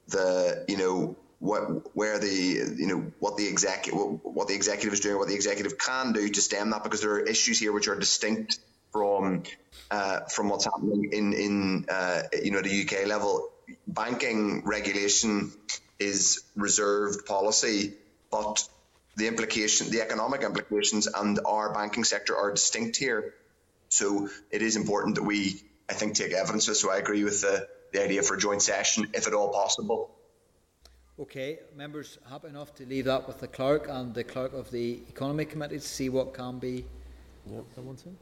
[0.07, 4.99] the you know what where the you know what the executive what the executive is
[4.99, 7.88] doing, what the executive can do to stem that, because there are issues here which
[7.88, 8.59] are distinct
[8.91, 9.43] from
[9.91, 13.49] uh, from what's happening in in uh, you know the UK level.
[13.88, 15.51] Banking regulation
[15.99, 17.93] is reserved policy,
[18.31, 18.67] but
[19.15, 23.33] the implication, the economic implications, and our banking sector are distinct here.
[23.90, 26.68] So it is important that we, I think, take evidence.
[26.68, 26.77] of.
[26.77, 30.16] So I agree with the, the idea for a joint session, if at all possible.
[31.19, 35.01] Okay, members happy enough to leave that with the clerk and the clerk of the
[35.09, 36.85] economy committee to see what can be.
[37.51, 37.66] Yep.
[37.76, 38.18] Someone soon?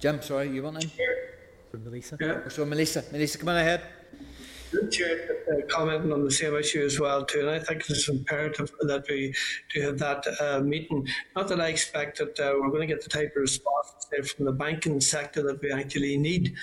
[0.00, 0.90] Jim, sorry, you want in?
[1.70, 2.20] For Maolíosa?
[2.20, 2.40] Yeah.
[2.44, 3.80] Oh, so Maolíosa, Maolíosa, come on ahead.
[4.90, 8.72] Chair, uh, commenting on the same issue as well too, and I think it's imperative
[8.80, 9.34] that we
[9.72, 11.06] do have that uh, meeting.
[11.34, 13.92] Not that I expect that uh, we're going to get the type of response
[14.34, 16.54] from the banking sector that we actually need.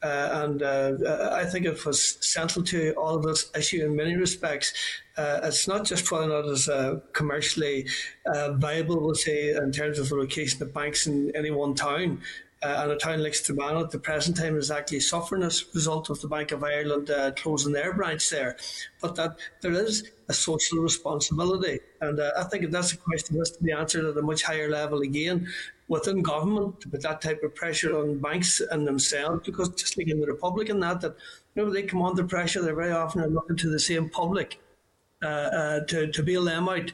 [0.00, 4.14] Uh, and uh, I think it was central to all of this issue in many
[4.14, 4.72] respects.
[5.16, 6.68] Uh, it's not just whether or not it's
[7.12, 7.88] commercially
[8.26, 12.20] viable, we'll say, in terms of the location of banks in any one town.
[12.60, 15.64] Uh, and a town like Strabane at the present time is actually suffering as a
[15.74, 18.56] result of the Bank of Ireland uh, closing their branch there.
[19.00, 23.42] But that there is a social responsibility, and uh, I think that's a question that
[23.42, 25.46] has to be answered at a much higher level again
[25.86, 29.46] within government to put that type of pressure on banks and themselves.
[29.46, 31.16] Because just like in the Republic and that, that
[31.54, 34.60] whenever they come under pressure, they very often are looking to the same public
[35.22, 36.92] uh, uh, to to bail them out.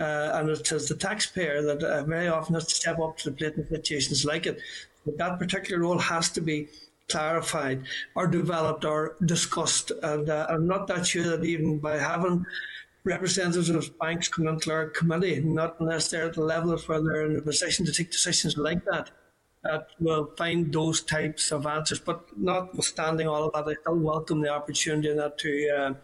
[0.00, 3.30] Uh, and it is the taxpayer that uh, very often has to step up to
[3.30, 4.58] the plate in situations like it.
[5.06, 6.68] That particular role has to be
[7.08, 9.90] clarified or developed or discussed.
[10.02, 12.46] And uh, I'm not that sure that even by having
[13.04, 17.02] representatives of banks come into our committee, not unless they're at the level of where
[17.02, 19.10] they're in a position to take decisions like that,
[19.64, 22.00] that will find those types of answers.
[22.00, 25.94] But notwithstanding all of that, I still welcome the opportunity that to uh,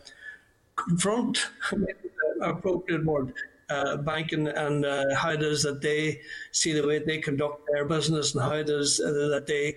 [0.76, 1.46] confront
[2.40, 3.32] appropriate word
[3.70, 6.20] uh, banking and uh, how it is that they
[6.52, 9.76] see the way they conduct their business and how it is uh, that they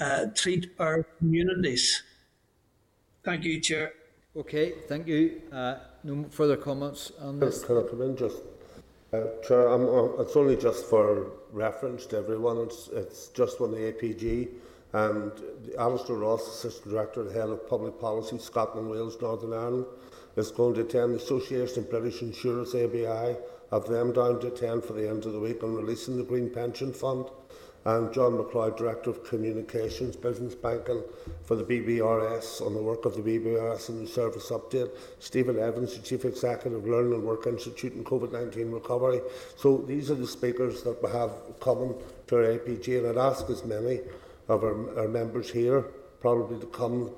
[0.00, 2.02] uh, treat our communities.
[3.24, 3.92] Thank you, Chair.
[4.36, 5.42] Okay, thank you.
[5.52, 7.64] Uh, no further comments on this.
[7.64, 8.38] Can I come in just?
[9.12, 12.58] Uh, Chair, I'm, uh, it's only just for reference to everyone.
[12.58, 14.48] It's, it's just on the APG.
[14.92, 15.32] And
[15.78, 19.86] Alistair Ross, Assistant Director, the Head of Public Policy, Scotland, Wales, Northern Ireland,
[20.38, 23.36] is going to attend the Association of British Insurers ABI,
[23.70, 26.50] have them down to 10 for the end of the week on releasing the Green
[26.50, 27.26] Pension Fund.
[27.84, 31.02] And John McLeod, Director of Communications, Business Banking
[31.44, 34.90] for the BBRS on the work of the BBRS and the service update.
[35.20, 39.20] Stephen Evans, the Chief Executive, Learning and Work Institute and COVID-19 Recovery.
[39.56, 41.94] So these are the speakers that we have coming
[42.26, 44.00] to our APG and I'd ask as many
[44.48, 45.82] of our, our members here
[46.20, 47.10] probably to come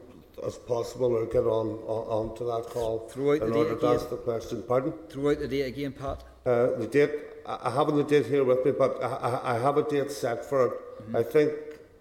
[0.46, 3.94] as possible or get on, on onto that call throughout in the order to again.
[3.94, 4.62] ask the question.
[4.66, 4.92] Pardon?
[5.08, 6.24] Throw out the date again, Pat.
[6.46, 7.10] Uh, the date,
[7.46, 10.10] I I haven't the date here with me, but I, I, I have a date
[10.10, 10.72] set for it.
[10.72, 11.16] Mm-hmm.
[11.16, 11.52] I think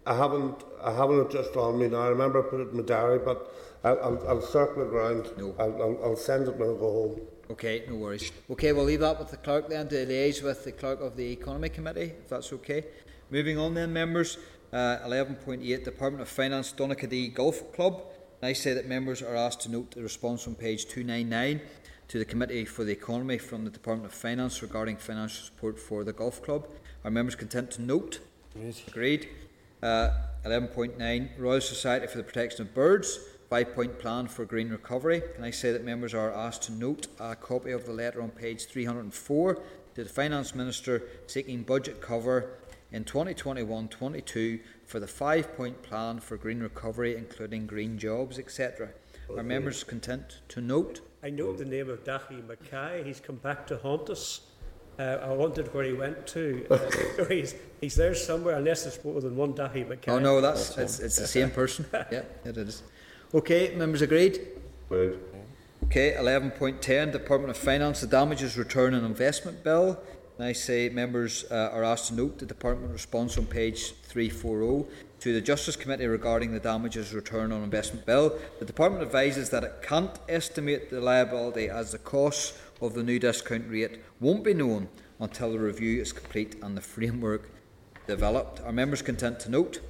[0.06, 2.02] I haven't, I haven't it just on me now.
[2.02, 3.54] I remember I put it in my diary, but
[3.84, 5.32] I'll, I'll, I'll circle it round.
[5.38, 5.56] No.
[5.60, 7.22] I'll, I'll, I'll send it when I go home.
[7.52, 8.32] Okay, no worries.
[8.50, 11.32] Okay, we'll leave that with the clerk then to liaise with the clerk of the
[11.32, 12.86] Economy Committee, if that's okay.
[13.32, 14.38] Moving on then, members.
[14.72, 18.04] Uh, 11.8 Department of Finance Donaghadee Golf Club.
[18.42, 21.60] I say that members are asked to note the response on page 299
[22.08, 26.06] to the Committee for the Economy from the Department of Finance regarding financial support for
[26.06, 26.66] the golf club.
[27.04, 28.20] Are members content to note?
[28.88, 29.28] Agreed.
[29.84, 30.12] Uh,
[30.46, 33.20] 11.9 Royal Society for the Protection of Birds.
[33.50, 35.22] Five point plan for green recovery.
[35.36, 38.30] Can I say that members are asked to note a copy of the letter on
[38.30, 39.56] page 304
[39.96, 42.52] to the Finance Minister seeking budget cover
[42.92, 44.60] in 2021 22
[44.90, 48.90] for the five point plan for green recovery, including green jobs, etc.
[49.38, 51.02] Are members content to note?
[51.24, 53.06] I note the name of Daithí McKay.
[53.06, 54.42] He's come back to haunt us.
[54.98, 56.66] Uh, I wondered where he went to.
[57.20, 60.08] Uh, he's, he's there somewhere, unless there's more than one Daithí McKay.
[60.08, 61.86] Oh no, that's it's, it's the same person.
[61.94, 62.82] yeah, it is.
[63.34, 64.40] Okay, members agreed?
[64.90, 65.20] Agreed.
[65.86, 70.00] Okay, 11.10 Department of Finance, the damages return and investment bill.
[70.40, 74.90] And I say members uh, are asked to note the department response on page 340
[75.20, 78.40] to the Justice Committee regarding the damages return on investment bill.
[78.60, 83.20] The department advises that it can't estimate the liability as the cost of the new
[83.20, 84.88] discount rate won't be known
[85.20, 87.50] until the review is complete and the framework
[88.08, 88.62] developed.
[88.62, 89.82] Are members content to note?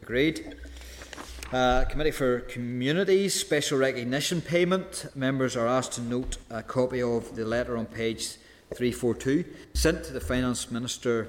[0.00, 0.56] Agreed.
[1.52, 5.08] Uh, Committee for Communities Special Recognition Payment.
[5.14, 8.38] Members are asked to note a copy of the letter on page
[8.74, 9.44] 342
[9.74, 11.28] sent to the Finance Minister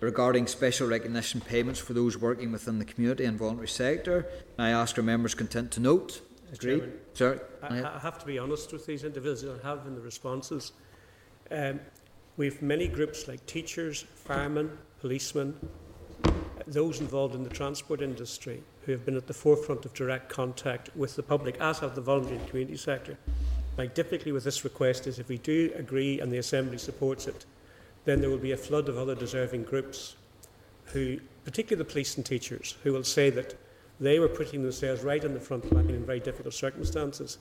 [0.00, 4.26] regarding special recognition payments for those working within the community and voluntary sector.
[4.58, 6.20] I ask our members content to note.
[6.52, 6.92] Agreed?
[7.14, 7.84] Chairman, Sorry.
[7.84, 10.72] I, I have to be honest with these individuals I have in the responses.
[11.50, 11.80] Um,
[12.36, 14.70] we've many groups like teachers, firemen,
[15.00, 15.56] policemen,
[16.66, 20.90] those involved in the transport industry who have been at the forefront of direct contact
[20.96, 23.16] with the public, as have the voluntary and community sector.
[23.76, 27.44] My difficulty with this request is if we do agree and the Assembly supports it,
[28.04, 30.16] then there will be a flood of other deserving groups
[30.86, 33.54] who, particularly the police and teachers, who will say that
[34.00, 37.38] they were putting themselves right on the front line in very difficult circumstances.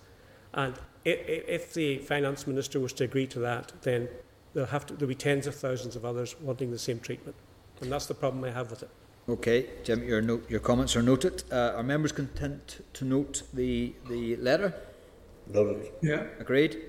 [0.54, 0.74] And
[1.06, 4.10] if the finance minister was to agree to that, then
[4.54, 7.36] there'll, have to, there'll be tens of thousands of others wanting the same treatment.
[7.82, 8.90] And that's the problem I have with it.
[9.28, 11.44] Okay, Jim, your, note, your comments are noted.
[11.52, 14.74] Uh, are members content to note the, the letter?
[15.48, 15.92] Noted.
[16.02, 16.26] Yeah.
[16.40, 16.82] Agreed.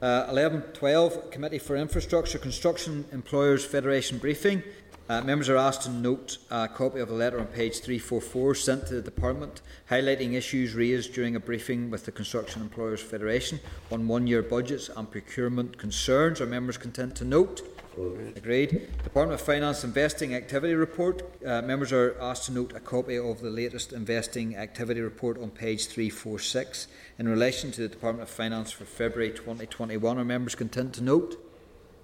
[0.00, 4.62] Uh, 11, 12, Committee for Infrastructure, Construction Employers Federation briefing.
[5.08, 8.86] Uh, members are asked to note a copy of a letter on page 344 sent
[8.86, 13.58] to the Department, highlighting issues raised during a briefing with the Construction Employers Federation
[13.90, 16.40] on one-year budgets and procurement concerns.
[16.40, 17.62] Are members content to note?
[17.98, 18.88] Agreed.
[19.02, 21.22] Department of Finance Investing Activity Report.
[21.44, 25.50] Uh, members are asked to note a copy of the latest investing activity report on
[25.50, 26.86] page 346
[27.18, 30.16] in relation to the Department of Finance for February 2021.
[30.16, 31.44] Are members content to note?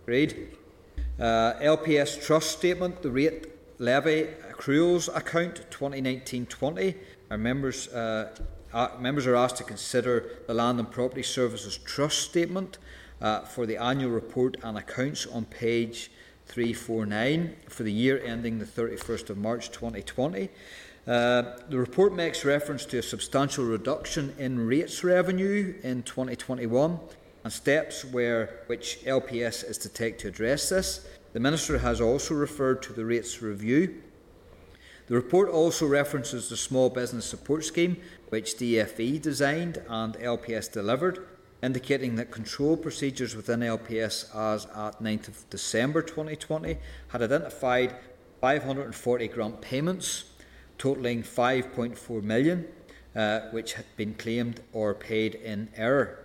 [0.02, 0.56] Agreed.
[1.20, 3.46] Uh, LPS Trust Statement, the rate
[3.78, 6.96] levy accruals account 2019-20.
[7.30, 8.36] Our members, uh,
[8.72, 12.78] uh, members are asked to consider the Land and Property Services Trust Statement
[13.24, 16.10] uh, for the annual report and accounts on page
[16.46, 20.50] 349 for the year ending the 31st of March 2020.
[21.06, 27.00] Uh, the report makes reference to a substantial reduction in rates revenue in 2021
[27.44, 31.06] and steps where which LPS is to take to address this.
[31.32, 34.02] The Minister has also referred to the rates review.
[35.06, 37.96] The report also references the Small Business Support Scheme,
[38.28, 41.26] which DFE designed and LPS delivered,
[41.64, 46.76] indicating that control procedures within LPS as at 9th of December 2020
[47.08, 47.96] had identified
[48.40, 50.24] 540 grant payments
[50.78, 52.66] totaling 5.4 million,
[53.16, 56.18] uh, which had been claimed or paid in error.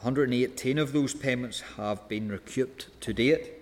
[0.00, 3.52] 118 of those payments have been recouped to date.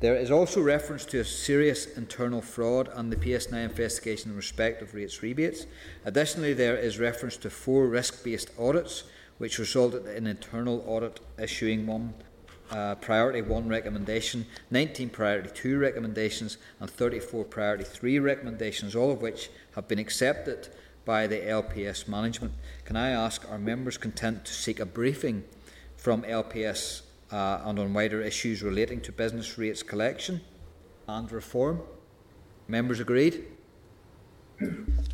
[0.00, 4.82] There is also reference to a serious internal fraud and the PSNI investigation in respect
[4.82, 5.64] of rates rebates.
[6.04, 9.04] Additionally, there is reference to four risk based audits,
[9.38, 12.14] which resulted in internal audit issuing one
[12.70, 19.22] uh, priority 1 recommendation, 19 priority 2 recommendations, and 34 priority 3 recommendations, all of
[19.22, 20.68] which have been accepted
[21.04, 22.52] by the LPS management.
[22.84, 25.44] Can I ask, are members content to seek a briefing
[25.96, 30.40] from LPS uh, and on wider issues relating to business rates collection
[31.06, 31.80] and reform?
[32.66, 33.46] Members agreed?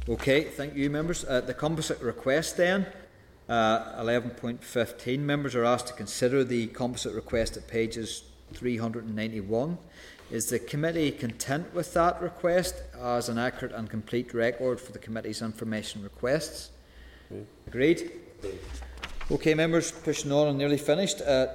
[0.09, 1.25] Okay, thank you, members.
[1.25, 2.87] Uh, the composite request then,
[3.49, 9.79] uh, 11.15, members are asked to consider the composite request at pages 391.
[10.31, 14.99] Is the committee content with that request as an accurate and complete record for the
[14.99, 16.71] committee's information requests?
[17.67, 18.13] Agreed?
[19.31, 21.21] Okay, members, pushing on and nearly finished.
[21.21, 21.49] Uh,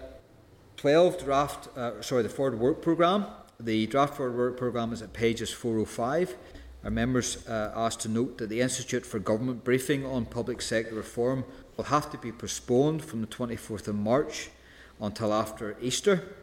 [0.78, 3.26] 12 draft, uh, sorry, the forward work programme.
[3.60, 6.36] The draft forward work programme is at pages 405.
[6.84, 10.94] Our members uh, asked to note that the Institute for Government briefing on public sector
[10.94, 11.44] reform
[11.78, 14.50] will have to be postponed from the 24th of March
[15.00, 16.36] until after Easter.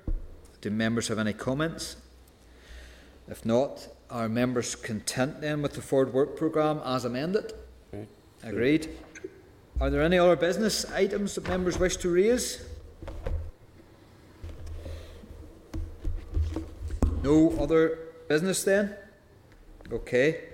[0.61, 1.97] Do members have any comments?
[3.29, 7.53] If not, are members content then with the forward work programme as amended?
[8.43, 8.89] Agreed.
[9.81, 12.65] Are there any other business items that members wish to raise?
[17.23, 17.99] No other
[18.29, 18.95] business then?
[19.91, 20.45] Okay.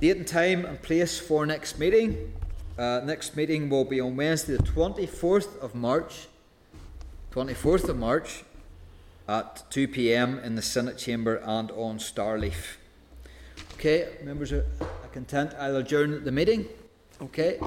[0.00, 2.34] Date and time and place for next meeting.
[2.78, 6.28] Uh, next meeting will be on Wednesday, the 24th of March.
[7.32, 8.44] 24th of March
[9.28, 12.76] at 2 pm in the Senate chamber and on StarLeaf.
[13.74, 14.64] Okay, members are
[15.12, 15.54] content.
[15.58, 16.68] I'll adjourn the meeting.
[17.20, 17.58] Okay.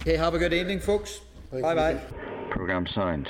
[0.00, 1.20] Okay, have a good evening, folks.
[1.50, 2.00] Bye bye.
[2.50, 3.28] Program signed.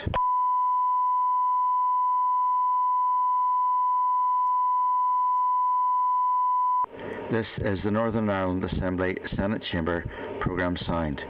[7.30, 10.04] This is the Northern Ireland Assembly Senate Chamber,
[10.40, 11.20] programme signed.